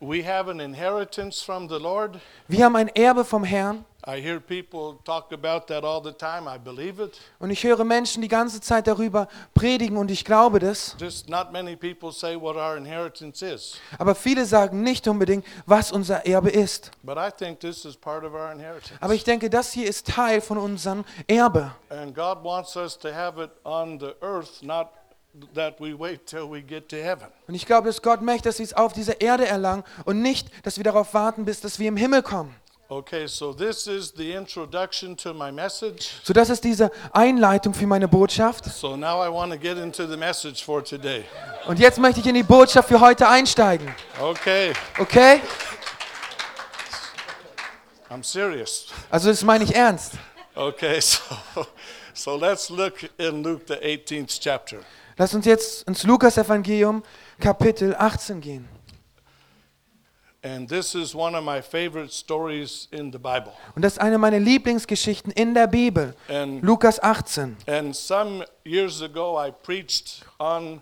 we 0.00 0.24
have 0.24 0.50
an 0.50 0.60
inheritance 0.60 1.42
from 1.44 1.68
the 1.68 1.78
Lord. 1.78 2.20
Wir 2.46 2.64
haben 2.64 2.76
ein 2.76 2.88
Erbe 2.88 3.24
vom 3.24 3.44
Herrn 3.44 3.84
I 4.06 4.20
hear 4.22 4.40
people 4.40 5.00
talk 5.04 5.32
about 5.32 5.66
that 5.66 5.84
all 5.84 6.00
the 6.00 6.12
time. 6.12 6.48
I 6.48 6.56
believe 6.56 6.98
it. 6.98 7.18
und 7.40 7.50
ich 7.50 7.62
höre 7.64 7.84
Menschen 7.84 8.22
die 8.22 8.28
ganze 8.28 8.60
Zeit 8.60 8.86
darüber 8.86 9.28
predigen 9.52 9.98
und 9.98 10.10
ich 10.10 10.24
glaube 10.24 10.60
das. 10.60 10.96
Just 10.98 11.28
not 11.28 11.52
many 11.52 11.76
people 11.76 12.10
say 12.10 12.34
what 12.40 12.56
our 12.56 12.76
inheritance 12.76 13.44
is. 13.44 13.78
Aber 13.98 14.14
viele 14.14 14.46
sagen 14.46 14.82
nicht 14.82 15.06
unbedingt, 15.08 15.44
was 15.66 15.92
unser 15.92 16.24
Erbe 16.24 16.48
ist. 16.48 16.92
But 17.02 17.18
I 17.18 17.30
think 17.30 17.60
this 17.60 17.84
is 17.84 17.96
part 17.96 18.24
of 18.24 18.32
our 18.32 18.50
inheritance. 18.52 18.94
Aber 19.00 19.14
ich 19.14 19.24
denke, 19.24 19.50
das 19.50 19.72
hier 19.72 19.88
ist 19.88 20.06
Teil 20.06 20.40
von 20.40 20.58
unserem 20.58 21.04
Erbe. 21.26 21.72
And 21.90 22.14
God 22.14 22.42
wants 22.44 22.76
us 22.76 22.96
to 23.00 23.12
have 23.12 23.42
it 23.42 23.50
on 23.64 23.98
the 23.98 24.14
earth, 24.22 24.62
not 24.62 24.88
that 25.54 25.80
we 25.80 25.94
wait 25.98 26.26
till 26.26 26.50
we 26.50 26.62
get 26.62 26.88
to 26.88 26.96
heaven. 26.96 27.28
Und 27.46 27.54
ich 27.54 27.66
glaube, 27.66 27.88
dass 27.88 28.02
Gott 28.02 28.22
möchte, 28.22 28.48
dass 28.48 28.58
wir 28.58 28.64
es 28.64 28.74
auf 28.74 28.92
dieser 28.92 29.20
Erde 29.20 29.46
erlangen 29.46 29.84
und 30.04 30.22
nicht, 30.22 30.48
dass 30.64 30.76
wir 30.76 30.84
darauf 30.84 31.14
warten, 31.14 31.44
bis 31.44 31.60
dass 31.60 31.78
wir 31.78 31.88
im 31.88 31.96
Himmel 31.96 32.22
kommen. 32.22 32.54
Okay, 32.90 33.26
so 33.26 33.52
this 33.52 33.86
is 33.86 34.14
the 34.16 34.32
introduction 34.32 35.14
to 35.14 35.34
my 35.34 35.52
message. 35.52 36.20
So, 36.24 36.32
das 36.32 36.48
ist 36.48 36.64
diese 36.64 36.90
Einleitung 37.12 37.74
für 37.74 37.86
meine 37.86 38.08
Botschaft. 38.08 38.64
So 38.64 38.96
now 38.96 39.22
I 39.22 39.30
want 39.30 39.52
to 39.52 39.58
get 39.58 39.76
into 39.76 40.06
the 40.06 40.16
message 40.16 40.64
for 40.64 40.82
today. 40.82 41.24
Und 41.66 41.78
jetzt 41.78 41.98
möchte 41.98 42.20
ich 42.20 42.26
in 42.26 42.34
die 42.34 42.42
Botschaft 42.42 42.88
für 42.88 42.98
heute 42.98 43.28
einsteigen. 43.28 43.94
Okay, 44.18 44.72
Okay? 44.98 45.42
I'm 48.08 48.24
serious. 48.24 48.86
Also, 49.10 49.28
das 49.28 49.42
meine 49.44 49.64
ich 49.64 49.74
ernst. 49.74 50.14
Okay, 50.54 50.98
so 51.00 51.66
so 52.14 52.36
let's 52.36 52.70
look 52.70 52.94
in 53.18 53.42
Luke 53.42 53.64
the 53.66 53.74
18th 53.74 54.40
chapter. 54.40 54.78
Lass 55.18 55.34
uns 55.34 55.46
jetzt 55.46 55.82
ins 55.88 56.04
Lukas-Evangelium, 56.04 57.02
Kapitel 57.40 57.94
18 57.96 58.40
gehen. 58.40 58.68
And 60.44 60.68
this 60.68 60.94
is 60.94 61.16
one 61.16 61.36
of 61.36 61.42
my 61.44 61.60
favorite 61.60 62.12
stories 62.12 62.86
in 62.92 63.10
the 63.10 63.18
Bible. 63.18 63.52
Und 63.74 63.82
das 63.82 63.94
ist 63.94 63.98
eine 63.98 64.18
meiner 64.18 64.38
Lieblingsgeschichten 64.38 65.32
in 65.32 65.52
der 65.52 65.66
Bibel. 65.66 66.14
And 66.28 66.62
Lukas 66.62 67.00
18. 67.00 67.56
and 67.66 67.96
some 67.96 68.44
years 68.64 69.02
ago 69.02 69.36
I 69.36 69.50
preached 69.50 70.24
on 70.38 70.80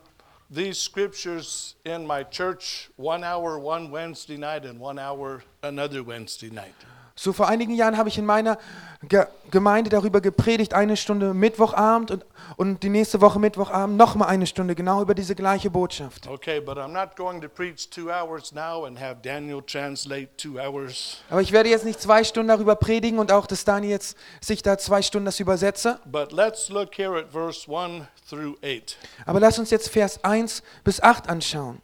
these 0.51 0.79
scriptures 0.79 1.75
in 1.85 2.07
my 2.07 2.23
church 2.23 2.91
one 2.99 3.25
hour 3.25 3.59
one 3.59 3.91
Wednesday 3.91 4.37
night 4.37 4.67
and 4.67 4.79
one 4.79 4.99
hour 4.99 5.43
another 5.63 6.03
Wednesday 6.05 6.51
night. 6.51 6.75
So 7.19 7.33
vor 7.33 7.49
einigen 7.49 7.75
Jahren 7.75 7.97
habe 7.97 8.11
ich 8.11 8.19
in 8.19 8.27
meiner 8.27 8.59
Ge 9.03 9.27
Gemeinde 9.51 9.89
darüber 9.91 10.21
gepredigt, 10.21 10.75
eine 10.75 10.97
Stunde 10.97 11.33
Mittwochabend 11.33 12.11
und, 12.11 12.27
und 12.57 12.83
die 12.83 12.89
nächste 12.89 13.21
Woche 13.21 13.39
Mittwochabend 13.39 13.97
nochmal 13.97 14.29
eine 14.29 14.45
Stunde, 14.47 14.75
genau 14.75 15.01
über 15.01 15.15
diese 15.15 15.37
gleiche 15.37 15.71
Botschaft. 15.71 16.27
Okay, 16.27 16.61
but 16.61 16.77
I'm 16.77 16.89
not 16.89 17.15
going 17.17 17.41
to 17.41 17.49
preach 17.49 17.89
two 17.89 18.11
hours 18.11 18.53
now 18.53 18.85
and 18.85 19.01
have 19.01 19.19
Daniel 19.23 19.63
translate 19.63 20.37
two 20.37 20.59
hours. 20.59 21.19
Aber 21.31 21.41
ich 21.41 21.53
werde 21.53 21.69
jetzt 21.69 21.85
nicht 21.85 22.03
zwei 22.03 22.25
Stunden 22.25 22.49
darüber 22.49 22.75
predigen 22.75 23.21
und 23.21 23.31
auch, 23.31 23.47
dass 23.47 23.65
Dani 23.65 23.89
jetzt 23.89 24.17
sich 24.41 24.63
da 24.63 24.77
zwei 24.79 25.01
Stunden 25.01 25.27
das 25.27 25.39
übersetze. 25.39 26.01
But 26.05 26.33
let's 26.33 26.69
look 26.69 26.99
here 26.99 27.17
at 27.17 27.31
verse 27.31 27.71
1 27.71 28.05
through 28.29 28.57
8. 28.65 28.99
Aber 29.27 29.39
lass 29.39 29.59
uns 29.59 29.71
jetzt 29.71 29.89
Vers 29.89 30.25
1 30.25 30.63
bis 30.83 31.01
8 31.01 31.29
anschauen. 31.29 31.81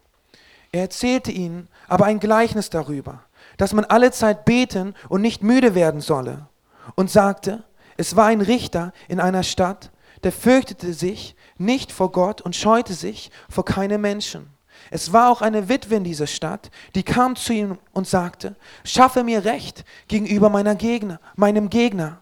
Er 0.72 0.82
erzählte 0.82 1.30
ihnen 1.30 1.68
aber 1.86 2.06
ein 2.06 2.18
Gleichnis 2.18 2.70
darüber, 2.70 3.22
dass 3.56 3.72
man 3.72 3.84
alle 3.84 4.10
Zeit 4.10 4.44
beten 4.44 4.94
und 5.08 5.22
nicht 5.22 5.42
müde 5.42 5.74
werden 5.74 6.00
solle. 6.00 6.46
Und 6.94 7.10
sagte, 7.10 7.64
es 7.96 8.16
war 8.16 8.26
ein 8.26 8.40
Richter 8.40 8.92
in 9.08 9.20
einer 9.20 9.42
Stadt, 9.42 9.90
der 10.24 10.32
fürchtete 10.32 10.92
sich 10.92 11.36
nicht 11.58 11.92
vor 11.92 12.12
Gott 12.12 12.40
und 12.40 12.56
scheute 12.56 12.94
sich 12.94 13.30
vor 13.48 13.64
keinem 13.64 14.00
Menschen. 14.00 14.50
Es 14.90 15.12
war 15.12 15.30
auch 15.30 15.42
eine 15.42 15.68
Witwe 15.68 15.96
in 15.96 16.04
dieser 16.04 16.26
Stadt, 16.26 16.70
die 16.94 17.02
kam 17.02 17.36
zu 17.36 17.52
ihm 17.52 17.78
und 17.92 18.06
sagte, 18.06 18.56
schaffe 18.84 19.24
mir 19.24 19.44
Recht 19.44 19.84
gegenüber 20.08 20.48
meiner 20.48 20.74
Gegner, 20.74 21.20
meinem 21.36 21.70
Gegner. 21.70 22.20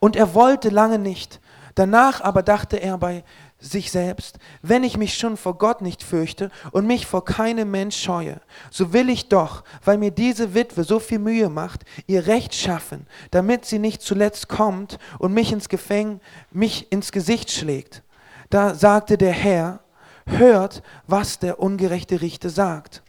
Und 0.00 0.16
er 0.16 0.34
wollte 0.34 0.68
lange 0.70 0.98
nicht. 0.98 1.40
Danach 1.74 2.20
aber 2.20 2.42
dachte 2.42 2.78
er 2.78 2.98
bei 2.98 3.24
sich 3.60 3.90
selbst, 3.90 4.38
wenn 4.62 4.84
ich 4.84 4.96
mich 4.96 5.18
schon 5.18 5.36
vor 5.36 5.58
Gott 5.58 5.80
nicht 5.80 6.02
fürchte 6.02 6.50
und 6.70 6.86
mich 6.86 7.06
vor 7.06 7.24
keinem 7.24 7.70
Mensch 7.70 7.96
scheue, 7.96 8.40
so 8.70 8.92
will 8.92 9.10
ich 9.10 9.28
doch, 9.28 9.64
weil 9.84 9.98
mir 9.98 10.12
diese 10.12 10.54
Witwe 10.54 10.84
so 10.84 11.00
viel 11.00 11.18
Mühe 11.18 11.48
macht, 11.48 11.84
ihr 12.06 12.26
Recht 12.26 12.54
schaffen, 12.54 13.06
damit 13.30 13.64
sie 13.64 13.80
nicht 13.80 14.00
zuletzt 14.02 14.48
kommt 14.48 14.98
und 15.18 15.32
mich 15.32 15.52
ins 15.52 15.68
Gefängnis, 15.68 16.20
mich 16.50 16.92
ins 16.92 17.10
Gesicht 17.10 17.50
schlägt. 17.50 18.02
Da 18.50 18.74
sagte 18.74 19.18
der 19.18 19.32
Herr, 19.32 19.80
hört, 20.26 20.82
was 21.06 21.38
der 21.38 21.58
ungerechte 21.58 22.20
Richter 22.20 22.50
sagt. 22.50 23.02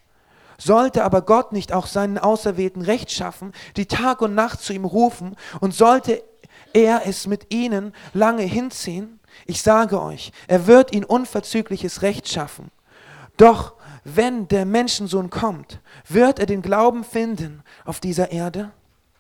Sollte 0.58 1.04
aber 1.04 1.22
Gott 1.22 1.54
nicht 1.54 1.72
auch 1.72 1.88
seinen 1.88 2.18
Auserwählten 2.18 2.82
Recht 2.82 3.12
schaffen, 3.12 3.54
die 3.78 3.86
Tag 3.86 4.22
und 4.22 4.36
Nacht 4.36 4.62
zu 4.62 4.74
ihm 4.74 4.86
rufen, 4.86 5.36
und 5.62 5.74
sollte 5.74 6.22
er 6.74 7.04
es 7.06 7.28
mit 7.28 7.54
ihnen 7.54 7.94
lange 8.14 8.44
hinziehen? 8.44 9.19
Ich 9.46 9.62
sage 9.62 10.02
euch, 10.02 10.32
er 10.48 10.68
wird 10.68 10.94
ihnen 10.94 11.06
unverzügliches 11.06 12.02
Recht 12.02 12.28
schaffen. 12.28 12.72
Doch 13.38 13.74
wenn 14.04 14.48
der 14.48 14.66
Menschensohn 14.66 15.30
kommt, 15.30 15.80
wird 16.08 16.40
er 16.40 16.46
den 16.46 16.62
Glauben 16.62 17.04
finden 17.04 17.64
auf 17.86 18.00
dieser 18.00 18.32
Erde? 18.32 18.72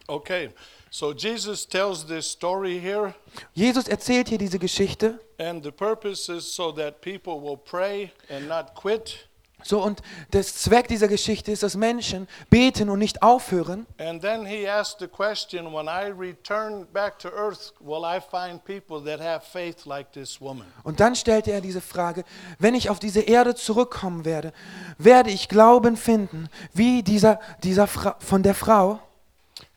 Okay, 0.07 0.49
so 0.89 1.13
Jesus 1.13 1.67
tells 1.67 2.05
this 2.05 2.29
story 2.31 2.79
here, 2.79 3.13
Jesus 3.53 3.87
erzählt 3.87 4.29
hier 4.29 4.37
diese 4.39 4.59
Geschichte. 4.59 5.19
and 5.37 5.63
the 5.63 5.71
purpose 5.71 6.29
is 6.29 6.43
so 6.45 6.71
that 6.71 6.99
people 7.01 7.39
will 7.39 7.55
pray 7.57 8.11
and 8.29 8.47
not 8.49 8.73
quit. 8.75 9.28
So, 9.61 9.83
und 9.83 10.01
der 10.31 10.43
Zweck 10.43 10.87
dieser 10.87 11.07
Geschichte 11.07 11.51
ist, 11.51 11.63
dass 11.63 11.75
Menschen 11.75 12.27
beten 12.49 12.89
und 12.89 12.99
nicht 12.99 13.21
aufhören. 13.21 13.85
And 13.97 14.21
then 14.21 14.45
he 14.45 14.67
asked 14.67 14.99
the 14.99 15.07
question 15.07 15.73
when 15.73 15.87
I 15.87 16.11
return 16.11 16.87
back 16.93 17.19
to 17.19 17.29
earth, 17.29 17.73
will 17.79 18.03
I 18.05 18.19
find 18.21 18.63
people 18.63 19.03
that 19.03 19.19
have 19.19 19.45
faith 19.45 19.85
like 19.85 20.11
this 20.13 20.39
woman? 20.39 20.65
Und 20.83 20.99
dann 20.99 21.15
stellte 21.15 21.51
er 21.51 21.61
diese 21.61 21.81
Frage, 21.81 22.23
wenn 22.57 22.73
ich 22.73 22.89
auf 22.89 22.99
diese 22.99 23.21
Erde 23.21 23.53
zurückkommen 23.53 24.23
werde, 24.23 24.53
werde 24.97 25.29
ich 25.29 25.49
Glauben 25.49 25.97
finden, 25.97 26.49
wie 26.73 27.03
dieser, 27.03 27.39
dieser 27.63 27.87
Fra 27.87 28.15
von 28.19 28.43
der 28.43 28.55
Frau. 28.55 28.99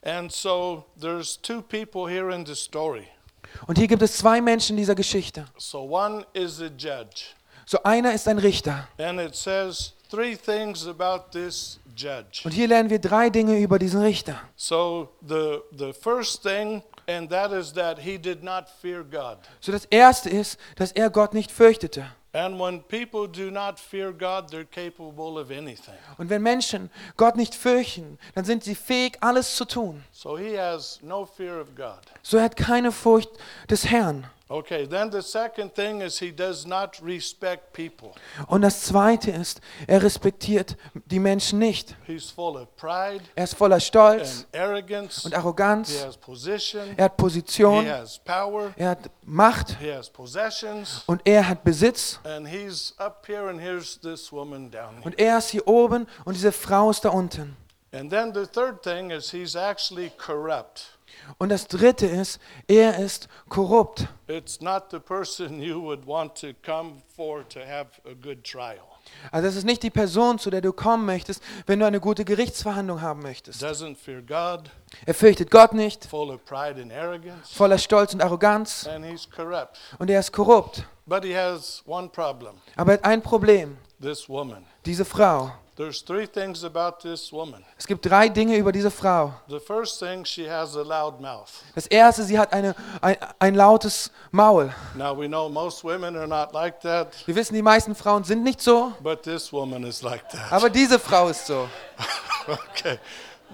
And 0.05 0.33
so 0.33 0.85
there's 1.01 1.41
two 1.41 1.63
people 1.63 2.09
here 2.09 2.33
in 2.35 2.47
the 2.47 2.55
story. 2.55 3.09
Und 3.67 3.79
hier 3.79 3.89
gibt 3.89 4.03
es 4.03 4.17
zwei 4.17 4.41
Menschen 4.41 4.75
in 4.75 4.79
dieser 4.79 4.95
Geschichte. 4.95 5.47
So 5.57 5.81
one 5.81 6.25
is 6.33 6.61
a 6.61 6.67
judge. 6.67 7.35
So 7.73 7.83
einer 7.85 8.13
ist 8.13 8.29
ein 8.29 8.37
Richter. 8.37 8.87
And 8.99 9.19
it 9.19 9.35
says 9.35 9.95
three 10.11 10.37
things 10.37 10.87
about 10.87 11.31
this 11.33 11.81
judge. 11.97 12.43
Und 12.45 12.51
hier 12.51 12.69
lernen 12.69 12.91
wir 12.91 12.99
drei 12.99 13.31
Dinge 13.31 13.59
über 13.59 13.79
diesen 13.79 14.03
Richter. 14.03 14.39
So 14.57 15.09
the 15.27 15.61
the 15.75 15.95
first 15.95 16.43
thing 16.43 16.83
and 17.07 17.31
that 17.31 17.51
is 17.51 17.73
that 17.73 17.99
he 17.99 18.19
did 18.19 18.43
not 18.43 18.67
fear 18.83 19.03
God. 19.03 19.39
So 19.61 19.73
das 19.73 19.87
erste 19.87 20.29
ist, 20.29 20.61
dass 20.77 20.93
er 20.93 21.09
Gott 21.09 21.33
nicht 21.33 21.51
fürchtete. 21.51 22.05
And 22.35 22.61
when 22.61 22.83
people 22.83 23.27
do 23.27 23.51
not 23.51 23.81
fear 23.81 24.13
God, 24.13 24.51
they're 24.53 24.67
capable 24.67 25.41
of 25.41 25.51
anything. 25.51 25.95
Und 26.19 26.29
wenn 26.29 26.43
Menschen 26.43 26.91
Gott 27.17 27.37
nicht 27.37 27.55
fürchten, 27.55 28.19
dann 28.35 28.45
sind 28.45 28.65
sie 28.65 28.75
fähig, 28.75 29.17
alles 29.23 29.57
zu 29.57 29.65
tun. 29.65 30.05
So 30.13 30.37
he 30.37 30.59
has 30.59 30.99
no 31.01 31.25
fear 31.25 31.59
of 31.59 31.75
God. 31.75 32.03
So 32.23 32.37
er 32.37 32.45
hat 32.45 32.57
keine 32.57 32.93
Furcht 32.93 33.31
des 33.71 33.87
Herrn. 33.87 34.27
Okay, 34.53 34.87
then 34.87 35.11
the 35.11 35.23
second 35.23 35.73
thing 35.75 36.03
is 36.03 36.19
he 36.19 36.31
does 36.31 36.67
not 36.67 37.01
respect 37.03 37.73
people. 37.73 38.11
Und 38.49 38.61
das 38.61 38.83
Zweite 38.83 39.31
ist, 39.31 39.63
er 39.87 40.03
respektiert 40.03 40.77
die 41.07 41.19
Menschen 41.19 41.59
nicht. 41.59 41.97
He's 42.07 42.29
full 42.31 42.57
of 42.61 42.69
pride 42.77 43.23
Er 43.35 43.45
ist 43.45 43.55
voller 43.55 43.81
Stolz 43.81 44.47
and 44.53 44.63
arrogance. 44.63 45.25
und 45.25 45.31
He 45.33 45.37
Arroganz. 45.39 46.05
has 46.05 46.19
position. 46.19 46.83
Er 46.99 47.05
hat 47.07 47.13
He 47.13 47.23
Position, 47.23 47.89
has 47.89 48.19
power. 48.19 48.75
er 48.77 48.91
hat 48.91 49.11
Macht 49.25 49.79
He 49.81 49.91
has 49.91 50.11
possessions. 50.11 51.03
und 51.07 51.23
er 51.25 51.49
hat 51.49 51.65
Besitz. 51.65 52.21
And 52.25 52.47
he's 52.47 52.93
up 52.99 53.25
here, 53.27 53.49
and 53.49 53.59
here's 53.59 53.99
this 54.01 54.31
woman 54.31 54.71
down 54.71 54.97
here. 54.97 55.03
Und 55.05 55.19
er 55.19 55.39
ist 55.39 55.49
hier 55.49 55.67
oben 55.67 56.07
und 56.27 56.35
diese 56.35 56.53
Frau 56.53 56.91
ist 56.91 57.07
da 57.07 57.09
unten. 57.09 57.57
And 57.95 58.11
then 58.11 58.35
the 58.35 58.47
third 58.47 58.83
thing 58.83 59.11
is 59.11 59.31
he's 59.31 59.57
actually 59.57 60.11
corrupt. 60.19 60.99
Und 61.39 61.49
das 61.49 61.67
Dritte 61.67 62.07
ist, 62.07 62.41
er 62.69 62.99
ist 62.99 63.29
korrupt. 63.49 64.07
It's 64.29 64.61
not 64.61 64.85
the 64.91 64.99
person 64.99 65.61
you 65.61 65.81
would 65.83 66.07
want 66.07 66.35
to 66.41 66.49
come 66.65 67.03
for 67.17 67.47
to 67.49 67.61
have 67.61 67.89
a 68.05 68.15
good 68.15 68.45
trial. 68.45 68.79
Also 69.33 69.47
das 69.49 69.57
ist 69.57 69.65
nicht 69.65 69.83
die 69.83 69.91
Person, 69.91 70.39
zu 70.39 70.49
der 70.51 70.61
du 70.61 70.73
kommen 70.73 71.05
möchtest, 71.05 71.43
wenn 71.67 71.81
du 71.81 71.87
eine 71.87 71.99
gute 72.01 72.25
Gerichtsverhandlung 72.25 73.01
haben 73.01 73.21
möchtest. 73.21 73.63
Doesn't 73.63 73.97
fear 73.97 74.23
God, 74.23 74.71
Er 75.07 75.15
fürchtet 75.15 75.51
Gott 75.51 75.73
nicht, 75.75 76.05
full 76.07 76.31
of 76.31 76.45
pride 76.45 76.81
and 76.81 76.93
arrogance, 76.93 77.53
voller 77.53 77.79
Stolz 77.79 78.15
und 78.15 78.23
Arroganz 78.23 78.87
and 78.87 79.05
he's 79.05 79.29
corrupt. 79.29 79.79
und 79.99 80.09
er 80.09 80.21
ist 80.21 80.33
korrupt. 80.33 80.85
But 81.07 81.25
he 81.25 81.37
has 81.37 81.83
one 81.87 82.09
problem 82.09 82.55
Aber 82.77 82.93
er 82.93 82.99
hat 82.99 83.05
ein 83.05 83.23
Problem, 83.23 83.77
this 84.01 84.29
woman. 84.29 84.65
diese 84.87 85.05
Frau. 85.05 85.51
There's 85.75 86.03
three 86.03 86.27
things 86.27 86.65
about 86.65 86.99
this 87.01 87.33
woman. 87.33 87.65
Es 87.79 87.87
gibt 87.87 88.05
drei 88.05 88.29
Dinge 88.29 88.57
über 88.59 88.73
diese 88.73 88.91
Frau. 88.91 89.33
The 89.49 89.59
first 89.59 89.99
thing, 89.99 90.23
she 90.27 90.47
has 90.51 90.77
a 90.77 90.83
loud 90.83 91.19
mouth. 91.19 91.49
Das 91.75 91.87
erste, 91.87 92.25
sie 92.25 92.39
hat 92.39 92.53
eine, 92.53 92.75
ein, 93.01 93.17
ein 93.39 93.55
lautes 93.55 94.11
Maul. 94.31 94.71
Now 94.95 95.17
we 95.19 95.27
know 95.29 95.49
most 95.49 95.83
women 95.83 96.15
are 96.15 96.27
not 96.29 96.53
like 96.53 96.81
that, 96.81 97.27
Wir 97.27 97.35
wissen, 97.35 97.55
die 97.55 97.63
meisten 97.63 97.95
Frauen 97.95 98.23
sind 98.23 98.43
nicht 98.43 98.61
so, 98.61 98.93
but 99.01 99.23
this 99.23 99.51
woman 99.51 99.85
is 99.85 100.03
like 100.03 100.29
that. 100.29 100.53
aber 100.53 100.69
diese 100.69 100.99
Frau 100.99 101.29
ist 101.29 101.47
so. 101.47 101.69
Okay. 102.49 102.99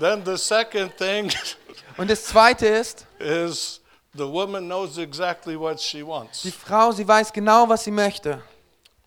Then 0.01 0.25
the 0.25 0.37
second 0.39 0.97
thing 0.97 1.31
Und 1.99 2.11
das 2.11 2.25
zweite 2.25 2.67
ist, 2.67 3.07
is 3.19 3.81
the 4.15 4.25
woman 4.27 4.65
knows 4.67 4.99
exactly 4.99 5.57
what 5.59 5.81
she 5.81 5.99
die 5.99 6.07
wants. 6.07 6.49
Frau, 6.65 6.91
sie 6.91 7.07
weiß 7.07 7.33
genau, 7.33 7.69
was 7.69 7.85
sie 7.85 7.91
möchte. 7.91 8.43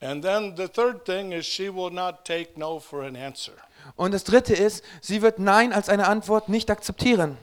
And 0.02 0.24
then 0.24 0.56
the 0.56 0.68
third 0.68 1.06
thing 1.06 1.32
is 1.32 1.46
she 1.46 1.70
will 1.70 1.92
not 1.92 2.26
take 2.26 2.58
no 2.58 2.80
for 2.80 3.04
an 3.04 3.16
answer. 3.16 3.54
Und 3.96 4.14
das 4.14 4.24
dritte 4.24 4.54
ist, 4.54 4.84
sie 5.00 5.22
wird 5.22 5.40
Nein 5.40 5.74
als 5.74 5.90
eine 5.90 6.08
Antwort 6.08 6.50
nicht 6.50 6.70
akzeptieren. 6.72 7.38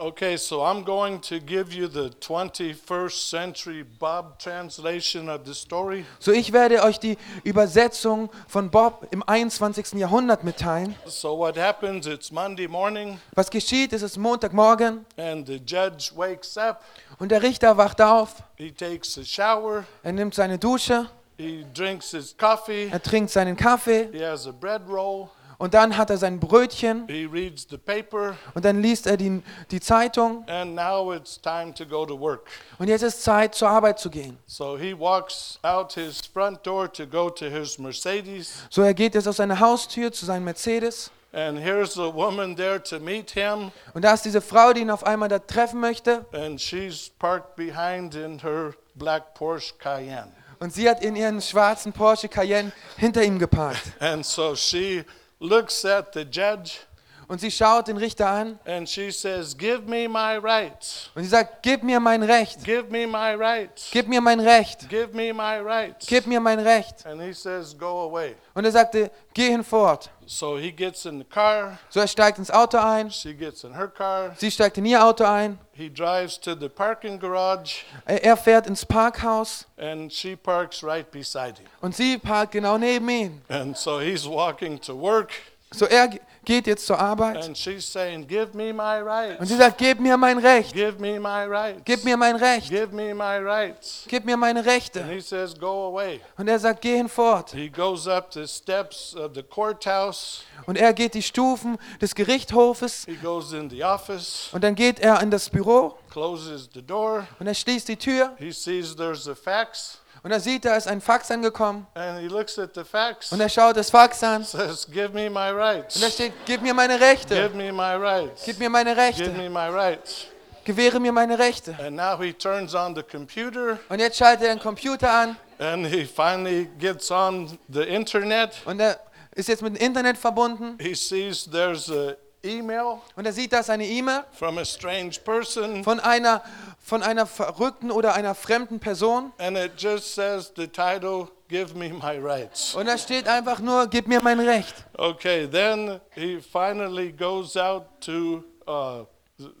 Okay, 0.00 0.36
so 0.36 0.62
I'm 0.62 0.84
going 0.84 1.20
to 1.22 1.40
give 1.40 1.74
you 1.74 1.88
the 1.88 2.10
21st 2.20 3.28
century 3.28 3.82
Bob 3.82 4.38
translation 4.38 5.28
of 5.28 5.40
the 5.44 5.52
story. 5.52 6.04
So, 6.20 6.30
ich 6.30 6.52
werde 6.52 6.84
euch 6.84 7.00
die 7.00 7.18
Übersetzung 7.42 8.30
von 8.46 8.70
Bob 8.70 9.08
im 9.10 9.24
21. 9.24 9.94
Jahrhundert 9.94 10.44
mitteilen. 10.44 10.94
So 11.06 11.36
what 11.36 11.58
happens, 11.58 12.06
it's 12.06 12.30
Monday 12.30 12.68
morning 12.68 13.20
Was 13.34 13.50
geschieht, 13.50 13.92
es 13.92 14.02
ist 14.02 14.16
Montagmorgen 14.18 15.04
and 15.16 15.48
the 15.48 15.56
judge 15.56 16.12
wakes 16.14 16.56
up, 16.56 16.84
und 17.18 17.32
der 17.32 17.42
Richter 17.42 17.76
wacht 17.76 18.00
auf, 18.00 18.36
he 18.54 18.70
takes 18.70 19.18
a 19.18 19.24
shower, 19.24 19.84
er 20.04 20.12
nimmt 20.12 20.36
seine 20.36 20.58
Dusche, 20.58 21.10
he 21.38 21.64
drinks 21.72 22.10
his 22.10 22.36
coffee, 22.36 22.90
er 22.90 23.02
trinkt 23.02 23.30
seinen 23.30 23.56
Kaffee. 23.56 24.08
He 24.12 24.22
has 24.24 24.46
a 24.46 24.52
bread 24.52 24.82
roll, 24.88 25.28
und 25.56 25.74
dann 25.74 25.96
hat 25.96 26.10
er 26.10 26.18
sein 26.18 26.38
Brötchen. 26.38 27.06
He 27.08 27.24
reads 27.24 27.66
the 27.70 27.78
paper, 27.78 28.36
und 28.54 28.64
dann 28.64 28.82
liest 28.82 29.06
er 29.06 29.16
die, 29.16 29.42
die 29.70 29.80
Zeitung. 29.80 30.44
And 30.48 30.74
now 30.74 31.12
it's 31.12 31.40
time 31.40 31.72
to 31.74 31.86
go 31.86 32.04
to 32.04 32.18
work. 32.18 32.46
und 32.78 32.88
jetzt 32.88 33.02
ist 33.02 33.22
Zeit, 33.22 33.54
zur 33.54 33.68
Arbeit 33.68 33.98
zu 33.98 34.10
gehen. 34.10 34.38
So 34.46 34.76
he 34.76 34.92
walks 34.98 35.58
out 35.62 35.92
his 35.94 36.20
front 36.26 36.64
door 36.66 36.92
to 36.92 37.06
go 37.06 37.30
to 37.30 37.46
his 37.46 37.78
Mercedes, 37.78 38.64
So, 38.70 38.82
er 38.82 38.94
geht 38.94 39.14
jetzt 39.14 39.26
aus 39.26 39.36
seiner 39.36 39.58
Haustür 39.58 40.12
zu 40.12 40.26
seinem 40.26 40.44
Mercedes. 40.44 41.10
And 41.30 41.58
here's 41.58 41.98
a 41.98 42.12
woman 42.14 42.56
there 42.56 42.82
to 42.84 42.98
meet 42.98 43.30
him, 43.32 43.70
und 43.94 44.02
da 44.02 44.14
ist 44.14 44.24
diese 44.24 44.40
Frau, 44.40 44.72
die 44.72 44.80
ihn 44.80 44.90
auf 44.90 45.04
einmal 45.04 45.28
da 45.28 45.38
treffen 45.38 45.78
möchte. 45.78 46.24
And 46.32 46.60
she's 46.60 47.10
parked 47.18 47.54
behind 47.56 48.14
in 48.14 48.38
her 48.42 48.74
black 48.94 49.34
Porsche 49.34 49.74
Cayenne. 49.78 50.32
Und 50.60 50.72
sie 50.72 50.88
hat 50.88 51.02
in 51.02 51.16
ihren 51.16 51.40
schwarzen 51.40 51.92
Porsche 51.92 52.28
Cayenne 52.28 52.72
hinter 52.96 53.22
ihm 53.22 53.38
geparkt. 53.38 53.92
And 54.00 54.24
so 54.24 54.54
she 54.54 55.04
looks 55.40 55.84
at 55.84 56.12
the 56.14 56.22
judge 56.22 56.80
Und 57.28 57.40
sie 57.42 57.50
schaut 57.50 57.88
den 57.88 57.98
Richter 57.98 58.26
an 58.26 58.58
and 58.66 58.88
she 58.88 59.10
says, 59.10 59.54
Give 59.56 59.82
me 59.82 60.08
my 60.08 60.38
rights. 60.38 61.10
und 61.14 61.22
sie 61.22 61.28
sagt, 61.28 61.62
gib 61.62 61.82
mir 61.82 62.00
mein 62.00 62.22
Recht, 62.22 62.64
Give 62.64 62.84
me 62.90 63.06
my 63.06 63.34
rights. 63.34 63.90
gib 63.92 64.08
mir 64.08 64.22
mein 64.22 64.40
Recht, 64.40 64.88
Give 64.88 65.08
me 65.12 65.34
my 65.34 65.58
rights. 65.60 66.06
gib 66.06 66.26
mir 66.26 66.40
mein 66.40 66.58
Recht. 66.58 67.04
And 67.04 67.20
he 67.20 67.34
says, 67.34 67.76
Go 67.76 68.04
away. 68.08 68.34
Und 68.54 68.64
er 68.64 68.72
sagte, 68.72 69.10
geh 69.34 69.50
hinfort. 69.50 70.08
So 70.24 70.56
he 70.58 70.72
gets 70.72 71.04
in 71.04 71.18
the 71.18 71.24
car. 71.24 71.78
So 71.90 72.00
er 72.00 72.08
steigt 72.08 72.38
ins 72.38 72.50
Auto 72.50 72.78
ein, 72.78 73.10
She 73.10 73.34
gets 73.34 73.62
in 73.62 73.74
her 73.74 73.88
car. 73.88 74.34
sie 74.38 74.50
steigt 74.50 74.78
in 74.78 74.86
ihr 74.86 75.04
Auto 75.04 75.24
ein, 75.24 75.58
He 75.72 75.90
drives 75.92 76.40
to 76.40 76.54
the 76.58 76.68
parking 76.70 77.20
garage 77.20 77.82
er 78.06 78.36
fährt 78.38 78.66
ins 78.66 78.86
Parkhaus 78.86 79.66
and 79.76 80.10
she 80.12 80.34
parks 80.34 80.82
right 80.82 81.10
beside 81.10 81.58
him. 81.58 81.66
und 81.82 81.94
sie 81.94 82.16
parkt 82.16 82.52
genau 82.52 82.78
neben 82.78 83.08
ihm. 83.10 83.42
And 83.48 83.76
so 83.76 84.00
he's 84.00 84.26
walking 84.26 84.80
to 84.80 84.94
work 84.98 85.30
So 85.70 85.84
er 85.84 86.08
geht 86.48 86.66
jetzt 86.66 86.86
zur 86.86 86.98
Arbeit 86.98 87.44
and 87.44 87.56
she's 87.56 87.84
saying, 87.84 88.26
Give 88.26 88.48
me 88.54 88.72
my 88.72 89.36
und 89.38 89.46
sie 89.46 89.56
sagt, 89.56 89.76
gib 89.76 90.00
mir 90.00 90.16
mein 90.16 90.38
Recht, 90.38 90.72
Give 90.72 90.98
me 90.98 91.20
my 91.20 91.44
rights. 91.44 91.82
gib 91.84 92.04
mir 92.04 92.16
mein 92.16 92.36
Recht, 92.36 92.70
Give 92.70 92.88
me 92.90 93.14
my 93.14 93.36
rights. 93.36 94.04
gib 94.08 94.24
mir 94.24 94.36
meine 94.38 94.64
Rechte. 94.64 95.04
he 95.04 95.20
says, 95.20 95.54
Go 95.58 95.88
away. 95.88 96.20
Und 96.38 96.48
er 96.48 96.58
sagt, 96.58 96.80
geh 96.80 96.96
hinfort. 96.96 97.50
He 97.52 97.68
goes 97.68 98.08
up 98.08 98.32
the 98.32 98.46
steps 98.46 99.14
of 99.14 99.32
the 99.34 99.42
courthouse. 99.42 100.42
Und 100.64 100.78
er 100.78 100.94
geht 100.94 101.12
die 101.12 101.22
Stufen 101.22 101.76
des 102.00 102.14
Gerichtshofes 102.14 103.04
He 103.04 103.16
goes 103.16 103.52
in 103.52 103.68
the 103.68 103.84
office, 103.84 104.48
und 104.52 104.64
dann 104.64 104.74
geht 104.74 105.00
er 105.00 105.20
in 105.20 105.30
das 105.30 105.50
Büro 105.50 105.98
closes 106.10 106.70
the 106.72 106.80
door. 106.80 107.26
und 107.38 107.46
er 107.46 107.54
schließt 107.54 107.88
die 107.88 107.96
Tür 107.96 108.34
He 108.38 108.52
sees 108.52 108.96
there's 108.96 109.28
a 109.28 109.34
fax, 109.34 109.98
und 110.22 110.30
er 110.30 110.40
sieht, 110.40 110.64
da 110.64 110.76
ist 110.76 110.86
ein 110.88 111.00
Fax 111.00 111.30
angekommen 111.30 111.86
and 111.94 112.18
he 112.20 112.26
looks 112.28 112.58
at 112.58 112.70
the 112.74 112.84
fax. 112.84 113.32
und 113.32 113.40
er 113.40 113.48
schaut 113.48 113.76
das 113.76 113.90
Fax 113.90 114.22
an 114.22 114.44
Says, 114.44 114.86
"Give 114.90 115.08
me 115.10 115.28
my 115.30 115.50
und 115.50 115.56
da 115.58 115.64
rights. 115.70 116.12
steht, 116.14 116.32
gib 116.46 116.62
mir 116.62 116.74
meine 116.74 116.98
Rechte, 117.00 117.34
Give 117.34 117.54
me 117.56 117.72
my 117.72 117.94
rights. 117.94 118.42
gib 118.44 118.58
mir 118.58 118.70
meine 118.70 118.90
Give 118.94 119.00
Rechte, 119.02 119.30
me 119.30 119.48
my 119.48 119.68
rights." 119.68 120.26
gewähre 120.64 121.00
mir 121.00 121.12
meine 121.12 121.38
Rechte. 121.38 121.74
And 121.80 121.96
now 121.96 122.18
he 122.20 122.32
turns 122.32 122.74
on 122.74 122.94
the 122.94 123.02
computer, 123.02 123.78
Und 123.88 124.00
jetzt 124.00 124.18
schaltet 124.18 124.46
er 124.48 124.54
den 124.54 124.60
Computer 124.62 125.10
an 125.10 125.36
and 125.58 125.86
he 125.86 126.04
finally 126.04 126.68
gets 126.78 127.10
on 127.10 127.58
the 127.68 127.82
internet. 127.82 128.50
und 128.66 128.78
er 128.80 128.98
ist 129.34 129.48
jetzt 129.48 129.62
mit 129.62 129.76
dem 129.76 129.82
Internet 129.86 130.18
verbunden 130.18 130.76
He 130.80 130.94
sees 130.94 131.48
there's 131.50 131.90
a 131.90 132.14
email 132.44 132.98
und 133.16 133.26
er 133.26 133.32
sieht, 133.32 133.52
da 133.52 133.60
ist 133.60 133.70
eine 133.70 133.86
E-Mail 133.86 134.24
from 134.32 134.58
a 134.58 134.64
strange 134.64 135.12
person, 135.24 135.82
von 135.84 136.00
einer, 136.00 136.42
von 136.80 137.02
einer 137.02 137.26
verrückten 137.26 137.90
oder 137.90 138.14
einer 138.14 138.34
fremden 138.34 138.78
Person 138.80 139.32
and 139.38 139.56
it 139.56 139.72
just 139.76 140.14
says 140.14 140.52
the 140.56 140.66
title, 140.68 141.28
"Give 141.48 141.74
me 141.74 141.88
my 141.90 142.18
rights." 142.18 142.74
und 142.74 142.86
da 142.86 142.96
steht 142.98 143.26
einfach 143.28 143.58
nur, 143.60 143.86
gib 143.88 144.06
mir 144.08 144.20
mein 144.22 144.40
Recht. 144.40 144.74
Okay, 144.96 145.46
then 145.48 146.00
he 146.14 146.40
finally 146.40 147.12
goes 147.12 147.56
out 147.56 147.84
to 148.00 148.44
uh, 148.68 149.04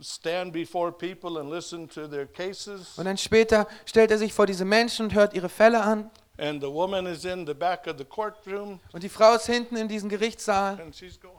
stand 0.00 0.52
before 0.52 0.90
people 0.92 1.38
and 1.38 1.50
listen 1.50 1.88
to 1.88 2.06
their 2.08 2.26
cases. 2.26 2.96
Und 2.96 3.04
dann 3.04 3.16
später 3.18 3.66
stellt 3.84 4.10
er 4.10 4.18
sich 4.18 4.32
vor 4.32 4.46
diese 4.46 4.64
Menschen 4.64 5.06
und 5.06 5.14
hört 5.14 5.34
ihre 5.34 5.48
Fälle 5.48 5.80
an. 5.80 6.10
And 6.40 6.62
the 6.62 6.68
woman 6.70 7.06
is 7.06 7.24
in 7.24 7.44
the 7.46 7.54
back 7.54 7.86
of 7.88 7.94
the 7.98 8.04
courtroom, 8.04 8.78
Und 8.92 9.02
die 9.02 9.08
Frau 9.08 9.34
ist 9.34 9.46
hinten 9.46 9.76
in 9.76 9.88
diesem 9.88 10.08
Gerichtssaal. 10.08 10.80
and 10.80 10.94
she's 10.94 11.18
going, 11.20 11.34
"Give 11.34 11.36
me 11.36 11.36
my, 11.36 11.37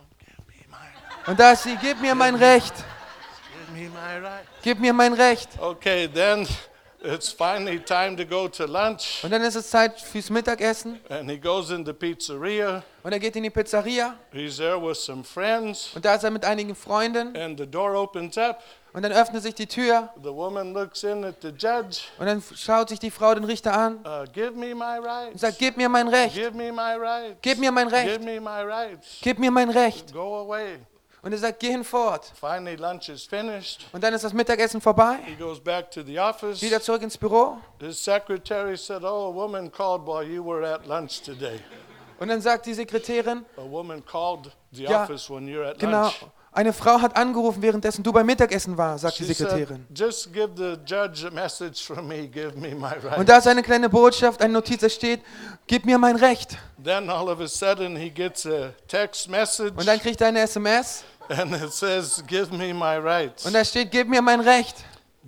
Und 1.30 1.40
da 1.40 1.52
ist 1.52 1.64
sie, 1.64 1.78
gib 1.82 2.02
mir 2.02 2.16
mein 2.16 2.36
Recht, 2.36 2.74
give 2.76 3.72
me 3.74 3.90
my 3.90 4.26
right." 4.26 4.46
gib 4.64 4.80
mir 4.80 4.94
mein 4.94 5.14
Recht. 5.14 5.50
Okay, 5.60 6.08
then 6.08 6.48
it's 7.04 7.32
finally 7.32 7.80
time 7.80 8.16
to 8.18 8.26
go 8.26 8.48
to 8.48 8.66
lunch, 8.66 9.24
Und 9.24 9.32
dann 9.32 9.42
ist 9.44 9.56
es 9.56 9.70
Zeit 9.70 10.00
fürs 10.02 10.30
Mittagessen. 10.30 11.00
and 11.10 11.30
he 11.30 11.38
goes 11.38 11.70
in 11.70 11.86
the 11.86 11.94
pizzeria. 11.94 12.84
Und 13.04 13.12
er 13.14 13.20
geht 13.20 13.36
in 13.36 13.44
die 13.44 13.50
Pizzeria. 13.50 14.16
He's 14.32 14.58
there 14.58 14.82
with 14.82 14.98
some 15.04 15.24
friends, 15.24 15.92
Und 15.96 16.04
da 16.04 16.16
ist 16.16 16.24
er 16.24 16.32
mit 16.32 16.44
einigen 16.44 16.76
Freunden. 16.76 17.36
and 17.38 17.60
the 17.60 17.68
door 17.68 17.94
opens 17.96 18.38
up. 18.38 18.62
Und 18.92 19.04
dann 19.04 19.12
öffnet 19.12 19.44
sich 19.44 19.54
die 19.54 19.68
Tür. 19.68 20.10
The 20.24 20.34
woman 20.34 20.74
looks 20.74 21.04
in 21.04 21.24
at 21.24 21.36
the 21.44 21.50
judge. 21.50 22.00
Und 22.18 22.26
dann 22.26 22.42
schaut 22.56 22.90
sich 22.90 22.98
die 23.00 23.12
Frau 23.12 23.36
den 23.36 23.44
Richter 23.44 23.72
an 23.72 24.00
Uh, 24.04 24.26
give 24.34 24.54
me 24.54 24.74
my 24.74 24.98
und 24.98 25.06
rights. 25.06 25.42
sagt, 25.42 25.60
gib 25.60 25.78
mir 25.78 25.88
mein 25.90 26.08
Recht, 26.08 26.34
Give 26.34 26.52
me 26.58 26.72
my 26.72 26.96
rights. 27.00 27.38
gib 27.44 27.60
mir 27.60 27.72
mein 27.72 27.88
Give 27.88 27.98
Recht, 28.02 28.24
me 28.24 28.42
my 28.42 28.64
rights. 28.64 29.08
gib 29.22 29.38
mir 29.38 29.52
mein 29.52 29.70
Recht. 29.70 30.12
Go 30.12 30.40
away. 30.40 30.80
Und 31.22 31.34
er 31.34 31.38
sagt, 31.38 31.60
geh 31.60 31.72
hinfort. 31.72 32.32
Finally, 32.40 32.76
lunch 32.78 33.10
is 33.10 33.26
finished. 33.26 33.86
Und 33.92 34.04
dann 34.04 34.14
ist 34.14 34.24
das 34.24 34.32
Mittagessen 34.34 34.80
vorbei. 34.80 35.18
He 35.26 35.36
goes 35.36 35.60
back 35.60 35.92
to 35.92 36.02
the 36.02 36.18
office. 36.20 36.62
Wieder 36.62 36.82
zurück 36.82 37.02
ins 37.02 37.18
Büro. 37.18 37.58
His 37.82 38.02
secretary 38.02 38.78
said, 38.78 39.04
Oh, 39.04 39.30
a 39.30 39.34
woman 39.34 39.70
called 39.70 40.06
while 40.08 40.24
you 40.24 40.44
were 40.46 40.66
at 40.66 40.86
lunch 40.88 41.22
today. 41.22 41.60
Und 42.20 42.30
dann 42.30 42.42
sagt 42.42 42.66
die 42.66 42.74
Sekretärin, 42.74 43.46
A 43.58 43.62
woman 43.70 44.04
called 44.06 44.52
the 44.72 44.84
Ja, 44.84 45.04
office 45.04 45.30
when 45.30 45.48
you're 45.48 45.66
at 45.70 45.80
genau, 45.80 46.04
lunch. 46.04 46.26
Eine 46.52 46.74
Frau 46.74 47.02
hat 47.02 47.16
angerufen, 47.16 47.62
währenddessen 47.62 48.04
du 48.04 48.12
beim 48.12 48.26
Mittagessen 48.26 48.78
warst, 48.78 49.04
sagt 49.04 49.20
die 49.20 49.26
She 49.26 49.34
Sekretärin. 49.34 49.86
said, 49.90 49.96
me. 52.02 52.30
Me 52.56 52.76
right. 53.04 53.18
Und 53.18 53.30
da 53.30 53.38
ist 53.38 53.48
eine 53.48 53.64
kleine 53.64 53.90
Botschaft, 53.90 54.42
eine 54.42 54.54
Notiz, 54.54 54.82
da 54.82 54.90
steht, 54.90 55.22
gib 55.68 55.86
mir 55.86 55.98
mein 55.98 56.16
Recht. 56.16 56.58
Und 56.78 56.88
dann 56.88 57.08
kriegt 60.00 60.22
er 60.22 60.28
eine 60.28 60.40
SMS 60.42 61.04
and 61.30 61.54
it 61.54 61.72
says, 61.72 62.24
Give 62.28 62.52
me 62.52 62.74
my 62.74 62.98
rights. 62.98 63.46
und 63.46 63.54
da 63.54 63.64
steht, 63.64 63.92
gib 63.92 64.08
mir 64.08 64.22
mein 64.22 64.40
Recht. 64.40 64.76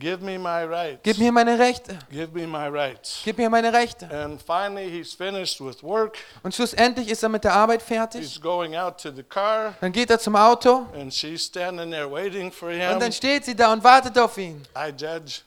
Give 0.02 0.18
me 0.26 0.40
my 0.40 0.64
rights. 0.66 1.00
Gib 1.04 1.20
mir 1.20 1.32
meine 1.32 1.60
Rechte. 1.60 1.98
Give 2.10 2.28
me 2.34 2.48
my 2.48 2.68
rights. 2.68 3.22
Gib 3.24 3.38
mir 3.38 3.50
meine 3.52 3.72
Rechte. 3.72 4.10
And 4.10 4.42
finally 4.42 4.90
he's 4.90 5.14
finished 5.14 5.62
with 5.62 5.84
work. 5.84 6.18
Und 6.42 6.56
schlussendlich 6.56 7.08
ist 7.08 7.22
er 7.22 7.30
mit 7.30 7.44
der 7.44 7.54
Arbeit 7.54 7.84
fertig. 7.84 8.22
He's 8.22 8.42
going 8.42 8.76
out 8.76 8.98
to 9.00 9.12
the 9.12 9.22
car 9.22 9.76
Dann 9.80 9.92
geht 9.92 10.10
er 10.10 10.18
zum 10.20 10.36
Auto 10.36 10.88
and 11.00 11.14
she's 11.14 11.44
standing 11.46 11.92
there 11.92 12.12
waiting 12.12 12.52
for 12.52 12.70
und 12.70 12.80
him. 12.80 13.00
dann 13.00 13.12
steht 13.12 13.46
sie 13.46 13.56
da 13.56 13.72
und 13.72 13.84
wartet 13.84 14.18
auf 14.18 14.36
ihn. 14.40 14.64
I 14.76 14.90
judge. 14.90 15.42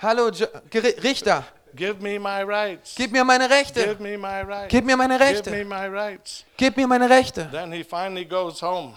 Hallo, 0.00 0.28
Jo- 0.30 0.48
Geri- 0.70 1.00
Richter, 1.02 1.44
Give 1.74 1.94
me 2.02 2.18
my 2.18 2.42
rights. 2.42 2.94
gib 2.96 3.10
mir 3.10 3.24
meine 3.24 3.48
Rechte. 3.48 3.82
Give 3.84 4.02
me 4.02 4.18
my 4.18 4.42
rights. 4.42 4.68
Gib 4.68 4.84
mir 4.84 4.96
meine 4.98 5.16
Give 5.16 5.24
me 5.24 5.30
Rechte. 5.34 5.64
my 5.64 5.86
rights. 5.88 6.44
Gib 6.58 6.76
mir 6.76 6.86
meine 6.86 7.08
Rechte. 7.08 7.48
Then 7.50 7.72
he 7.72 7.82
finally 7.82 8.26
goes 8.26 8.60
home. 8.60 8.94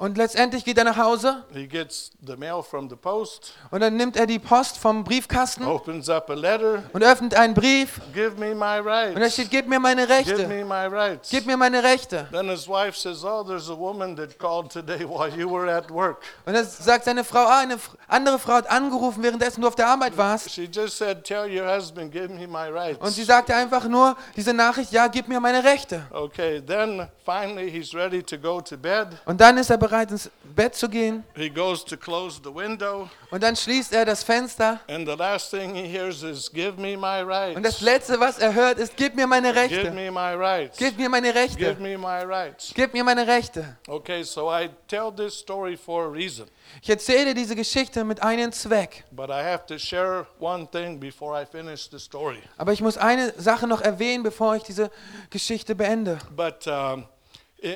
Und 0.00 0.16
letztendlich 0.16 0.64
geht 0.64 0.78
er 0.78 0.84
nach 0.84 0.96
Hause 0.96 1.44
He 1.52 1.66
gets 1.68 2.10
the 2.26 2.34
mail 2.34 2.62
from 2.62 2.88
the 2.88 2.96
post, 2.96 3.52
und 3.70 3.80
dann 3.80 3.96
nimmt 3.96 4.16
er 4.16 4.26
die 4.26 4.38
Post 4.38 4.78
vom 4.78 5.04
Briefkasten 5.04 5.62
opens 5.66 6.08
up 6.08 6.30
a 6.30 6.32
letter. 6.34 6.82
und 6.94 7.04
öffnet 7.04 7.34
einen 7.34 7.52
Brief 7.52 8.00
Give 8.14 8.30
me 8.38 8.54
my 8.54 8.78
und 8.80 8.86
da 8.86 9.20
rights. 9.20 9.34
steht, 9.34 9.50
gib 9.50 9.68
mir 9.68 9.78
meine 9.78 10.06
Give 10.06 10.14
Rechte. 10.14 10.48
me 10.48 10.64
my 10.64 10.86
rights. 10.86 11.28
Gib 11.28 11.44
mir 11.44 11.58
meine 11.58 11.82
Rechte. 11.82 12.26
Then 12.32 12.48
his 12.48 12.66
wife 12.66 12.96
says, 12.96 13.22
Oh, 13.22 13.42
there's 13.44 13.68
a 13.68 13.76
woman 13.78 14.16
that 14.16 14.38
called 14.38 14.70
today 14.72 15.04
while 15.06 15.28
you 15.28 15.46
were 15.50 15.70
at 15.70 15.90
work. 15.90 16.22
Und 16.46 16.54
dann 16.54 16.64
sagt 16.64 17.04
seine 17.04 17.22
Frau, 17.22 17.44
ah, 17.44 17.58
eine 17.58 17.76
andere 18.08 18.38
Frau 18.38 18.54
hat 18.54 18.70
angerufen, 18.70 19.22
währenddessen 19.22 19.60
du 19.60 19.68
auf 19.68 19.74
der 19.74 19.88
Arbeit 19.88 20.16
warst. 20.16 20.50
She 20.50 20.64
just 20.72 20.96
said, 20.96 21.24
Tell 21.24 21.44
your 21.46 21.66
husband, 21.70 22.10
give 22.10 22.30
me 22.30 22.46
my 22.48 22.70
rights. 22.70 23.04
Und 23.04 23.10
sie 23.10 23.24
sagte 23.24 23.54
einfach 23.54 23.84
nur 23.84 24.16
diese 24.34 24.54
Nachricht, 24.54 24.92
ja, 24.92 25.08
gib 25.08 25.28
mir 25.28 25.40
meine 25.40 25.62
Rechte. 25.62 26.04
Okay, 26.10 26.62
then 26.66 27.06
finally 27.30 27.70
he's 27.70 27.94
ready 27.94 28.22
to 28.22 28.36
go 28.36 28.60
to 28.60 28.76
bed. 28.76 29.08
Und 29.24 29.40
dann 29.40 29.56
ist 29.58 29.70
er 29.70 29.78
bereit, 29.78 30.10
ins 30.10 30.30
Bett 30.42 30.74
zu 30.74 30.88
gehen. 30.88 31.22
He 31.36 31.48
goes 31.48 31.84
to 31.84 31.96
close 31.96 32.40
the 32.42 32.52
window, 32.54 33.08
Und 33.30 33.42
dann 33.42 33.54
schließt 33.54 33.92
er 33.92 34.04
das 34.04 34.22
Fenster. 34.24 34.80
and 34.88 35.06
the 35.08 35.14
last 35.14 35.50
thing 35.50 35.74
he 35.74 35.86
hears 35.86 36.22
is, 36.22 36.50
Give 36.52 36.72
me 36.80 36.96
my 36.96 37.22
Und 37.54 37.62
das 37.62 37.74
rights. 37.74 37.80
Letzte, 37.82 38.20
was 38.20 38.38
er 38.38 38.52
hört, 38.54 38.78
ist, 38.78 38.96
gib 38.96 39.14
mir 39.14 39.26
meine 39.26 39.48
Give 39.52 39.60
Rechte. 39.60 39.90
me 39.92 40.10
my 40.10 40.34
rights. 40.34 40.76
Gib 40.78 40.96
mir 40.98 41.08
meine 41.08 41.28
Give 41.32 41.38
Rechte. 41.40 41.76
me 41.80 41.96
my 41.96 42.24
rights. 42.24 42.72
Gib 42.74 42.92
mir 42.94 43.04
meine 43.04 43.26
Rechte. 43.26 43.76
Okay, 43.86 44.22
so 44.24 44.50
I 44.52 44.68
tell 44.88 45.12
this 45.14 45.38
story 45.38 45.76
for 45.76 46.06
a 46.06 46.08
reason, 46.08 46.46
Ich 46.82 46.90
erzähle 46.90 47.34
diese 47.34 47.54
Geschichte 47.54 48.04
mit 48.04 48.22
einem 48.22 48.50
Zweck. 48.52 49.04
but 49.12 49.28
I 49.30 49.42
have 49.44 49.66
to 49.66 49.78
share 49.78 50.26
one 50.40 50.68
thing 50.70 50.98
before 50.98 51.40
I 51.40 51.44
finish 51.46 51.88
the 51.90 51.98
story. 51.98 52.42
Aber 52.56 52.72
ich 52.72 52.80
muss 52.80 52.96
eine 52.96 53.32
Sache 53.38 53.66
noch 53.66 53.80
erwähnen, 53.80 54.22
bevor 54.22 54.56
ich 54.56 54.62
diese 54.64 54.90
Geschichte 55.30 55.74
beende. 55.74 56.18
But 56.36 56.66
um, 56.66 57.04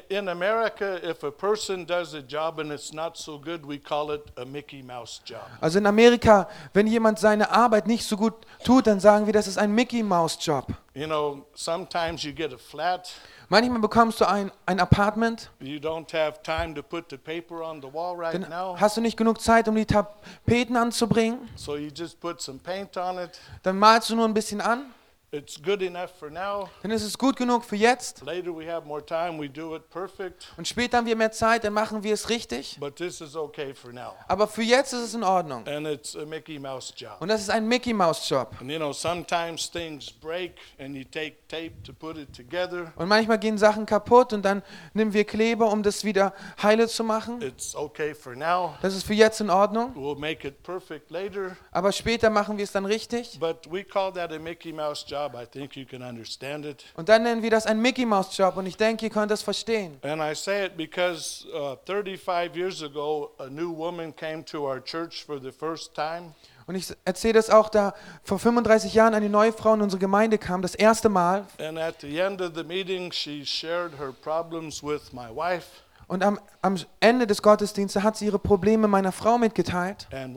in 0.09 0.29
America, 0.29 0.99
if 1.03 1.23
a 1.25 1.31
person 1.31 1.85
does 1.85 2.15
a 2.15 2.23
job 2.23 2.59
and 2.59 2.73
it's 2.73 2.93
not 2.93 3.17
so 3.17 3.39
good, 3.39 3.65
we 3.67 3.79
call 3.79 4.11
it 4.11 4.31
a 4.37 4.45
Mickey 4.45 4.83
Mouse 4.83 5.21
job. 5.25 5.47
Also 5.61 5.79
in 5.79 5.87
Amerika, 5.87 6.49
wenn 6.73 6.87
jemand 6.87 7.19
seine 7.19 7.51
Arbeit 7.51 7.87
nicht 7.87 8.05
so 8.05 8.17
gut 8.17 8.35
tut, 8.65 8.87
dann 8.87 9.01
sagen 9.01 9.27
wir, 9.27 9.33
das 9.33 9.47
ist 9.47 9.59
ein 9.59 9.75
Mickey-Maus-Job. 9.75 10.69
You 10.95 11.07
know, 11.07 11.45
sometimes 11.55 12.23
you 12.23 12.33
get 12.33 12.53
a 12.53 12.59
flat, 12.59 13.13
Manchmal 13.51 13.79
bekommst 13.81 14.21
du 14.21 14.25
ein, 14.27 14.51
ein 14.65 14.81
Apartment, 14.81 15.51
you 15.61 15.79
don't 15.79 16.11
have 16.15 16.43
time 16.43 16.75
to 16.75 16.83
put 16.83 17.11
the 17.11 17.19
paper 17.19 17.63
on 17.63 17.83
the 17.83 17.93
wall 17.93 18.17
right 18.17 18.33
dann 18.33 18.49
now, 18.49 18.75
hast 18.79 18.97
du 18.97 19.03
nicht 19.03 19.19
genug 19.19 19.39
Zeit, 19.41 19.69
um 19.69 19.75
die 19.75 19.85
Tapeten 19.85 20.77
anzubringen, 20.77 21.51
so 21.55 21.77
you 21.77 21.91
just 21.95 22.19
put 22.21 22.41
some 22.41 22.59
paint 22.59 22.97
on 22.97 23.19
it. 23.19 23.39
dann 23.63 23.79
malst 23.79 24.09
du 24.09 24.17
nur 24.17 24.25
ein 24.27 24.33
bisschen 24.33 24.63
an, 24.63 24.87
It's 25.35 25.61
good 25.61 25.83
enough 25.83 26.11
for 26.17 26.31
now. 26.31 26.69
dann 26.83 26.93
ist 26.93 27.03
es 27.03 27.19
gut 27.19 27.37
genug 27.37 27.65
für 27.65 27.75
jetzt 27.75 28.23
Later 28.25 28.57
we 28.57 28.71
have 28.71 28.87
more 28.87 29.05
time, 29.05 29.41
we 29.41 29.49
do 29.49 29.75
it 29.75 29.91
perfect, 29.91 30.53
und 30.57 30.69
später 30.69 30.99
haben 30.99 31.07
wir 31.07 31.17
mehr 31.17 31.33
Zeit, 31.33 31.65
dann 31.65 31.73
machen 31.73 32.05
wir 32.05 32.15
es 32.15 32.29
richtig. 32.29 32.77
but 32.79 32.95
this 32.95 33.21
is 33.21 33.35
okay 33.35 33.75
for 33.75 33.93
now. 33.93 34.13
Aber 34.29 34.47
für 34.47 34.63
jetzt 34.63 34.93
ist 34.93 35.01
es 35.01 35.15
in 35.15 35.25
Ordnung. 35.25 35.67
And 35.67 35.87
it's 35.89 36.15
a 36.15 36.25
Mickey 36.25 36.59
Mouse 36.61 36.95
job. 36.97 37.17
Und 37.19 37.29
das 37.29 37.41
ist 37.41 37.51
ein 37.51 37.67
Mickey-Maus-Job. 37.67 38.55
And 38.61 38.71
you 38.71 38.79
know, 38.79 38.93
sometimes 38.93 39.69
things 39.71 40.11
break 40.13 40.55
and 40.79 40.95
you 40.95 41.03
take 41.05 41.37
tape 41.49 41.73
to 41.85 41.93
put 41.93 42.17
it 42.17 42.33
together. 42.33 42.93
Und 42.95 43.09
manchmal 43.09 43.39
gehen 43.41 43.59
Sachen 43.59 43.87
kaputt 43.87 44.33
und 44.33 44.43
dann 44.45 44.63
nehmen 44.93 45.13
wir 45.13 45.25
Kleber, 45.25 45.71
um 45.73 45.83
das 45.83 46.05
wieder 46.05 46.33
heile 46.63 46.87
zu 46.87 47.03
machen. 47.03 47.43
It's 47.43 47.75
okay 47.75 48.15
for 48.15 48.37
now. 48.37 48.75
Das 48.83 48.95
ist 48.95 49.05
für 49.05 49.15
jetzt 49.15 49.41
in 49.41 49.51
Ordnung. 49.51 49.95
We'll 49.97 50.19
make 50.19 50.47
it 50.47 50.63
perfect 50.63 51.11
later. 51.11 51.57
Aber 51.73 51.91
später 51.91 52.31
machen 52.31 52.57
wir 52.57 52.65
es 52.65 52.73
dann 52.73 52.87
richtig. 52.87 53.41
But 53.41 53.71
we 53.71 53.83
call 53.83 54.13
that 54.13 54.33
a 54.33 54.39
Mickey 54.39 54.73
Mouse 54.73 55.05
job. 55.09 55.24
I 55.33 55.47
think 55.47 55.77
you 55.77 55.87
can 55.87 56.03
understand 56.03 56.67
it. 56.67 56.85
Und 56.95 57.09
dann 57.09 57.23
nennen 57.23 57.43
wir 57.43 57.51
das 57.51 57.67
ein 57.67 57.81
Mickey-Maus-Job. 57.81 58.57
Und 58.57 58.67
ich 58.67 58.77
denke, 58.77 59.07
ihr 59.07 59.11
könnt 59.11 59.31
das 59.31 59.43
verstehen. 59.43 59.99
And 60.03 60.21
I 60.21 60.35
say 60.35 60.67
it 60.67 60.77
because 60.77 61.47
uh, 61.55 61.77
35 61.87 62.57
years 62.57 62.83
ago, 62.83 63.31
a 63.39 63.47
new 63.47 63.75
woman 63.75 64.15
came 64.15 64.45
to 64.45 64.67
our 64.67 64.83
church 64.83 65.25
for 65.25 65.41
the 65.41 65.53
first 65.53 65.95
time. 65.95 66.35
Und 66.67 66.77
ich 66.77 66.87
erzähle 67.05 67.35
das 67.35 67.51
auch, 67.51 67.69
da 67.69 67.95
vor 68.23 68.39
35 68.39 68.95
Jahren 68.95 69.15
eine 69.15 69.29
neue 69.29 69.53
Frau 69.53 69.75
in 69.75 69.83
unsere 69.83 70.01
Gemeinde 70.01 70.39
kam, 70.39 70.63
das 70.63 70.75
erste 70.75 71.09
Mal. 71.09 71.47
And 71.59 71.79
at 71.79 72.01
the 72.01 72.19
end 72.19 72.41
of 72.41 72.53
the 72.55 72.65
meeting, 72.65 73.13
she 73.13 73.45
shared 73.45 73.93
her 73.99 74.13
problems 74.13 74.83
with 74.83 75.13
my 75.13 75.29
wife. 75.29 75.84
Und 76.15 76.23
am, 76.23 76.39
am 76.63 76.77
Ende 77.01 77.27
des 77.27 77.43
Gottesdienstes 77.43 78.05
hat 78.05 78.17
sie 78.17 78.27
ihre 78.27 78.39
Probleme 78.39 78.87
meiner 78.87 79.11
Frau 79.11 79.37
mitgeteilt. 79.37 80.07
Und 80.13 80.37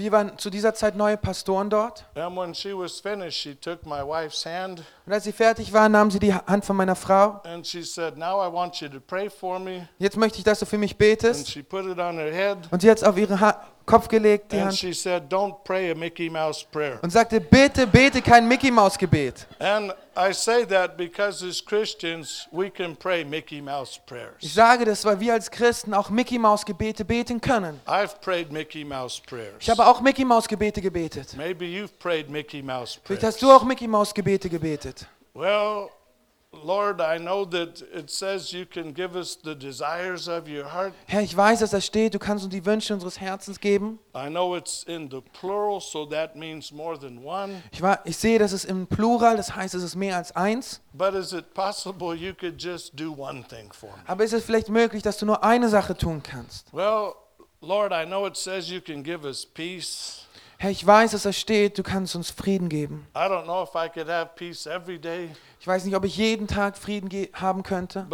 wir 0.00 0.10
waren 0.10 0.36
zu 0.38 0.50
dieser 0.50 0.74
Zeit 0.74 0.96
neue 0.96 1.16
Pastoren 1.16 1.70
dort. 1.70 2.04
And 2.16 2.36
when 2.36 2.52
she 2.52 2.76
was 2.76 2.98
finished, 2.98 3.38
she 3.40 3.54
took 3.54 3.86
my 3.86 4.00
wife's 4.04 4.44
hand 4.44 4.82
Und 5.06 5.12
als 5.12 5.22
sie 5.22 5.30
fertig 5.30 5.72
war, 5.72 5.88
nahm 5.88 6.10
sie 6.10 6.18
die 6.18 6.34
Hand 6.34 6.64
von 6.64 6.74
meiner 6.74 6.96
Frau. 6.96 7.40
and 7.44 7.64
she 7.64 7.84
said, 7.84 8.18
Now 8.18 8.44
I 8.44 8.52
want 8.52 8.80
you 8.80 8.88
to 8.88 8.98
pray 8.98 9.30
for 9.30 9.60
me. 9.60 9.88
Jetzt 9.98 10.16
möchte 10.16 10.38
ich, 10.38 10.44
dass 10.44 10.58
du 10.58 10.66
für 10.66 10.78
mich 10.78 10.98
betest. 10.98 11.56
Und 12.72 12.82
sie 12.82 12.90
hat 12.90 12.98
es 12.98 13.04
auf 13.04 13.16
ihren 13.16 13.40
ha 13.40 13.69
Kopf 13.86 14.06
gelegt, 14.08 14.52
die 14.52 14.56
And 14.56 14.66
Hand, 14.66 14.76
she 14.78 14.92
said, 14.92 15.24
Don't 15.32 15.64
pray 15.64 15.90
a 15.90 15.94
Mickey 15.94 16.30
Mouse 16.30 16.64
prayer. 16.64 16.98
und 17.02 17.10
sagte, 17.10 17.40
bitte 17.40 17.86
bete 17.86 18.22
kein 18.22 18.46
Mickey-Maus-Gebet. 18.46 19.46
And 19.58 19.92
I 20.16 20.32
say 20.32 20.64
that 20.66 20.96
because 20.96 21.44
as 21.44 21.64
Christians, 21.64 22.46
we 22.52 22.70
can 22.70 22.94
pray 22.94 23.24
Mickey 23.24 23.60
Mouse 23.60 23.96
Ich 23.96 24.06
prayers. 24.06 24.54
sage 24.54 24.84
das, 24.84 25.04
weil 25.04 25.18
wir 25.18 25.32
als 25.32 25.50
Christen 25.50 25.92
auch 25.94 26.08
Mickey-Maus-Gebete 26.10 27.04
beten 27.04 27.40
können. 27.40 27.80
I've 27.86 28.20
prayed 28.20 28.52
Mickey 28.52 28.84
Mouse 28.84 29.20
prayers. 29.20 29.54
Ich 29.58 29.70
habe 29.70 29.84
auch 29.86 30.00
Mickey-Maus-Gebete 30.00 30.80
gebetet. 30.80 31.34
Maybe 31.36 31.64
you've 31.64 31.98
prayed 31.98 32.30
Mickey 32.30 32.62
Mouse 32.62 32.98
Vielleicht 33.04 33.22
prayers. 33.22 33.34
hast 33.34 33.42
du 33.42 33.50
auch 33.50 33.64
Mickey-Maus-Gebete 33.64 34.48
gebetet. 34.48 35.06
Well, 35.34 35.88
Lord, 36.52 37.00
I 37.00 37.18
know 37.18 37.44
that 37.44 37.80
it 37.94 38.10
says 38.10 38.52
you 38.52 38.66
can 38.66 38.92
give 38.92 39.14
us 39.14 39.36
the 39.36 39.54
desires 39.54 40.26
of 40.26 40.48
your 40.48 40.64
heart. 40.64 40.92
Herr, 41.06 41.22
ich 41.22 41.36
weiß, 41.36 41.60
dass 41.60 41.70
da 41.70 41.80
steht, 41.80 42.12
du 42.14 42.18
kannst 42.18 42.44
uns 42.44 42.52
die 42.52 42.66
Wünsche 42.66 42.92
unseres 42.92 43.20
Herzens 43.20 43.60
geben. 43.60 44.00
I 44.16 44.28
know 44.28 44.56
it's 44.56 44.82
in 44.82 45.08
the 45.10 45.20
plural, 45.20 45.80
so 45.80 46.04
that 46.06 46.34
means 46.34 46.72
more 46.72 46.98
than 46.98 47.24
one. 47.24 47.62
Ich, 47.70 47.80
war, 47.80 48.00
ich 48.04 48.16
sehe, 48.16 48.40
das 48.40 48.52
ist 48.52 48.64
im 48.64 48.88
Plural, 48.88 49.36
das 49.36 49.54
heißt, 49.54 49.74
es 49.74 49.84
ist 49.84 49.94
mehr 49.94 50.16
als 50.16 50.34
eins. 50.34 50.80
But 50.92 51.14
is 51.14 51.32
it 51.32 51.54
possible 51.54 52.14
you 52.16 52.34
could 52.34 52.60
just 52.60 52.98
do 52.98 53.12
one 53.12 53.44
thing 53.44 53.72
for 53.72 53.90
me? 53.90 54.02
Aber 54.06 54.24
ist 54.24 54.32
es 54.32 54.44
vielleicht 54.44 54.70
möglich, 54.70 55.04
dass 55.04 55.18
du 55.18 55.26
nur 55.26 55.44
eine 55.44 55.68
Sache 55.68 55.96
tun 55.96 56.20
kannst? 56.20 56.66
Well, 56.72 57.14
Lord, 57.60 57.92
I 57.92 58.04
know 58.04 58.26
it 58.26 58.36
says 58.36 58.68
you 58.68 58.80
can 58.80 59.04
give 59.04 59.24
us 59.24 59.46
peace. 59.46 60.26
Herr, 60.58 60.70
ich 60.70 60.86
weiß, 60.86 61.12
dass 61.12 61.22
da 61.22 61.32
steht, 61.32 61.78
du 61.78 61.82
kannst 61.82 62.14
uns 62.14 62.30
Frieden 62.30 62.68
geben. 62.68 63.06
I 63.14 63.20
don't 63.20 63.44
know 63.44 63.62
if 63.62 63.70
I 63.74 63.88
could 63.88 64.10
have 64.10 64.32
peace 64.36 64.66
every 64.66 64.98
day, 64.98 65.30
Ich 65.62 65.66
weiß 65.66 65.84
nicht, 65.84 65.94
ob 65.94 66.06
ich 66.06 66.16
jeden 66.16 66.46
Tag 66.46 66.78
Frieden 66.78 67.10
haben 67.34 67.62
könnte. 67.62 68.06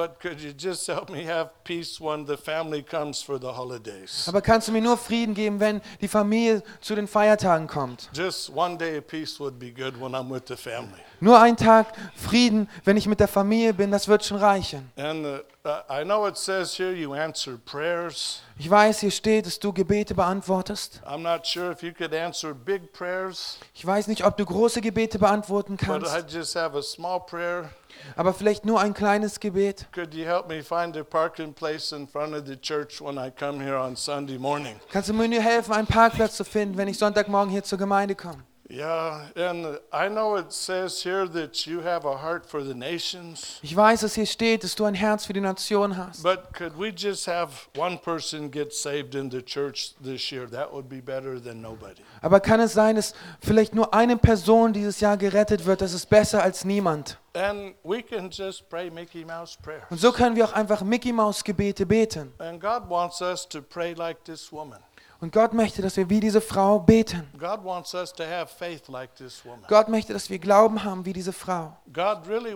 Aber 4.26 4.40
kannst 4.42 4.66
du 4.66 4.72
mir 4.72 4.80
nur 4.82 4.96
Frieden 4.96 5.32
geben, 5.32 5.60
wenn 5.60 5.80
die 6.00 6.08
Familie 6.08 6.64
zu 6.80 6.96
den 6.96 7.06
Feiertagen 7.06 7.68
kommt? 7.68 8.10
Nur 11.20 11.40
ein 11.40 11.56
Tag 11.56 11.86
Frieden, 12.16 12.68
wenn 12.84 12.96
ich 12.96 13.06
mit 13.06 13.20
der 13.20 13.28
Familie 13.28 13.72
bin, 13.72 13.92
das 13.92 14.08
wird 14.08 14.24
schon 14.24 14.38
reichen. 14.38 14.90
Uh. 14.96 15.38
Ich 18.58 18.70
weiß, 18.70 19.00
hier 19.00 19.10
steht, 19.10 19.46
dass 19.46 19.58
du 19.58 19.72
Gebete 19.72 20.14
beantwortest. 20.14 21.00
Ich 23.74 23.84
weiß 23.86 24.06
nicht, 24.06 24.24
ob 24.24 24.36
du 24.36 24.44
große 24.44 24.80
Gebete 24.80 25.18
beantworten 25.18 25.76
kannst, 25.76 26.12
prayer. 27.36 27.70
aber 28.14 28.32
vielleicht 28.32 28.64
nur 28.64 28.80
ein 28.80 28.94
kleines 28.94 29.40
Gebet. 29.40 29.86
Could 29.92 30.14
you 30.14 30.24
help 30.24 30.48
me 30.48 30.62
find 30.62 30.96
a 30.96 31.04
parking 31.04 31.52
place 31.52 31.92
in 31.92 32.06
front 32.06 32.34
of 32.34 32.46
the 32.46 32.56
church 32.56 33.00
when 33.00 33.18
I 33.18 33.30
come 33.30 33.62
here 33.62 33.76
on 33.76 33.96
Sunday 33.96 34.38
morning? 34.38 34.76
Kannst 34.90 35.08
du 35.08 35.14
mir 35.14 35.40
helfen, 35.40 35.74
einen 35.74 35.86
Parkplatz 35.86 36.36
zu 36.36 36.44
finden, 36.44 36.76
wenn 36.76 36.88
ich 36.88 36.98
Sonntagmorgen 36.98 37.50
hier 37.50 37.64
zur 37.64 37.78
Gemeinde 37.78 38.14
komme? 38.14 38.42
Yeah, 38.68 39.26
and 39.36 39.78
I 39.92 40.08
know 40.08 40.34
it 40.36 40.52
says 40.52 41.00
here 41.04 41.28
that 41.28 41.66
you 41.68 41.82
have 41.82 42.04
a 42.04 42.16
heart 42.16 42.44
for 42.44 42.60
the 42.64 42.74
nations, 42.74 43.60
Ich 43.62 43.76
weiß, 43.76 44.00
dass 44.00 44.14
hier 44.16 44.26
steht, 44.26 44.64
dass 44.64 44.74
du 44.74 44.84
ein 44.84 44.94
Herz 44.94 45.24
für 45.26 45.32
die 45.32 45.40
Nation 45.40 45.96
hast. 45.96 46.24
but 46.24 46.52
could 46.52 46.76
we 46.76 46.88
just 46.88 47.28
have 47.28 47.52
one 47.76 47.96
person 47.96 48.50
get 48.50 48.72
saved 48.72 49.14
in 49.14 49.30
the 49.30 49.40
church 49.40 49.94
this 50.02 50.32
year? 50.32 50.48
That 50.50 50.72
would 50.72 50.88
be 50.88 51.00
better 51.00 51.40
than 51.40 51.60
nobody. 51.60 52.02
Aber 52.22 52.40
kann 52.40 52.58
es 52.58 52.72
sein, 52.72 52.96
dass 52.96 53.14
vielleicht 53.40 53.72
nur 53.72 53.94
eine 53.94 54.16
Person 54.16 54.72
dieses 54.72 54.98
Jahr 54.98 55.16
gerettet 55.16 55.64
wird? 55.64 55.80
Das 55.80 55.92
ist 55.92 56.06
besser 56.06 56.42
als 56.42 56.64
niemand. 56.64 57.18
And 57.34 57.76
we 57.84 58.02
can 58.02 58.30
just 58.30 58.68
pray 58.68 58.90
Mickey 58.90 59.24
Mouse 59.24 59.56
prayers. 59.62 59.84
Und 59.90 60.00
so 60.00 60.10
können 60.10 60.34
wir 60.34 60.44
auch 60.44 60.54
einfach 60.54 60.82
Mickey 60.82 61.12
Maus 61.12 61.44
Gebete 61.44 61.86
beten. 61.86 62.32
And 62.38 62.60
God 62.60 62.88
wants 62.88 63.20
us 63.22 63.46
to 63.48 63.62
pray 63.62 63.92
like 63.92 64.24
this 64.24 64.50
woman. 64.50 64.80
Und 65.20 65.32
Gott 65.32 65.54
möchte, 65.54 65.80
dass 65.80 65.96
wir 65.96 66.10
wie 66.10 66.20
diese 66.20 66.40
Frau 66.40 66.78
beten. 66.78 67.26
Like. 68.88 69.68
Gott 69.68 69.88
möchte, 69.88 70.12
dass 70.12 70.28
wir 70.28 70.38
Glauben 70.38 70.84
haben 70.84 71.04
wie 71.06 71.12
diese 71.12 71.32
Frau. 71.32 71.76
Really. 71.94 72.54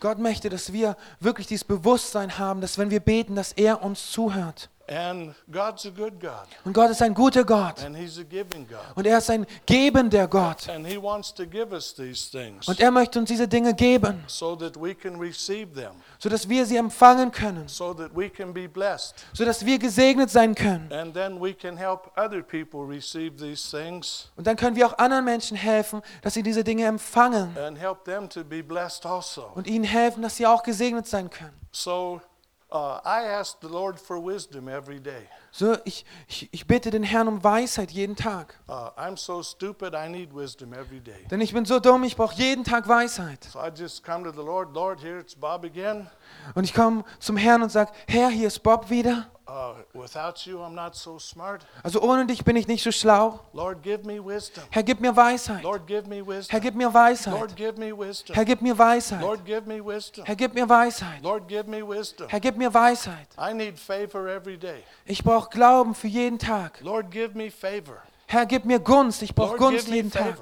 Gott 0.00 0.18
möchte, 0.18 0.48
dass 0.48 0.72
wir 0.72 0.96
wirklich 1.20 1.46
dieses 1.46 1.64
Bewusstsein 1.64 2.38
haben, 2.38 2.60
dass 2.60 2.78
wenn 2.78 2.90
wir 2.90 3.00
beten, 3.00 3.34
dass 3.36 3.52
er 3.52 3.82
uns 3.82 4.10
zuhört. 4.10 4.70
And 4.90 5.34
God's 5.52 5.84
a 5.84 5.90
good 5.90 6.18
God, 6.18 6.46
Und 6.64 6.72
Gott 6.72 6.90
ist 6.90 7.02
ein 7.02 7.12
guter 7.12 7.44
Gott. 7.44 7.84
and 7.84 7.94
He's 7.94 8.18
a 8.18 8.22
giving 8.22 8.66
God. 8.66 8.78
Und 8.94 9.06
er 9.06 9.18
ist 9.18 9.28
ein 9.28 9.44
gebender 9.66 10.26
Gott. 10.26 10.66
And 10.70 10.86
He 10.86 10.96
wants 11.00 11.32
to 11.34 11.44
give 11.46 11.72
us 11.74 11.94
these 11.94 12.30
things 12.30 12.66
Und 12.66 12.80
er 12.80 12.90
möchte 12.90 13.18
uns 13.18 13.28
diese 13.28 13.46
Dinge 13.46 13.74
geben, 13.74 14.24
so 14.26 14.56
that 14.56 14.80
we 14.80 14.94
can 14.94 15.20
receive 15.20 15.74
them, 15.74 15.92
sodass 16.18 16.48
wir 16.48 16.64
sie 16.64 16.76
empfangen 16.76 17.30
können, 17.30 17.68
so 17.68 17.92
that 17.92 18.16
we 18.16 18.30
can 18.30 18.54
be 18.54 18.66
blessed. 18.66 19.14
sodass 19.34 19.64
wir 19.66 19.78
gesegnet 19.78 20.30
sein 20.30 20.54
können. 20.54 20.90
And 20.90 21.12
then 21.12 21.38
we 21.38 21.52
can 21.52 21.76
help 21.76 22.10
other 22.16 22.42
people 22.42 22.80
receive 22.88 23.36
these 23.36 23.68
things 23.70 24.30
Und 24.36 24.46
dann 24.46 24.56
können 24.56 24.74
wir 24.74 24.86
auch 24.86 24.96
anderen 24.96 25.26
Menschen 25.26 25.56
helfen, 25.58 26.00
dass 26.22 26.32
sie 26.32 26.42
diese 26.42 26.64
Dinge 26.64 26.86
empfangen 26.86 27.54
and 27.58 27.78
help 27.78 28.04
them 28.04 28.26
to 28.30 28.42
be 28.42 28.62
blessed 28.62 29.04
also. 29.04 29.50
und 29.54 29.66
ihnen 29.66 29.84
helfen, 29.84 30.22
dass 30.22 30.36
sie 30.36 30.46
auch 30.46 30.62
gesegnet 30.62 31.06
sein 31.06 31.28
können. 31.28 31.52
So 31.72 32.22
uh, 32.70 33.00
I 33.04 33.22
ask 33.24 33.60
the 33.60 33.68
Lord 33.68 33.98
for 33.98 34.18
wisdom 34.18 34.68
every 34.68 34.98
day. 34.98 35.28
So, 35.58 35.76
ich, 35.84 36.04
ich, 36.28 36.48
ich 36.52 36.66
bitte 36.68 36.90
den 36.92 37.02
Herrn 37.02 37.26
um 37.26 37.42
Weisheit 37.42 37.90
jeden 37.90 38.14
Tag. 38.14 38.54
Uh, 38.68 38.90
I'm 38.96 39.16
so 39.16 39.42
stupid, 39.42 39.92
I 39.92 40.08
need 40.08 40.32
wisdom 40.32 40.72
every 40.72 41.00
day. 41.00 41.26
Denn 41.32 41.40
ich 41.40 41.52
bin 41.52 41.64
so 41.64 41.80
dumm, 41.80 42.04
ich 42.04 42.14
brauche 42.14 42.36
jeden 42.36 42.62
Tag 42.62 42.86
Weisheit. 42.86 43.42
So 43.42 43.58
I 43.58 43.72
just 43.76 44.04
come 44.04 44.22
to 44.22 44.30
the 44.30 44.46
Lord, 44.46 44.72
Lord, 44.72 45.00
here 45.02 45.18
it's 45.18 45.34
Bob 45.34 45.64
again. 45.64 46.06
Und 46.54 46.62
ich 46.62 46.72
komme 46.72 47.02
zum 47.18 47.36
Herrn 47.36 47.62
und 47.62 47.72
sage, 47.72 47.90
Herr, 48.06 48.28
hier 48.28 48.46
ist 48.46 48.62
Bob 48.62 48.88
wieder. 48.88 49.26
Uh, 49.50 49.72
without 49.94 50.44
you, 50.44 50.58
I'm 50.58 50.74
not 50.74 50.94
so 50.94 51.18
smart. 51.18 51.64
Also 51.82 52.02
ohne 52.02 52.26
dich 52.26 52.44
bin 52.44 52.54
ich 52.54 52.68
nicht 52.68 52.84
so 52.84 52.92
schlau. 52.92 53.40
Lord, 53.54 53.82
give 53.82 54.04
me 54.04 54.22
wisdom. 54.22 54.62
Herr, 54.68 54.82
gib 54.82 55.00
mir 55.00 55.16
Weisheit. 55.16 55.62
Lord, 55.62 55.86
give 55.86 56.06
me 56.06 56.16
Herr, 56.16 56.26
wisdom. 56.26 56.60
gib 56.60 56.74
mir 56.74 56.84
Lord, 56.84 56.94
Weisheit. 56.94 57.56
give 57.56 57.78
me 57.78 57.90
wisdom. 57.96 58.36
Herr, 58.36 58.44
gib 58.44 58.60
mir 58.60 58.78
Weisheit. 58.78 59.22
Lord, 59.22 59.46
give 59.46 59.66
me 59.66 59.80
wisdom. 59.80 60.26
Herr, 60.26 60.36
gib 60.36 60.52
mir 60.52 60.68
Weisheit. 60.68 61.22
Lord, 61.22 61.48
give 61.48 61.66
me 61.66 61.82
wisdom. 61.82 62.28
Herr, 62.28 62.40
gib 62.40 62.58
mir 62.58 62.74
Weisheit. 62.74 63.28
I 63.38 63.54
need 63.54 63.78
favor 63.78 64.28
every 64.28 64.58
day. 64.58 64.82
Ich 65.06 65.24
brauche 65.24 65.47
Glauben 65.50 65.94
für 65.94 66.08
jeden 66.08 66.38
Tag. 66.38 66.80
Lord, 66.80 67.10
give 67.10 67.36
me 67.36 67.50
favor. 67.50 68.02
Herr, 68.26 68.46
gib 68.46 68.64
mir 68.64 68.78
Gunst. 68.78 69.22
Ich 69.22 69.34
brauche 69.34 69.56
Gunst 69.56 69.88
jeden. 69.88 70.10
Tag. 70.10 70.36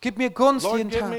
Gib 0.00 0.18
mir 0.18 0.30
Gunst 0.30 0.64
Lord, 0.64 0.78
jeden 0.78 0.90
Tag. 0.90 1.12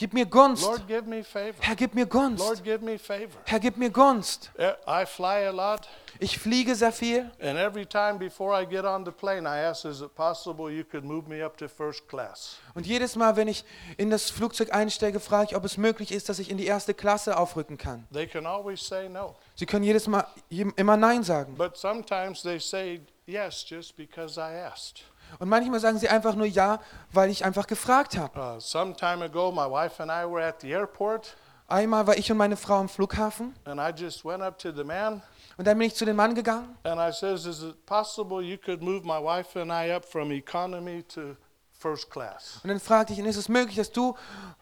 Gib 0.00 0.14
mir 0.14 0.24
Gunst. 0.24 0.62
Lord, 0.64 0.88
give 0.88 1.02
me 1.06 1.22
favor. 1.22 1.58
Herr, 1.60 1.76
gib 1.76 1.94
mir 1.94 2.06
Gunst. 2.06 2.42
Lord, 2.42 2.64
give 2.64 2.82
me 2.82 2.96
favor. 2.96 3.36
Herr, 3.44 3.60
gib 3.60 3.76
mir 3.76 3.90
Gunst. 3.90 4.50
I 4.88 5.04
fly 5.04 5.46
a 5.46 5.50
lot, 5.50 5.86
Ich 6.18 6.38
fliege 6.38 6.74
sehr 6.74 6.90
viel. 6.90 7.30
and 7.38 7.58
every 7.58 7.84
time 7.84 8.18
before 8.18 8.58
I 8.58 8.64
get 8.64 8.86
on 8.86 9.04
the 9.04 9.10
plane, 9.10 9.46
I 9.46 9.58
ask, 9.58 9.84
is 9.84 10.00
it 10.00 10.14
possible 10.14 10.70
you 10.70 10.84
could 10.84 11.04
move 11.04 11.28
me 11.28 11.44
up 11.44 11.58
to 11.58 11.68
first 11.68 12.08
class? 12.08 12.56
Und 12.74 12.86
jedes 12.86 13.14
Mal, 13.14 13.36
wenn 13.36 13.46
ich 13.46 13.62
in 13.98 14.08
das 14.08 14.30
Flugzeug 14.30 14.72
einsteige, 14.72 15.20
frage 15.20 15.48
ich, 15.50 15.56
ob 15.56 15.66
es 15.66 15.76
möglich 15.76 16.12
ist, 16.12 16.30
dass 16.30 16.38
ich 16.38 16.50
in 16.50 16.56
die 16.56 16.64
erste 16.66 16.94
Klasse 16.94 17.36
aufrücken 17.36 17.76
kann. 17.76 18.06
They 18.10 18.26
can 18.26 18.46
always 18.46 18.80
say 18.80 19.06
no. 19.06 19.36
Sie 19.54 19.66
können 19.66 19.84
jedes 19.84 20.06
Mal 20.06 20.26
immer 20.48 20.96
Nein 20.96 21.24
sagen. 21.24 21.56
But 21.56 21.76
sometimes 21.76 22.40
they 22.40 22.58
say 22.58 23.02
yes 23.26 23.66
just 23.68 23.98
because 23.98 24.40
I 24.40 24.54
asked. 24.64 25.04
Und 25.38 25.48
manchmal 25.48 25.80
sagen 25.80 25.98
sie 25.98 26.08
einfach 26.08 26.34
nur 26.34 26.46
Ja, 26.46 26.80
weil 27.12 27.30
ich 27.30 27.44
einfach 27.44 27.66
gefragt 27.66 28.16
habe. 28.18 28.38
Uh, 28.56 28.60
some 28.60 28.94
time 28.96 29.24
ago, 29.24 29.50
my 29.50 29.70
wife 29.70 30.02
and 30.02 30.10
I 30.10 30.30
were 30.30 30.44
at 30.44 30.60
the 30.60 30.70
airport, 30.72 31.36
Einmal 31.68 32.04
war 32.04 32.16
ich 32.18 32.30
und 32.32 32.36
meine 32.38 32.56
Frau 32.56 32.78
am 32.78 32.88
Flughafen 32.88 33.54
and 33.64 33.80
I 33.80 33.92
just 33.96 34.24
went 34.24 34.42
up 34.42 34.58
to 34.58 34.72
the 34.72 34.82
man 34.82 35.22
und 35.56 35.66
dann 35.68 35.78
bin 35.78 35.86
ich 35.86 35.94
zu 35.94 36.04
dem 36.04 36.16
Mann 36.16 36.34
gegangen 36.34 36.76
and 36.82 37.00
I 37.00 37.12
says, 37.12 37.46
"Is 37.46 37.62
it 37.62 37.86
possible 37.86 38.42
you 38.42 38.58
could 38.58 38.82
move 38.82 39.04
my 39.04 39.22
wife 39.22 39.56
and 39.60 39.70
I 39.70 39.92
up 39.94 40.04
from 40.04 40.32
economy 40.32 41.04
to 41.14 41.36
first 41.78 42.10
class?" 42.10 42.58
und 42.64 42.70
dann 42.70 42.80
fragte 42.80 43.12
ich 43.12 43.20
ihn, 43.20 43.24
ist 43.24 43.36
es 43.36 43.48
möglich, 43.48 43.76
dass 43.76 43.92
du, 43.92 44.16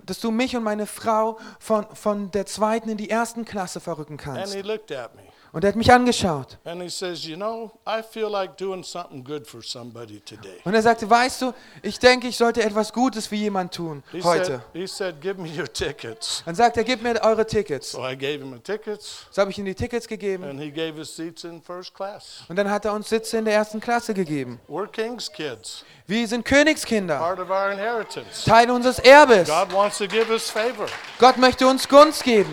dass 0.04 0.20
du 0.20 0.30
mich 0.30 0.54
und 0.54 0.64
meine 0.64 0.84
Frau 0.84 1.38
von, 1.58 1.86
von 1.94 2.30
der 2.30 2.44
zweiten 2.44 2.90
in 2.90 2.98
die 2.98 3.08
ersten 3.08 3.46
Klasse 3.46 3.80
verrücken 3.80 4.18
And 4.18 4.20
kannst? 4.20 4.54
he 4.54 4.60
looked 4.60 4.92
at 4.92 5.14
me 5.16 5.22
Und 5.52 5.64
er 5.64 5.68
hat 5.68 5.76
mich 5.76 5.90
angeschaut. 5.90 6.58
and 6.64 6.82
he 6.82 6.90
says, 6.90 7.24
"You 7.24 7.36
know, 7.36 7.70
I 7.86 8.02
feel 8.02 8.28
like 8.28 8.56
doing 8.58 8.82
something 8.84 9.24
good 9.24 9.46
for 9.46 9.62
somebody 9.62 10.20
today." 10.20 10.60
Und 10.64 10.74
er 10.74 10.82
sagte, 10.82 11.08
weißt 11.08 11.40
du, 11.42 11.52
ich 11.82 11.98
denke, 11.98 12.28
ich 12.28 12.36
sollte 12.36 12.62
etwas 12.62 12.92
Gutes 12.92 13.26
für 13.26 13.34
jemanden 13.36 13.70
tun 13.72 14.02
He 14.12 14.22
heute. 14.22 14.44
said, 14.44 14.60
"He 14.74 14.86
said, 14.86 15.20
give 15.22 15.40
me 15.40 15.48
your 15.48 15.72
tickets." 15.72 16.42
Dann 16.44 16.54
sagt 16.54 16.76
er, 16.76 16.84
gib 16.84 17.02
mir 17.02 17.20
eure 17.22 17.46
Tickets. 17.46 17.92
So 17.92 18.06
I 18.06 18.14
gave 18.16 18.40
him 18.42 18.52
the 18.52 18.60
tickets, 18.60 19.26
So 19.30 19.40
habe 19.40 19.50
ich 19.50 19.58
ihm 19.58 19.64
die 19.64 19.74
Tickets 19.74 20.06
gegeben 20.06 20.44
and 20.44 20.60
he 20.60 20.70
gave 20.70 20.98
us 20.98 21.16
seats 21.16 21.44
in 21.44 21.62
first 21.62 21.94
class. 21.94 22.42
und 22.48 22.56
dann 22.56 22.70
hat 22.70 22.84
er 22.84 22.92
uns 22.92 23.08
Sitze 23.08 23.38
in 23.38 23.44
der 23.46 23.54
ersten 23.54 23.80
Klasse 23.80 24.12
gegeben. 24.12 24.60
We're 24.68 24.86
king's 24.86 25.32
kids, 25.32 25.84
Wir 26.06 26.26
sind 26.28 26.44
Königskinder. 26.44 27.18
Teil 28.44 28.70
unseres 28.70 28.98
Erbes. 28.98 29.48
God 29.48 29.72
wants 29.72 29.98
to 29.98 30.06
give 30.06 30.30
us 30.30 30.50
favor. 30.50 30.86
Gott 31.18 31.36
möchte 31.38 31.66
uns 31.66 31.88
Gunst 31.88 32.22
geben. 32.24 32.52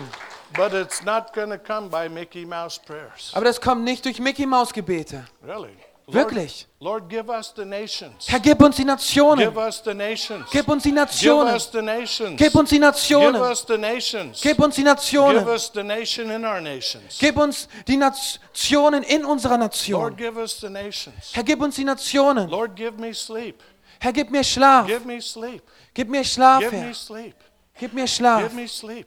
But 0.54 0.72
it's 0.72 1.02
not 1.04 1.32
going 1.34 1.50
to 1.50 1.58
come 1.58 1.88
by 1.88 2.08
Mickey 2.08 2.44
Mouse 2.44 2.78
prayers. 2.78 3.30
Aber 3.34 3.44
das 3.44 3.60
kommt 3.60 3.84
nicht 3.84 4.04
durch 4.04 4.18
Mickey 4.20 4.46
Maus 4.46 4.72
Gebete. 4.72 5.24
Really? 5.42 5.76
Wirklich. 6.08 6.68
Lord, 6.78 7.02
Lord, 7.02 7.10
give 7.10 7.28
us 7.28 7.52
the 7.56 7.64
nations. 7.64 8.28
Herr, 8.28 8.38
gib 8.38 8.62
uns 8.62 8.76
die 8.76 8.84
Nationen. 8.84 9.44
Give 9.48 9.58
us 9.58 9.82
the 9.84 9.92
nations. 9.92 10.46
Gib 10.52 10.68
uns 10.68 10.84
die 10.84 10.90
Give 10.90 10.94
Nationen. 11.00 11.52
us 11.52 11.70
the 11.72 11.82
nations. 11.82 12.36
Gib 12.38 12.54
uns 12.54 12.70
die 12.70 12.76
Give 12.76 12.80
Nationen. 12.84 13.42
us 13.42 13.64
the 13.66 13.76
nations. 13.76 14.40
Gib 14.40 14.58
uns 14.60 14.76
die 14.76 14.82
Give 14.82 14.90
Nationen. 14.92 15.48
us 15.48 15.68
the 15.72 15.82
nation 15.82 16.30
in 16.30 16.44
our 16.44 16.60
nations. 16.60 17.18
Gib 17.18 17.36
uns 17.36 17.66
die 17.88 17.96
Nationen 17.96 19.02
in 19.02 19.24
unserer 19.24 19.58
Lord, 19.58 19.72
Nation. 19.72 20.16
give 20.16 20.36
us 20.38 20.60
the 20.60 20.70
nations. 20.70 21.32
Herr, 21.32 21.42
gib 21.42 21.60
uns 21.60 21.74
die 21.74 21.84
Nationen. 21.84 22.48
Lord, 22.48 22.76
give 22.76 23.00
me 23.00 23.12
sleep. 23.12 23.60
Herr, 23.98 24.12
gib 24.12 24.30
mir 24.30 24.44
Schlaf. 24.44 24.86
Give 24.86 25.04
me 25.04 25.20
sleep. 25.20 25.62
Gib 25.92 26.08
mir 26.08 26.22
Schlaf, 26.24 26.60
Give 26.60 26.70
Herr. 26.72 26.86
me 26.86 26.94
sleep. 26.94 27.34
Gib 27.80 27.92
mir 27.92 28.02
Give 28.04 28.08
Schlaf. 28.14 28.52
me 28.52 28.68
sleep. 28.68 29.06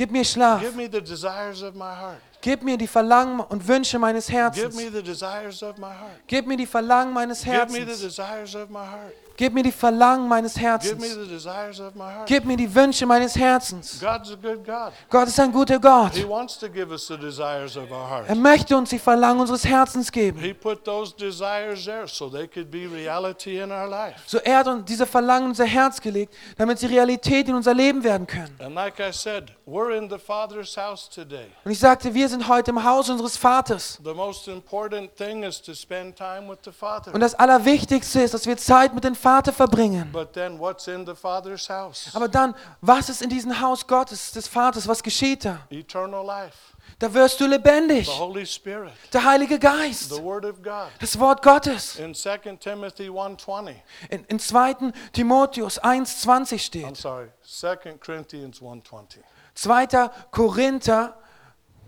Gib 0.00 0.10
mir 0.12 0.24
Schlaf. 0.24 0.62
Give 0.62 0.74
me 0.74 0.88
the 0.90 1.02
desires 1.02 1.62
of 1.62 1.74
my 1.74 1.84
heart. 1.84 2.22
Gib 2.40 2.62
mir 2.62 2.78
die 2.78 2.86
Verlangen 2.86 3.40
und 3.40 3.68
Wünsche 3.68 3.98
meines 3.98 4.28
Give 4.28 4.38
Herzens. 4.38 4.74
me 4.74 4.90
the 4.90 5.02
desires 5.02 5.62
of 5.62 5.76
my 5.76 5.88
heart. 5.88 6.26
Gib 6.26 6.46
mir 6.46 6.56
die 6.56 6.64
Verlangen 6.64 7.12
meines 7.12 7.44
Give 7.44 7.66
me 7.66 7.84
the 7.84 7.84
Herzens. 7.84 8.18
Gib 9.40 9.54
mir 9.54 9.62
die 9.62 9.72
Verlangen 9.72 10.28
meines 10.28 10.54
Herzens. 10.54 11.02
Gib 12.26 12.44
mir 12.44 12.58
die 12.58 12.74
Wünsche 12.74 13.06
meines 13.06 13.34
Herzens. 13.34 13.98
Gott 15.08 15.28
ist 15.28 15.40
ein 15.40 15.50
guter 15.50 15.78
Gott. 15.78 16.12
Er 18.28 18.34
möchte 18.34 18.76
uns 18.76 18.90
die 18.90 18.98
Verlangen 18.98 19.40
unseres 19.40 19.64
Herzens 19.64 20.12
geben. 20.12 20.42
So 24.26 24.38
er 24.38 24.58
hat 24.58 24.66
uns 24.66 24.84
diese 24.84 25.06
Verlangen 25.06 25.44
in 25.44 25.50
unser 25.52 25.64
Herz 25.64 25.98
gelegt, 26.02 26.34
damit 26.58 26.78
sie 26.78 26.84
Realität 26.84 27.48
in 27.48 27.54
unser 27.54 27.72
Leben 27.72 28.04
werden 28.04 28.26
können. 28.26 28.54
Und 31.64 31.70
ich 31.70 31.78
sagte, 31.78 32.12
wir 32.12 32.28
sind 32.28 32.46
heute 32.46 32.72
im 32.72 32.84
Haus 32.84 33.08
unseres 33.08 33.38
Vaters. 33.38 33.98
Und 37.12 37.20
das 37.20 37.34
Allerwichtigste 37.34 38.20
ist, 38.20 38.34
dass 38.34 38.44
wir 38.46 38.58
Zeit 38.58 38.92
mit 38.92 39.04
dem 39.04 39.14
Vater 39.30 39.52
verbringen. 39.52 40.10
Aber 42.14 42.28
dann, 42.28 42.54
was 42.80 43.08
ist 43.08 43.22
in 43.22 43.30
diesem 43.30 43.60
Haus 43.60 43.86
Gottes, 43.86 44.32
des 44.32 44.48
Vaters? 44.48 44.88
Was 44.88 45.02
geschieht 45.02 45.44
da? 45.44 45.60
Eternal 45.70 46.24
life, 46.26 46.56
Da 46.98 47.12
wirst 47.14 47.40
du 47.40 47.46
lebendig. 47.46 48.06
the 48.06 48.12
Holy 48.18 48.44
Spirit, 48.44 48.92
Der 49.12 49.22
Heilige 49.22 49.58
Geist. 49.58 50.10
the 50.12 50.20
Word 50.22 50.44
of 50.44 50.60
God. 50.62 50.88
Das 50.98 51.16
Wort 51.18 51.42
Gottes. 51.42 51.96
In 51.96 52.12
2 52.14 52.56
Timothy 52.58 53.08
1:20. 53.08 53.74
In, 54.08 54.24
in 54.24 54.38
2. 54.40 54.92
Timotheus 55.12 55.80
1,20 55.80 56.52
I'm 56.54 56.58
steht. 56.58 56.96
sorry, 56.96 57.28
2 57.42 57.98
Corinthians 58.04 58.60
1:20. 58.60 59.18
2. 59.54 60.10
Korinther 60.32 61.14
120. 61.14 61.20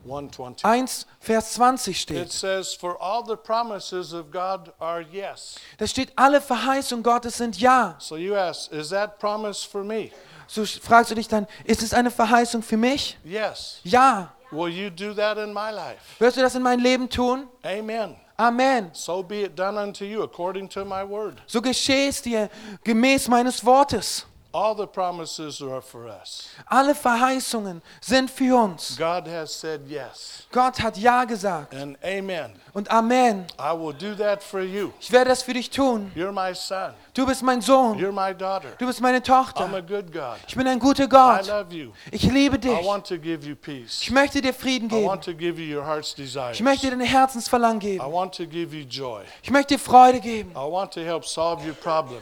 1, 0.05 1.07
Vers 1.21 1.53
20 1.55 1.93
It 1.93 1.97
steht. 2.01 2.33
says, 2.33 2.75
For 2.75 3.01
all 3.01 3.25
the 3.25 3.37
promises 3.37 4.13
of 4.13 4.31
God 4.31 4.73
are 4.81 5.01
yes. 5.03 5.57
Da 5.79 5.87
steht, 5.87 6.13
alle 6.17 6.41
Verheißungen 6.41 7.03
Gottes 7.03 7.37
sind 7.39 7.61
Ja. 7.61 7.97
So 7.99 8.17
you 8.17 8.35
ask, 8.35 8.73
Is 8.73 8.91
that 8.91 9.19
promise 9.19 9.65
for 9.67 9.85
me? 9.85 10.11
So 10.47 10.65
fragst 10.67 11.11
du 11.11 11.15
dich 11.15 11.29
dann, 11.29 11.47
ist 11.65 11.83
es 11.83 11.95
eine 11.95 12.11
Verheißung 12.11 12.63
für 12.63 12.77
mich? 12.77 13.17
Yes. 13.25 13.81
Ja. 13.85 14.33
Will 14.51 14.69
you 14.69 14.91
do 14.91 15.15
that 15.15 15.39
in 15.39 15.53
my 15.53 15.71
life? 15.71 16.01
Wirst 16.19 16.37
du 16.37 16.43
das 16.43 16.55
in 16.55 16.63
mein 16.63 16.79
Leben 16.81 17.09
tun? 17.09 17.49
Amen. 17.63 18.17
Amen. 18.37 18.91
So 18.93 19.23
be 19.23 19.45
it 19.45 19.57
done 19.59 19.79
unto 19.81 20.05
you 20.05 20.23
according 20.23 20.69
to 20.69 20.85
my 20.85 21.03
word. 21.09 21.41
So 21.47 21.63
geschehe 21.63 22.09
es 22.09 22.21
dir 22.21 22.51
gemäß 22.85 23.29
meines 23.29 23.65
Wortes. 23.65 24.27
All 24.55 24.75
the 24.77 24.87
promises 24.87 25.63
are 25.63 25.81
for 25.81 26.07
us. 26.07 26.49
Alle 26.67 26.95
Verheißungen 26.95 27.81
sind 28.01 28.31
für 28.31 28.55
uns. 28.57 28.97
God 28.99 29.27
has 29.27 29.51
said 29.51 29.81
yes. 29.89 30.47
Gott 30.53 30.79
hat 30.79 30.99
Ja 30.99 31.25
gesagt. 31.25 31.75
And 31.75 31.97
amen. 32.05 32.53
Und 32.75 32.91
Amen. 32.91 33.47
I 33.59 33.73
will 33.73 33.95
do 33.95 34.15
that 34.15 34.43
for 34.43 34.61
you. 34.61 34.93
Ich 35.01 35.11
werde 35.11 35.31
das 35.31 35.43
für 35.43 35.55
dich 35.55 35.71
tun. 35.71 36.13
You're 36.15 36.33
my 36.33 36.55
son. 36.55 36.93
Du 37.15 37.27
bist 37.27 37.43
mein 37.43 37.61
Sohn. 37.61 37.99
Du 37.99 38.87
bist 38.87 39.01
meine 39.03 39.23
Tochter. 39.23 39.69
good 39.87 40.11
God. 40.11 40.39
Ich 40.49 40.57
bin 40.57 40.67
ein 40.67 40.79
guter 40.79 41.05
I 41.05 41.09
Gott. 41.09 41.47
love 41.47 41.67
you. 41.75 41.91
Ich 42.11 42.23
liebe 42.23 42.57
I 42.57 42.61
dich. 42.61 42.87
want 42.87 43.07
to 43.07 43.19
give 43.19 43.47
you 43.47 43.55
peace. 43.55 44.01
Ich 44.01 44.11
möchte 44.11 44.41
dir 44.41 44.55
Frieden 44.55 44.87
I 44.87 44.89
geben. 44.95 45.07
want 45.07 45.23
to 45.25 45.35
give 45.35 45.61
you 45.61 45.77
your 45.79 45.87
heart's 45.87 46.15
desires. 46.15 46.55
Ich 46.55 46.63
möchte 46.63 46.87
dir 46.89 46.97
dein 46.97 47.07
Herzensverlangen 47.07 47.83
I 47.83 47.99
geben. 47.99 48.13
want 48.13 48.35
to 48.35 48.47
give 48.47 48.75
you 48.75 48.87
joy. 48.89 49.25
Ich 49.43 49.51
möchte 49.51 49.75
dir 49.75 49.79
Freude 49.79 50.21
geben. 50.21 50.53
I 50.53 50.55
want 50.55 50.95
to 50.95 51.01
help 51.01 51.27
solve 51.27 51.63
your 51.67 51.77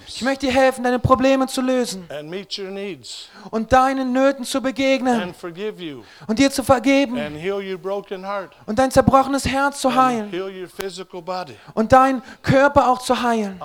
Ich 0.09 0.23
möchte 0.23 0.47
dir 0.47 0.53
helfen, 0.53 0.83
deine 0.83 0.99
Probleme 0.99 1.47
zu 1.47 1.61
lösen 1.61 2.09
und 3.53 3.73
deinen 3.73 4.13
Nöten 4.13 4.45
zu 4.45 4.61
begegnen 4.61 5.33
und 6.27 6.39
dir 6.41 6.51
zu 6.51 6.65
vergeben 6.65 7.17
and 7.17 7.37
heal 7.37 7.63
your 7.65 7.79
broken 7.79 8.27
heart 8.27 8.51
und 8.67 8.77
dein 8.77 8.91
zerbrochenes 8.91 9.47
Herz 9.47 9.81
zu 9.81 9.95
heilen 9.95 10.31
heal 10.31 10.51
your 10.51 10.69
physical 10.69 11.23
body. 11.23 11.55
und 11.75 11.93
deinen 11.93 12.23
Körper 12.43 12.89
auch 12.91 12.99
zu 12.99 13.23
heilen. 13.23 13.61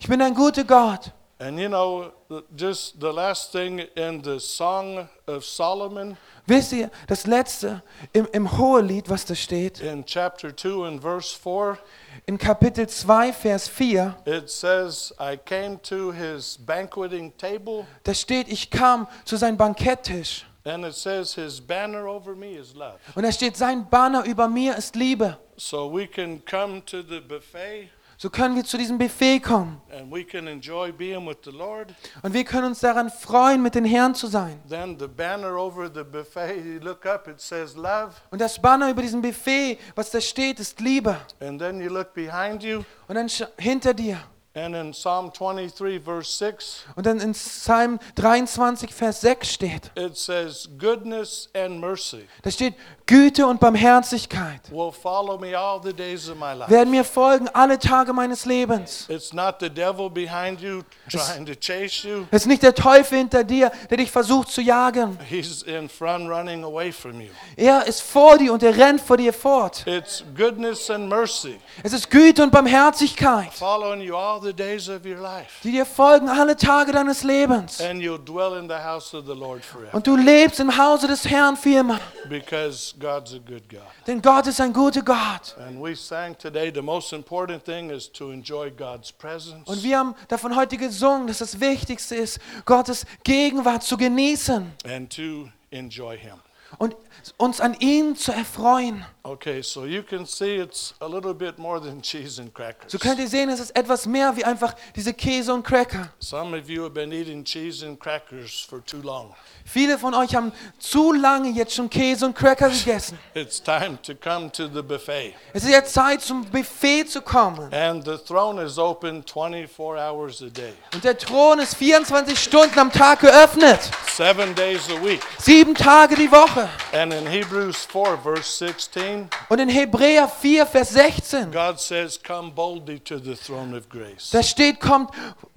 Ich 0.00 0.08
bin 0.08 0.22
ein 0.22 0.34
guter 0.34 0.64
Gott. 0.64 1.12
And 1.40 1.58
you 1.58 1.68
know, 1.68 2.12
just 2.56 3.00
the 3.00 3.12
last 3.12 3.52
thing 3.52 3.78
in 3.94 4.22
the 4.24 4.40
Song 4.40 5.08
of 5.28 5.44
Solomon 5.44 6.16
Wisst 6.48 6.72
ihr, 6.72 6.90
das 7.06 7.26
letzte 7.26 7.82
im, 8.12 8.26
im 8.32 8.58
Hohelied, 8.58 9.08
was 9.10 9.24
da 9.26 9.34
steht, 9.34 9.80
in 9.80 10.04
chapter 10.04 10.56
2 10.56 10.86
and 10.86 11.02
verse 11.02 11.36
4, 11.36 11.78
in 12.26 12.38
Kapitel 12.38 12.88
2, 12.88 13.32
Vers 13.34 13.68
4, 13.68 14.16
it 14.24 14.48
says, 14.48 15.12
I 15.20 15.36
came 15.36 15.78
to 15.82 16.10
his 16.10 16.56
banqueting 16.56 17.36
table, 17.36 17.86
da 18.02 18.14
steht, 18.14 18.48
ich 18.48 18.70
kam 18.70 19.06
zu 19.26 19.36
seinem 19.36 19.58
Banketttisch. 19.58 20.46
and 20.64 20.84
it 20.84 20.94
says, 20.94 21.34
His 21.34 21.60
banner 21.60 22.08
over 22.08 22.34
me 22.34 22.56
is 22.56 22.74
love. 22.74 22.98
Und 23.14 23.24
da 23.24 23.30
steht, 23.32 23.56
sein 23.56 23.86
Banner 23.88 24.24
über 24.24 24.48
mir 24.48 24.76
ist 24.76 24.96
Liebe. 24.96 25.36
So 25.56 25.86
we 25.86 26.06
can 26.06 26.42
come 26.44 26.82
to 26.86 27.02
the 27.02 27.20
buffet 27.20 27.90
So 28.20 28.30
können 28.30 28.56
wir 28.56 28.64
zu 28.64 28.76
diesem 28.76 28.98
Buffet 28.98 29.38
kommen. 29.38 29.80
and 29.96 30.10
we 30.12 30.24
can 30.24 30.48
enjoy 30.48 30.90
being 30.90 31.24
with 31.24 31.36
the 31.44 31.52
Lord. 31.52 31.94
Und 32.22 32.34
wir 32.34 32.42
können 32.44 32.66
uns 32.66 32.80
daran 32.80 33.10
freuen, 33.10 33.62
mit 33.62 33.76
den 33.76 33.84
Herren 33.84 34.12
zu 34.16 34.26
sein. 34.26 34.60
Then 34.68 34.98
the 34.98 35.06
banner 35.06 35.56
over 35.56 35.88
the 35.88 36.02
buffet, 36.02 36.56
you 36.64 36.80
look 36.80 37.06
up, 37.06 37.28
it 37.28 37.40
says 37.40 37.76
love. 37.76 38.14
Und 38.32 38.40
das 38.40 38.60
Banner 38.60 38.90
über 38.90 39.02
diesem 39.02 39.22
Buffet, 39.22 39.78
was 39.94 40.10
da 40.10 40.20
steht, 40.20 40.58
ist 40.58 40.80
Liebe. 40.80 41.16
And 41.38 41.60
then 41.60 41.80
you 41.80 41.88
look 41.90 42.12
behind 42.12 42.64
you, 42.64 42.82
Und 43.06 43.14
dann 43.14 43.28
hinter 43.56 43.94
dir. 43.94 44.18
And 44.58 44.74
in 44.74 44.92
Psalm 44.92 45.30
23, 45.32 46.00
verse 46.04 46.30
6, 46.36 46.84
Und 46.96 47.06
dann 47.06 47.20
in 47.20 47.32
Psalm 47.32 47.98
23, 48.16 48.92
Vers 48.92 49.20
6 49.20 49.52
steht. 49.52 49.90
it 49.96 50.16
says, 50.16 50.68
Goodness 50.78 51.48
and 51.54 51.80
mercy 51.80 52.26
Da 52.42 52.50
steht, 52.50 52.74
Güte 53.06 53.46
und 53.46 53.58
Barmherzigkeit 53.60 54.70
will 54.70 54.92
follow 54.92 55.38
me 55.38 55.56
all 55.58 55.80
the 55.82 55.92
days 55.94 56.28
of 56.28 56.36
my 56.38 56.52
life. 56.54 56.70
werden 56.70 56.90
mir 56.90 57.04
folgen 57.04 57.48
alle 57.54 57.78
Tage 57.78 58.12
meines 58.12 58.44
Lebens. 58.44 59.06
It's 59.08 59.32
not 59.32 59.56
the 59.60 59.70
devil 59.70 60.10
behind 60.10 60.60
you 60.60 60.82
trying 61.08 61.46
to 61.46 61.54
chase 61.54 62.06
you. 62.06 62.26
Es 62.30 62.42
ist 62.42 62.48
nicht 62.48 62.62
der 62.62 62.74
Teufel 62.74 63.18
hinter 63.18 63.44
dir, 63.44 63.70
der 63.88 63.96
dich 63.98 64.10
versucht 64.10 64.48
zu 64.50 64.60
jagen. 64.60 65.18
He's 65.28 65.62
in 65.62 65.88
front 65.88 66.28
running 66.28 66.64
away 66.64 66.92
from 66.92 67.20
you. 67.20 67.28
Er 67.56 67.86
ist 67.86 68.02
vor 68.02 68.36
dir 68.38 68.52
und 68.52 68.62
er 68.62 68.76
rennt 68.76 69.00
vor 69.00 69.16
dir 69.16 69.32
fort. 69.32 69.86
It's 69.86 70.22
goodness 70.36 70.90
and 70.90 71.08
mercy 71.08 71.58
Es 71.82 71.92
ist 71.92 72.10
Güte 72.10 72.42
und 72.42 72.50
Barmherzigkeit, 72.52 73.52
following 73.54 74.00
you 74.02 74.16
all 74.16 74.40
the 74.42 74.47
days 74.52 74.88
of 74.88 75.04
your 75.04 75.16
life. 75.18 75.60
die 75.62 75.72
dir 75.72 75.86
folgen 75.86 76.28
alle 76.28 76.56
Tage 76.56 76.92
deines 76.92 77.22
Lebens. 77.22 77.80
And 77.80 78.00
you'll 78.00 78.22
dwell 78.22 78.58
in 78.58 78.68
the 78.68 78.76
house 78.76 79.14
of 79.14 79.26
the 79.26 79.34
Lord 79.34 79.64
forever. 79.64 79.94
Und 79.94 80.06
du 80.06 80.16
lebst 80.16 80.60
im 80.60 80.76
Hause 80.76 81.06
des 81.06 81.24
Herrn 81.28 81.56
für 81.56 81.78
immer. 81.80 82.00
Because 82.28 82.94
God's 82.98 83.34
a 83.34 83.38
good 83.38 83.68
God. 83.68 83.80
Denn 84.06 84.20
Gott 84.22 84.46
ist 84.46 84.60
ein 84.60 84.72
guter 84.72 85.02
Gott. 85.02 85.56
And 85.58 85.82
we 85.82 85.94
sang 85.94 86.36
today 86.36 86.70
the 86.74 86.82
most 86.82 87.12
important 87.12 87.64
thing 87.64 87.90
is 87.90 88.10
to 88.12 88.30
enjoy 88.30 88.70
God's 88.70 89.12
presence. 89.12 89.66
Und 89.66 89.82
wir 89.82 89.98
haben 89.98 90.14
davon 90.28 90.54
heute 90.56 90.76
gesungen, 90.76 91.26
dass 91.26 91.38
das 91.38 91.60
Wichtigste 91.60 92.14
ist, 92.16 92.38
Gottes 92.64 93.06
Gegenwart 93.24 93.82
zu 93.82 93.96
genießen 93.96 94.72
and 94.84 95.14
to 95.14 95.48
enjoy 95.70 96.16
Him. 96.18 96.34
und 96.78 96.94
uns 97.36 97.60
an 97.60 97.74
ihm 97.80 98.16
zu 98.16 98.32
erfreuen. 98.32 99.04
Okay, 99.22 99.62
so 99.62 99.84
you 99.84 100.02
can 100.02 100.24
see 100.24 100.56
it's 100.56 100.94
a 101.00 101.06
little 101.06 101.34
bit 101.34 101.58
more 101.58 101.78
than 101.80 102.00
cheese 102.00 102.40
and 102.40 102.52
crackers. 102.54 102.90
So 102.90 102.98
könnt 102.98 103.18
ihr 103.18 103.28
sehen, 103.28 103.50
es 103.50 103.60
ist 103.60 103.76
etwas 103.76 104.06
mehr 104.06 104.34
wie 104.36 104.44
einfach 104.44 104.74
diese 104.96 105.12
Käse 105.12 105.52
und 105.52 105.62
Cracker. 105.64 106.08
Some 106.18 106.58
of 106.58 106.68
you 106.70 106.82
have 106.84 106.94
been 106.94 107.12
eating 107.12 107.44
cheese 107.44 107.84
and 107.86 108.00
crackers 108.00 108.66
for 108.68 108.82
too 108.84 109.02
long. 109.02 109.34
Viele 109.66 109.98
von 109.98 110.14
euch 110.14 110.34
haben 110.34 110.50
zu 110.78 111.12
lange 111.12 111.50
jetzt 111.50 111.74
schon 111.74 111.90
Käse 111.90 112.24
und 112.24 112.34
Cracker 112.34 112.70
gegessen. 112.70 113.18
It's 113.34 113.62
time 113.62 113.98
to 114.02 114.14
come 114.14 114.50
to 114.52 114.66
the 114.66 114.80
buffet. 114.80 115.34
Es 115.52 115.64
ist 115.64 115.70
jetzt 115.70 115.92
Zeit, 115.92 116.22
zum 116.22 116.46
Buffet 116.46 117.04
zu 117.04 117.20
kommen. 117.20 117.70
And 117.74 118.02
the 118.06 118.16
throne 118.16 118.62
is 118.62 118.78
open 118.78 119.22
24 119.22 119.78
hours 119.98 120.40
a 120.42 120.46
day, 120.48 120.72
Und 120.94 121.04
der 121.04 121.18
Thron 121.18 121.58
ist 121.58 121.74
24 121.76 122.38
Stunden 122.38 122.78
am 122.78 122.90
Tag 122.90 123.20
geöffnet. 123.20 123.90
seven 124.16 124.54
days 124.54 124.88
a 124.88 125.04
week. 125.04 125.20
Sieben 125.38 125.74
Tage 125.74 126.16
die 126.16 126.30
Woche. 126.32 126.66
And 126.94 127.07
in 127.12 127.26
Hebrews 127.26 127.86
4, 127.86 128.18
verse 128.18 128.58
16, 128.66 129.28
Und 129.48 129.58
in 129.60 129.68
Hebräer 129.68 130.28
4, 130.28 130.66
Vers 130.66 130.90
16, 130.90 131.50
God 131.52 131.78
says, 131.78 132.18
Come 132.22 132.52
boldly 132.52 132.98
to 133.00 133.18
the 133.18 133.34
throne 133.34 133.76
of 133.76 133.88
grace, 133.88 134.30
da 134.30 134.42
steht, 134.42 134.80
kommt 134.80 135.10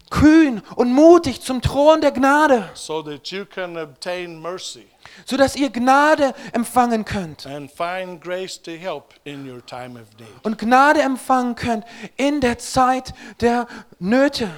kühn 0.10 0.62
und 0.76 0.94
mutig 0.94 1.42
zum 1.42 1.62
Thron 1.62 2.02
der 2.02 2.12
Gnade, 2.12 2.70
so 2.74 3.02
that 3.02 3.28
you 3.28 3.46
can 3.46 3.78
obtain 3.78 4.40
mercy 4.42 4.86
sodass 5.26 5.56
ihr 5.56 5.70
Gnade 5.70 6.34
empfangen 6.54 7.06
könnt. 7.06 7.46
and 7.46 7.70
find 7.72 8.22
grace 8.22 8.62
to 8.62 8.72
help 8.72 9.14
in 9.24 9.50
your 9.50 9.66
time 9.66 10.00
of 10.00 10.08
need. 10.20 10.30
Und 10.44 10.58
Gnade 10.58 11.02
empfangen 11.02 11.56
könnt 11.56 11.86
in 12.18 12.42
der 12.42 12.60
Zeit 12.60 13.14
der 13.40 13.68
Nöte. 14.00 14.50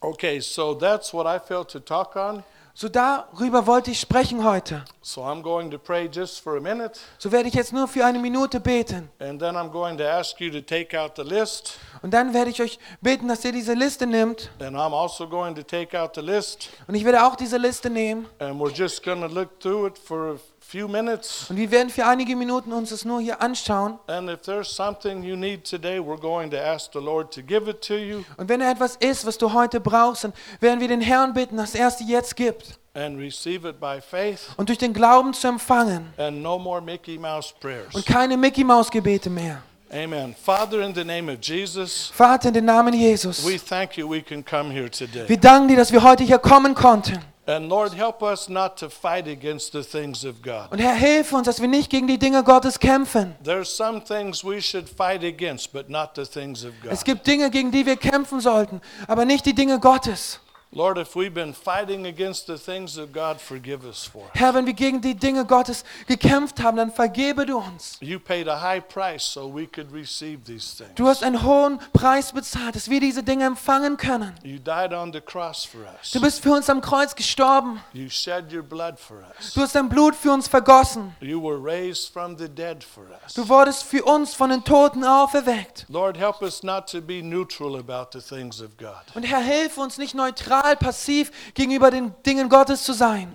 Okay, 0.00 0.40
so 0.40 0.74
that's 0.74 1.12
what 1.12 1.26
I 1.26 1.38
felt 1.44 1.70
to 1.70 1.80
talk 1.80 2.16
on. 2.16 2.42
So 2.78 2.90
darüber 2.90 3.66
wollte 3.66 3.90
ich 3.90 3.98
sprechen 3.98 4.44
heute. 4.44 4.84
So 5.00 5.22
I'm 5.22 5.40
going 5.40 5.70
to 5.70 5.78
pray 5.78 6.10
just 6.12 6.40
for 6.40 6.58
a 6.58 6.60
minute, 6.60 7.00
So 7.16 7.32
werde 7.32 7.48
ich 7.48 7.54
jetzt 7.54 7.72
nur 7.72 7.88
für 7.88 8.04
eine 8.04 8.18
Minute 8.18 8.60
beten. 8.60 9.08
and 9.18 9.40
then 9.40 9.56
I'm 9.56 9.70
going 9.70 9.96
to 9.96 10.04
ask 10.04 10.38
you 10.42 10.50
to 10.50 10.60
take 10.60 10.94
out 10.94 11.12
the 11.16 11.22
list, 11.22 11.78
Und 12.02 12.12
dann 12.12 12.34
werde 12.34 12.50
ich 12.50 12.60
euch 12.60 12.78
beten, 13.00 13.28
dass 13.28 13.42
ihr 13.46 13.52
diese 13.52 13.72
Liste 13.72 14.06
nimmt. 14.06 14.50
also 14.60 15.26
going 15.26 15.54
to 15.54 15.62
take 15.62 15.98
out 15.98 16.14
the 16.16 16.20
list, 16.20 16.68
Und 16.86 16.94
ich 16.96 17.04
werde 17.06 17.24
auch 17.24 17.34
diese 17.34 17.56
Liste 17.56 17.88
nehmen. 17.88 18.26
and 18.40 18.60
we're 18.60 18.70
just 18.74 19.02
going 19.02 19.22
to 19.22 19.26
look 19.26 19.58
through 19.58 19.86
it 19.86 19.96
for 19.96 20.32
a 20.34 20.36
few 20.66 20.88
minutes. 20.88 21.46
Und 21.48 21.56
wir 21.56 21.70
werden 21.70 21.90
für 21.90 22.04
einige 22.06 22.34
Minuten 22.36 22.72
uns 22.72 22.90
das 22.90 23.04
nur 23.04 23.20
hier 23.20 23.40
anschauen. 23.40 23.98
And 24.06 24.28
if 24.28 24.42
there's 24.42 24.68
something 24.74 25.22
you 25.22 25.36
need 25.36 25.64
today, 25.68 25.98
we're 25.98 26.18
going 26.20 26.50
to 26.50 26.56
ask 26.58 26.92
the 26.92 26.98
Lord 26.98 27.32
to 27.34 27.42
give 27.42 27.68
it 27.70 27.80
to 27.86 27.94
you 27.94 28.24
Und 28.36 28.48
wenn 28.48 28.60
etwas 28.60 28.96
ist, 28.96 29.24
was 29.26 29.38
du 29.38 29.52
heute 29.52 29.80
brauchst, 29.80 30.24
dann 30.24 30.32
werden 30.60 30.80
wir 30.80 30.88
den 30.88 31.00
Herrn 31.00 31.32
bitten, 31.32 31.56
dass 31.56 31.74
er 31.74 31.88
es 31.88 31.96
dir 31.96 32.06
jetzt 32.06 32.34
gibt. 32.36 32.78
and 32.94 33.18
receive 33.20 33.68
it 33.68 33.78
by 33.78 34.00
faith, 34.00 34.40
Und 34.56 34.68
durch 34.70 34.78
den 34.78 34.92
Glauben 34.94 35.34
zu 35.34 35.46
empfangen. 35.48 36.12
and 36.16 36.42
no 36.42 36.58
more 36.58 36.80
Mickey 36.80 37.18
Mouse 37.18 37.52
prayers. 37.60 37.94
Und 37.94 38.06
keine 38.06 38.36
Mickey-Maus-Gebete 38.36 39.28
mehr. 39.30 39.62
Amen. 39.92 40.34
Father, 40.44 40.80
in 40.80 40.92
the 40.94 41.04
name 41.04 41.30
of 41.32 41.38
Jesus, 41.40 42.10
Vater, 42.12 42.48
in 42.48 42.54
den 42.54 42.64
Namen 42.64 42.92
Jesus. 42.92 43.46
we 43.46 43.56
thank 43.58 43.96
you 43.96 44.08
we 44.10 44.20
can 44.20 44.44
come 44.44 44.72
here 44.72 44.90
today. 44.90 45.28
Wir 45.28 45.36
danken 45.38 45.68
dir, 45.68 45.76
dass 45.76 45.92
wir 45.92 46.02
heute 46.02 46.24
hier 46.24 46.38
kommen 46.38 46.74
konnten. 46.74 47.20
And 47.48 47.68
Lord, 47.68 47.92
help 47.94 48.22
us 48.22 48.48
not 48.48 48.76
to 48.80 48.88
fight 48.90 49.28
against 49.28 49.70
the 49.72 49.84
things 49.84 50.24
of 50.24 50.42
God. 50.42 50.72
Und 50.72 50.80
Herr, 50.80 50.94
hilf 50.94 51.32
uns, 51.32 51.46
dass 51.46 51.60
wir 51.60 51.68
nicht 51.68 51.90
gegen 51.90 52.08
die 52.08 52.18
Dinge 52.18 52.42
Gottes 52.42 52.80
kämpfen. 52.80 53.36
There's 53.44 53.68
some 53.74 54.02
things 54.02 54.42
we 54.44 54.60
should 54.60 54.88
fight 54.88 55.22
against, 55.22 55.72
but 55.72 55.88
not 55.88 56.10
the 56.16 56.24
things 56.26 56.64
of 56.64 56.72
Es 56.90 57.00
God. 57.00 57.04
gibt 57.04 57.26
Dinge, 57.28 57.48
gegen 57.50 57.70
die 57.70 57.86
wir 57.86 57.96
kämpfen 57.96 58.40
sollten, 58.40 58.80
aber 59.06 59.24
nicht 59.24 59.46
die 59.46 59.54
Dinge 59.54 59.78
Gottes. 59.78 60.40
Lord, 60.76 60.98
if 60.98 61.16
we've 61.16 61.32
been 61.32 61.54
fighting 61.54 62.06
against 62.06 62.46
the 62.46 62.58
things 62.58 62.98
of 62.98 63.10
God, 63.10 63.40
forgive 63.40 63.86
us 63.86 64.04
for. 64.04 64.28
Herr, 64.34 64.52
wenn 64.52 64.66
wir 64.66 64.74
gegen 64.74 65.00
die 65.00 65.14
Dinge 65.14 65.46
Gottes 65.46 65.84
gekämpft 66.06 66.62
haben, 66.62 66.76
dann 66.76 66.92
vergebe 66.92 67.46
du 67.46 67.56
uns. 67.56 67.96
You 68.00 68.18
paid 68.18 68.46
a 68.46 68.60
high 68.60 68.86
price 68.86 69.24
so 69.24 69.48
we 69.48 69.66
could 69.66 69.90
receive 69.90 70.44
these 70.44 70.76
things. 70.76 70.94
Du 70.94 71.06
hast 71.06 71.22
einen 71.22 71.42
hohen 71.42 71.78
Preis 71.94 72.30
bezahlt, 72.30 72.76
dass 72.76 72.90
wir 72.90 73.00
diese 73.00 73.22
Dinge 73.22 73.46
empfangen 73.46 73.96
können. 73.96 74.34
You 74.42 74.58
died 74.58 74.92
on 74.92 75.14
the 75.14 75.20
cross 75.22 75.64
for 75.64 75.80
us. 75.80 76.10
Du 76.10 76.20
bist 76.20 76.42
für 76.42 76.52
uns 76.52 76.68
am 76.68 76.82
Kreuz 76.82 77.14
gestorben. 77.14 77.80
You 77.94 78.10
shed 78.10 78.52
your 78.52 78.62
blood 78.62 78.98
for 78.98 79.24
us. 79.38 79.54
Du 79.54 79.62
hast 79.62 79.74
dein 79.74 79.88
Blut 79.88 80.14
für 80.14 80.30
uns 80.30 80.46
vergossen. 80.46 81.16
You 81.22 81.42
were 81.42 81.58
raised 81.58 82.12
from 82.12 82.36
the 82.36 82.50
dead 82.50 82.84
for 82.84 83.04
us. 83.24 83.32
Du 83.32 83.48
wurdest 83.48 83.84
für 83.84 84.04
uns 84.04 84.34
von 84.34 84.50
den 84.50 84.62
Toten 84.62 85.04
auferweckt. 85.04 85.86
Lord, 85.88 86.18
help 86.18 86.42
us 86.42 86.62
not 86.62 86.86
to 86.90 87.00
be 87.00 87.22
neutral 87.22 87.76
about 87.76 88.10
the 88.12 88.20
things 88.20 88.60
of 88.60 88.76
God. 88.76 89.00
Und 89.14 89.22
Herr, 89.22 89.40
hilf 89.40 89.78
uns 89.78 89.96
nicht 89.96 90.14
neutral, 90.14 90.65
passiv 90.74 91.30
gegenüber 91.54 91.90
den 91.90 92.12
Dingen 92.24 92.48
Gottes 92.48 92.82
zu 92.82 92.92
sein. 92.92 93.32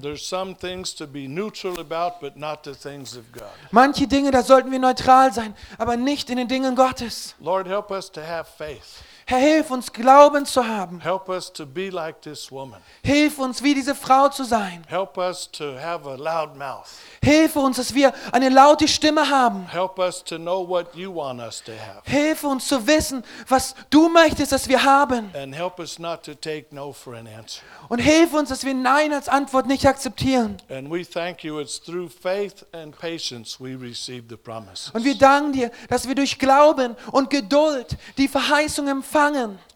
Manche 3.72 4.08
Dinge, 4.08 4.32
da 4.32 4.44
sollten 4.44 4.72
wir 4.72 4.80
neutral 4.80 5.32
sein, 5.32 5.56
aber 5.78 5.96
nicht 5.96 6.30
in 6.30 6.38
den 6.38 6.48
Dingen 6.48 6.76
Gottes. 6.76 7.36
Lord, 7.40 7.68
help 7.68 7.92
us 7.92 8.12
to 8.12 8.22
have 8.22 8.50
faith. 8.58 9.04
Herr, 9.32 9.40
hilf 9.40 9.72
uns, 9.72 9.94
Glauben 9.94 10.46
zu 10.46 10.68
haben. 10.68 11.00
Help 11.00 11.30
us 11.30 11.50
to 11.54 11.66
be 11.66 11.90
like 11.90 12.22
this 12.22 12.52
woman. 12.52 12.82
Hilf 13.02 13.40
uns, 13.40 13.64
wie 13.64 13.74
diese 13.74 13.96
Frau 13.96 14.28
zu 14.28 14.44
sein. 14.44 14.84
Help 14.90 15.18
us 15.18 15.50
to 15.50 15.80
have 15.80 16.06
a 16.06 16.16
loud 16.16 16.58
mouth. 16.58 16.90
Hilfe 17.24 17.60
uns, 17.60 17.78
dass 17.78 17.96
wir 17.96 18.12
eine 18.34 18.50
laute 18.50 18.90
Stimme 18.90 19.30
haben. 19.30 19.66
Help 19.70 20.00
us 20.00 20.22
to 20.22 20.36
know 20.36 20.68
what 20.68 20.94
you 20.96 21.16
want 21.16 21.40
us 21.40 21.64
to 21.64 21.72
have. 21.72 22.02
Hilfe 22.04 22.46
uns 22.46 22.68
zu 22.68 22.86
wissen, 22.86 23.24
was 23.48 23.74
du 23.90 24.10
möchtest, 24.10 24.52
dass 24.52 24.68
wir 24.68 24.84
haben. 24.84 25.34
And 25.34 25.56
help 25.56 25.80
us 25.80 25.98
not 25.98 26.24
to 26.24 26.34
take 26.34 26.66
no 26.72 26.92
for 26.92 27.14
an 27.14 27.26
answer. 27.28 27.62
Und 27.88 28.00
hilf 28.00 28.34
uns, 28.34 28.50
dass 28.50 28.66
wir 28.66 28.74
Nein 28.74 29.14
als 29.14 29.30
Antwort 29.30 29.66
nicht 29.66 29.86
akzeptieren. 29.86 30.58
And 30.70 30.92
we 30.92 31.06
thank 31.06 31.46
you, 31.46 31.62
it's 31.62 31.82
through 31.82 32.10
faith 32.12 32.66
and 32.74 32.94
patience 33.00 33.62
we 33.62 33.80
receive 33.80 34.26
the 34.28 34.36
promises. 34.36 34.92
Und 34.94 35.06
wir 35.06 35.18
danken 35.18 35.54
dir, 35.54 35.72
dass 35.88 36.06
wir 36.06 36.16
durch 36.16 36.38
Glauben 36.38 36.98
und 37.14 37.30
Geduld 37.30 37.96
die 38.18 38.28
Verheißung 38.28 38.90
empfangen. 38.90 39.21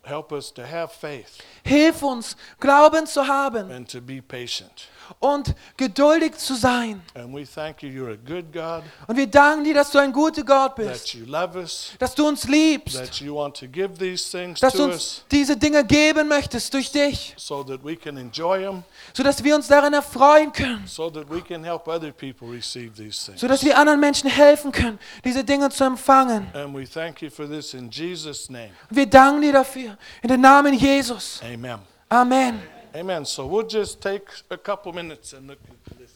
Help 0.04 0.32
us 0.32 0.52
to 0.52 0.66
have 0.66 0.92
faith 0.92 1.42
Hilf 1.64 2.04
uns, 2.04 2.36
Glauben 2.60 3.08
zu 3.08 3.28
haben 3.28 3.72
and 3.72 3.88
to 3.90 4.02
be 4.02 4.22
patient. 4.22 4.88
Und 5.20 5.56
geduldig 5.78 6.38
zu 6.38 6.56
sein. 6.56 7.02
And 7.14 7.34
we 7.34 7.46
thank 7.46 7.84
you, 7.84 7.90
you're 7.90 8.14
a 8.14 8.16
good 8.16 8.52
God, 8.52 8.84
Und 9.08 9.18
wir 9.18 9.28
danken 9.28 9.64
dir, 9.64 9.74
dass 9.74 9.92
du 9.92 10.00
ein 10.00 10.12
guter 10.12 10.44
Gott 10.44 10.76
that 10.76 10.92
bist, 10.92 11.14
you 11.14 11.26
love 11.26 11.58
us, 11.58 11.92
dass 12.00 12.16
du 12.16 12.28
uns 12.28 12.48
liebst, 12.48 12.98
that 12.98 13.16
you 13.16 13.36
want 13.36 13.58
to 13.58 13.68
give 13.68 13.98
these 13.98 14.30
things 14.30 14.60
dass 14.60 14.74
du 14.74 14.80
to 14.80 14.84
uns 14.86 14.96
us 14.96 15.26
diese 15.32 15.58
Dinge 15.58 15.84
geben 15.86 16.28
möchtest 16.28 16.74
durch 16.74 16.92
dich, 16.92 17.34
so 17.38 17.64
that 17.64 17.84
we 17.84 17.96
can 17.96 18.18
enjoy 18.18 18.64
them, 18.64 18.84
sodass 19.14 19.44
wir 19.44 19.56
uns 19.56 19.68
darin 19.68 19.94
erfreuen 19.94 20.52
können, 20.52 20.86
so 20.88 21.10
that 21.10 21.30
we 21.30 21.42
can 21.42 21.64
help 21.64 21.88
other 21.88 22.12
people 22.12 22.48
receive 22.50 22.94
these 22.96 23.26
things. 23.26 23.42
sodass 23.42 23.64
wir 23.64 23.78
anderen 23.78 24.00
Menschen 24.00 24.30
helfen 24.30 24.72
können, 24.72 25.00
diese 25.24 25.44
Dinge 25.44 25.70
zu 25.70 25.84
empfangen. 25.84 26.48
And 26.54 26.76
we 26.76 26.86
thank 26.86 27.22
you 27.22 27.30
for 27.30 27.48
this 27.48 27.74
in 27.74 27.90
Jesus' 27.90 28.50
name. 28.50 28.72
Und 28.90 28.98
wir 28.98 29.06
danken 29.06 29.42
dir 29.42 29.54
dafür, 29.54 29.98
in 30.22 30.30
den 30.30 30.42
Namen 30.42 30.74
Jesus. 30.74 31.42
Amen. 31.44 31.80
Amen. 32.10 32.75
Amen. 32.96 33.26
So 33.26 33.46
we'll 33.46 33.68
just 33.68 34.02
take 34.02 34.26
a 34.50 34.58
couple 34.58 34.94
minutes 34.94 35.34
and 35.34 35.48
look 35.48 35.60
at 35.92 35.98
this. 35.98 36.14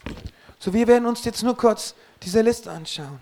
So, 0.60 0.72
wir 0.74 0.88
werden 0.88 1.06
uns 1.06 1.26
jetzt 1.26 1.44
nur 1.44 1.56
kurz 1.58 1.94
diese 2.24 2.42
Liste 2.42 2.72
anschauen. 2.72 3.20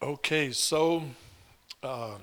Okay, 0.00 0.50
so 0.50 1.04
uh, 1.84 2.18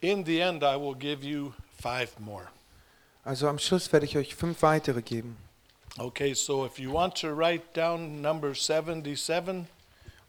in 0.00 0.24
the 0.24 0.40
end, 0.40 0.64
I 0.64 0.76
will 0.76 0.94
give 0.94 1.22
you 1.22 1.52
five 1.76 2.18
more. 2.18 2.48
Also 3.28 3.46
am 3.46 3.58
Schluss 3.58 3.92
werde 3.92 4.06
ich 4.06 4.16
euch 4.16 4.34
fünf 4.34 4.62
weitere 4.62 5.02
geben. 5.02 5.36
Okay, 5.98 6.32
so 6.32 6.64
if 6.64 6.78
you 6.78 6.90
want 6.90 7.14
to 7.20 7.28
write 7.28 7.62
down 7.74 8.22
number 8.22 8.54
77, 8.54 9.66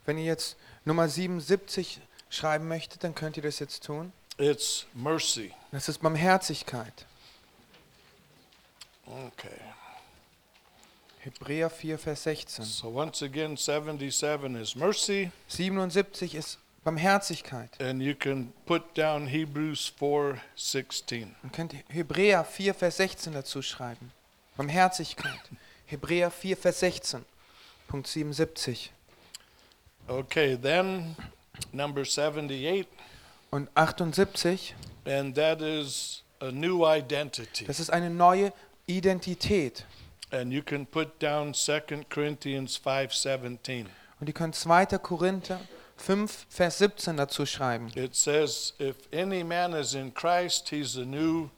Wenn 0.06 0.18
ihr 0.18 0.26
jetzt 0.26 0.58
Nummer 0.84 1.08
77 1.08 2.02
schreiben 2.30 2.68
möchtet, 2.68 3.06
dann 3.06 3.16
könnt 3.16 3.38
ihr 3.38 3.44
das 3.44 3.60
jetzt 3.60 3.86
tun. 3.86 4.12
it's 4.38 4.86
mercy. 4.94 5.54
Das 5.72 5.88
ist 5.88 6.00
Barmherzigkeit. 6.00 7.06
Okay. 9.06 9.62
Hebräer 11.20 11.70
4, 11.70 11.98
Vers 12.00 12.24
16. 12.24 12.66
So 12.66 12.90
once 12.90 13.24
again, 13.24 13.56
77 13.56 14.56
is 14.58 14.76
mercy, 14.76 15.32
77 15.48 16.36
ist 16.36 16.60
Barmherzigkeit. 16.90 17.70
and 17.80 18.02
you 18.02 18.16
can 18.16 18.52
put 18.66 18.82
down 18.98 19.28
Hebrews 19.28 19.92
4:16. 20.00 21.36
Man 21.44 21.52
könnt 21.52 21.76
Hebräer 21.90 22.44
4, 22.44 22.74
Vers 22.74 22.98
16 22.98 23.34
dazu 23.34 23.62
schreiben. 23.62 24.12
Barmherzigkeit. 24.58 25.40
Hebräer 25.86 26.32
4, 26.32 26.58
Vers 26.58 26.80
16. 26.80 27.24
Punkt 27.88 28.08
77. 28.08 28.92
Okay, 30.08 30.58
then 30.58 31.16
number 31.72 32.04
78, 32.06 32.88
Und 33.52 33.70
78, 33.76 34.74
and 35.06 35.36
that 35.36 35.62
is 35.62 36.24
a 36.40 36.52
new 36.52 36.86
identity. 36.88 37.66
das 37.66 37.80
ist 37.80 37.92
eine 37.92 38.10
neue 38.10 38.52
Identität. 38.88 39.86
And 40.32 40.52
you 40.52 40.62
can 40.64 40.86
put 40.88 41.22
down 41.22 41.54
2 41.54 42.06
Corinthians 42.10 42.78
5:17. 42.84 43.86
Und 44.20 44.28
ihr 44.28 44.34
könnt 44.34 44.56
2. 44.56 44.98
Korinther 44.98 45.58
5, 45.60 45.68
Vers 46.00 46.78
17 46.78 47.18
dazu 47.18 47.46
schreiben. 47.46 47.90
It 47.96 48.16
says, 48.16 48.74
If 48.80 48.96
any 49.14 49.44
man 49.44 49.74
is 49.74 49.94
in 49.94 50.14
Christ, 50.14 50.70
he's 50.70 50.98
a 50.98 51.06
new 51.06 51.50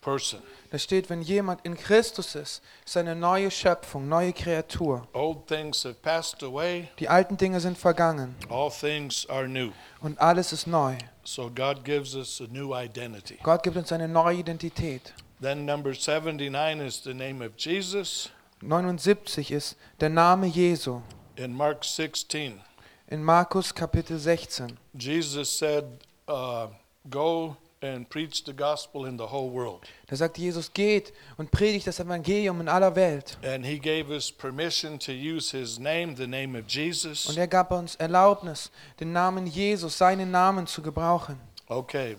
person. 0.00 0.40
Da 0.70 0.78
steht, 0.78 1.08
wenn 1.10 1.22
jemand 1.22 1.64
in 1.64 1.76
Christus 1.76 2.34
ist, 2.34 2.62
ist 2.84 2.96
eine 2.96 3.14
neue 3.16 3.50
Schöpfung, 3.50 4.08
neue 4.08 4.32
Kreatur. 4.32 5.06
Old 5.12 5.46
things 5.46 5.84
have 5.84 5.94
passed 6.02 6.42
away, 6.42 6.88
Die 6.98 7.08
alten 7.08 7.36
Dinge 7.36 7.60
sind 7.60 7.78
vergangen 7.78 8.34
all 8.50 8.70
things 8.70 9.26
are 9.28 9.48
new. 9.48 9.70
und 10.00 10.20
alles 10.20 10.52
ist 10.52 10.66
neu. 10.66 10.96
So 11.24 11.50
God 11.50 11.84
gives 11.84 12.14
us 12.14 12.40
a 12.40 12.46
new 12.52 12.74
identity. 12.74 13.38
Gott 13.42 13.62
gibt 13.62 13.76
uns 13.76 13.90
eine 13.92 14.06
neue 14.08 14.38
Identität. 14.38 15.14
Then 15.40 15.64
number 15.64 15.90
79 15.94 16.80
is 16.86 17.02
the 17.02 17.14
name 17.14 17.44
of 17.44 17.52
Jesus. 17.58 18.30
79 18.62 19.50
ist 19.50 19.76
der 20.00 20.08
Name 20.10 20.46
Jesu. 20.46 21.00
In 21.36 21.54
Mark 21.54 21.84
16, 21.84 22.60
In 23.08 23.22
Markus 23.22 23.72
Kapitel 23.72 24.18
16. 24.18 24.76
Jesus 24.96 25.48
said, 25.48 25.84
uh, 26.26 26.66
Go 27.08 27.56
and 27.80 28.08
preach 28.08 28.42
the 28.44 28.52
gospel 28.52 29.06
in 29.06 29.16
the 29.16 29.26
whole 29.26 29.48
world. 29.48 29.86
Da 30.08 30.16
sagt 30.16 30.38
Jesus, 30.38 30.72
geht 30.72 31.12
und 31.36 31.52
predigt 31.52 31.86
das 31.86 32.00
Evangelium 32.00 32.60
in 32.60 32.68
aller 32.68 32.96
Welt. 32.96 33.38
And 33.44 33.64
he 33.64 33.78
gave 33.78 34.10
us 34.10 34.32
permission 34.32 34.98
to 34.98 35.12
use 35.12 35.56
his 35.56 35.78
name, 35.78 36.16
the 36.16 36.26
name 36.26 36.58
of 36.58 36.64
Jesus. 36.68 37.26
Und 37.26 37.36
er 37.38 37.46
gab 37.46 37.70
uns 37.70 37.94
Erlaubnis, 37.94 38.72
den 38.98 39.12
Namen 39.12 39.46
Jesus, 39.46 39.98
seinen 39.98 40.32
Namen 40.32 40.66
zu 40.66 40.82
gebrauchen. 40.82 41.38
Okay. 41.68 42.16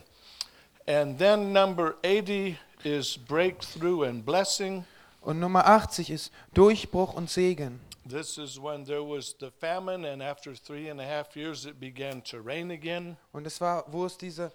And 0.87 1.19
then 1.19 1.51
number 1.51 1.95
80 2.03 2.57
is 2.85 3.17
breakthrough 3.17 4.03
and 4.07 4.25
blessing. 4.25 4.85
Und 5.21 5.39
Nummer 5.39 5.67
80 5.67 6.11
ist 6.11 6.31
Durchbruch 6.53 7.13
und 7.13 7.29
Segen. 7.29 7.81
This 8.07 8.37
is 8.37 8.57
when 8.61 8.85
there 8.85 9.01
was 9.03 9.35
the 9.39 9.49
famine, 9.59 10.05
and 10.05 10.21
after 10.21 10.53
three 10.55 10.89
and 10.89 10.99
a 11.01 11.05
half 11.05 11.35
years 11.35 11.65
it 11.65 11.79
began 11.79 12.23
to 12.25 12.37
rain 12.39 12.71
again. 12.71 13.17
Und 13.31 13.45
es 13.47 13.59
war, 13.59 13.85
wo 13.87 14.05
es 14.05 14.17
diese, 14.17 14.51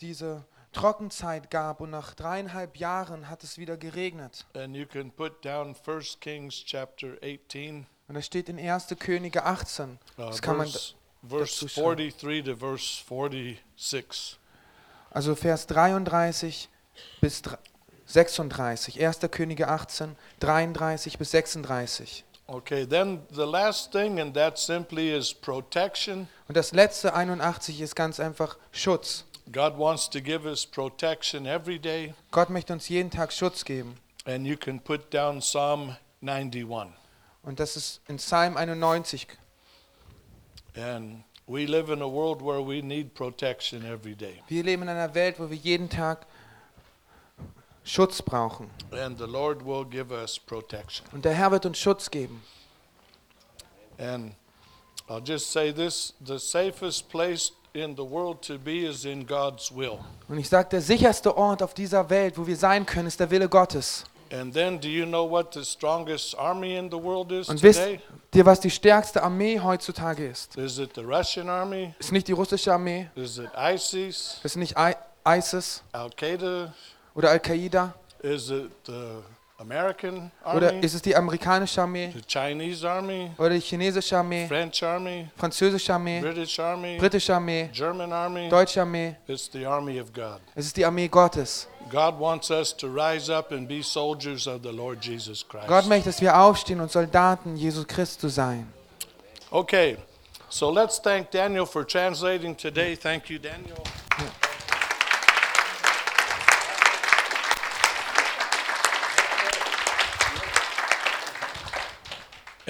diese 0.00 0.44
Trockenzeit 0.72 1.50
gab 1.50 1.80
und 1.80 1.90
nach 1.90 2.14
dreieinhalb 2.14 2.76
Jahren 2.76 3.28
hat 3.28 3.42
es 3.44 3.58
wieder 3.58 3.76
geregnet. 3.76 4.46
And 4.54 4.74
you 4.76 4.86
can 4.86 5.10
put 5.10 5.44
down 5.44 5.74
1 5.86 6.20
Kings 6.20 6.64
chapter 6.64 7.16
18, 7.22 7.86
Und 8.08 8.14
das 8.14 8.26
steht 8.26 8.48
in 8.48 8.58
1. 8.58 8.88
Könige 8.98 9.44
18. 9.44 9.90
uh, 9.92 9.96
Das 10.16 10.40
kann 10.42 10.56
man, 10.56 10.66
verse, 10.68 10.94
verse 11.28 11.54
dazu 11.66 11.68
schauen. 11.68 11.96
43 11.96 12.44
to 12.44 12.56
verse 12.56 13.04
46. 13.08 14.38
also 15.10 15.34
Vers 15.34 15.66
33 15.66 16.68
bis 17.20 17.42
dr- 17.42 17.58
36. 18.06 19.00
1. 19.04 19.20
Könige 19.30 19.68
18, 19.68 20.16
33 20.40 21.18
bis 21.18 21.30
36. 21.32 22.24
Okay, 22.52 22.84
then 22.84 23.20
the 23.30 23.46
last 23.46 23.92
thing, 23.92 24.18
and 24.18 24.34
that 24.34 24.58
simply 24.58 25.10
is 25.16 25.32
protection. 25.32 26.26
Und 26.48 26.56
das 26.56 26.72
letzte 26.72 27.14
81 27.14 27.80
ist 27.80 27.94
ganz 27.94 28.18
einfach 28.18 28.56
Schutz. 28.72 29.24
God 29.52 29.78
wants 29.78 30.10
to 30.10 30.20
give 30.20 30.44
us 30.48 30.66
protection 30.66 31.46
every 31.46 31.78
day, 31.78 32.12
Gott 32.32 32.50
möchte 32.50 32.72
uns 32.72 32.88
jeden 32.88 33.10
Tag 33.10 33.32
Schutz 33.32 33.64
geben. 33.64 33.96
and 34.26 34.46
you 34.46 34.56
can 34.56 34.80
put 34.80 35.10
down 35.12 35.38
Psalm 35.40 35.96
91. 36.22 36.92
Und 37.42 37.60
das 37.60 37.76
ist 37.76 38.00
in 38.08 38.16
Psalm 38.16 38.56
91. 38.56 39.26
And 40.74 41.22
we 41.46 41.66
live 41.66 41.88
in 41.90 42.02
a 42.02 42.08
world 42.08 42.42
where 42.42 42.60
we 42.60 42.82
need 42.82 43.14
protection 43.14 43.84
every 43.84 44.16
day. 44.16 44.42
Wir 44.48 44.64
leben 44.64 44.82
in 44.82 44.88
einer 44.88 45.14
Welt, 45.14 45.38
wo 45.38 45.48
wir 45.48 45.56
jeden 45.56 45.88
Tag 45.88 46.26
Schutz 47.84 48.20
brauchen. 48.22 48.70
and 48.92 49.18
the 49.18 49.26
Lord 49.26 49.64
will 49.64 49.84
give 49.84 50.12
us 50.12 50.38
protection. 50.38 51.06
Und 51.12 51.24
der 51.24 51.32
Herr 51.34 51.50
wird 51.50 51.66
uns 51.66 51.78
Schutz 51.78 52.10
geben. 52.10 52.42
And 53.98 54.34
I'll 55.08 55.22
just 55.24 55.50
say 55.52 55.72
this 55.72 56.14
the 56.24 56.38
safest 56.38 57.08
place 57.08 57.52
in 57.72 57.94
the 57.96 58.02
world 58.04 58.42
to 58.42 58.58
be 58.58 58.84
is 58.86 59.04
in 59.04 59.26
God's 59.26 59.70
will. 59.74 59.98
Und 60.28 60.38
ich 60.38 60.48
sage, 60.48 60.68
der 60.70 60.80
sicherste 60.80 61.36
Ort 61.36 61.62
auf 61.62 61.74
dieser 61.74 62.08
Welt, 62.10 62.36
wo 62.38 62.46
wir 62.46 62.56
sein 62.56 62.84
können, 62.86 63.08
ist 63.08 63.20
der 63.20 63.30
Wille 63.30 63.48
Gottes. 63.48 64.04
And 64.32 64.54
then, 64.54 64.80
do 64.80 64.86
you 64.86 65.04
know 65.06 65.28
what 65.28 65.52
the 65.54 65.64
strongest 65.64 66.38
army 66.38 66.76
in 66.76 66.88
the 66.88 66.96
world 67.02 67.32
is 67.32 67.48
Und 67.48 67.60
wisst 67.64 67.80
today? 67.80 68.00
ihr, 68.34 68.46
was 68.46 68.60
die 68.60 68.70
stärkste 68.70 69.22
Armee 69.24 69.58
heutzutage 69.58 70.28
ist? 70.28 70.56
Is 70.56 70.78
it 70.78 70.92
the 70.94 71.00
Russian 71.00 71.48
army? 71.48 71.94
Ist 71.98 72.12
nicht 72.12 72.28
die 72.28 72.32
russische 72.32 72.72
Armee, 72.72 73.08
Is 73.16 73.38
it 73.38 73.50
ISIS? 73.56 74.38
ist 74.44 74.56
nicht 74.56 74.76
I 74.78 74.94
ISIS 75.26 75.82
Al 75.90 76.10
Qaeda? 76.10 76.72
Oder 77.14 77.30
Al-Qaida 77.30 77.94
Is 78.22 78.50
it 78.50 78.70
the 78.86 79.22
American 79.58 80.30
oder 80.44 80.68
army? 80.68 80.80
ist 80.84 80.94
es 80.94 81.02
die 81.02 81.14
amerikanische 81.14 81.82
Armee 81.82 82.12
The 82.14 82.22
Chinese 82.26 82.88
army? 82.88 83.30
oder 83.36 83.50
die 83.50 83.60
chinesische 83.60 84.16
Armee, 84.16 84.46
French 84.46 84.82
army? 84.82 85.28
französische 85.36 85.92
Armee, 85.92 86.20
British 86.20 86.58
army? 86.58 86.96
britische 86.98 87.34
Armee, 87.34 87.68
German 87.72 88.12
army? 88.12 88.48
deutsche 88.48 88.80
Armee. 88.80 89.16
It's 89.26 89.50
the 89.52 89.66
army 89.66 90.00
of 90.00 90.12
God. 90.12 90.40
Es 90.54 90.66
ist 90.66 90.76
die 90.76 90.84
Armee 90.84 91.08
Gottes. 91.08 91.68
God 91.90 92.18
wants 92.18 92.50
us 92.50 92.74
to 92.76 92.86
rise 92.86 93.30
up 93.30 93.52
and 93.52 93.68
be 93.68 93.82
soldiers 93.82 94.46
of 94.46 94.62
the 94.62 94.70
Lord 94.70 95.04
Jesus 95.04 95.44
Gott 95.48 95.86
möchte, 95.86 96.08
dass 96.08 96.20
wir 96.20 96.38
aufstehen 96.38 96.80
und 96.80 96.90
Soldaten 96.90 97.56
Jesus 97.56 97.86
Christus 97.86 98.36
sein. 98.36 98.72
Okay, 99.50 99.96
so 100.48 100.70
let's 100.70 101.02
thank 101.02 101.30
Daniel 101.32 101.66
for 101.66 101.84
translating 101.86 102.56
today. 102.56 102.96
Thank 102.96 103.28
you, 103.28 103.38
Daniel. 103.38 103.82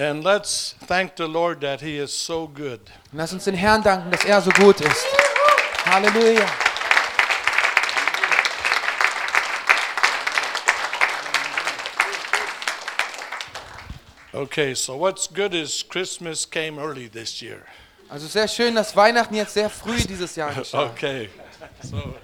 And 0.01 0.23
let's 0.23 0.73
thank 0.87 1.15
the 1.15 1.27
Lord 1.27 1.61
that 1.61 1.81
He 1.81 1.99
is 1.99 2.11
so 2.11 2.47
good. 2.47 2.79
Und 3.11 3.19
lass 3.19 3.33
uns 3.33 3.43
den 3.43 3.53
Herrn 3.53 3.83
danken, 3.83 4.09
dass 4.09 4.25
er 4.25 4.41
so 4.41 4.49
gut 4.49 4.81
ist. 4.81 5.05
Halleluja. 5.85 6.47
Okay, 14.33 14.73
so 14.73 14.97
what's 14.97 15.27
good 15.27 15.53
is 15.53 15.83
Christmas 15.83 16.49
came 16.49 16.79
early 16.79 17.07
this 17.07 17.39
year. 17.39 17.67
Also 18.09 18.25
sehr 18.25 18.47
schön, 18.47 18.73
dass 18.73 18.95
Weihnachten 18.95 19.35
jetzt 19.35 19.53
sehr 19.53 19.69
früh 19.69 19.97
dieses 19.97 20.35
Jahr 20.35 20.51
geschah. 20.55 20.85
Okay, 20.85 21.29
so 21.83 22.15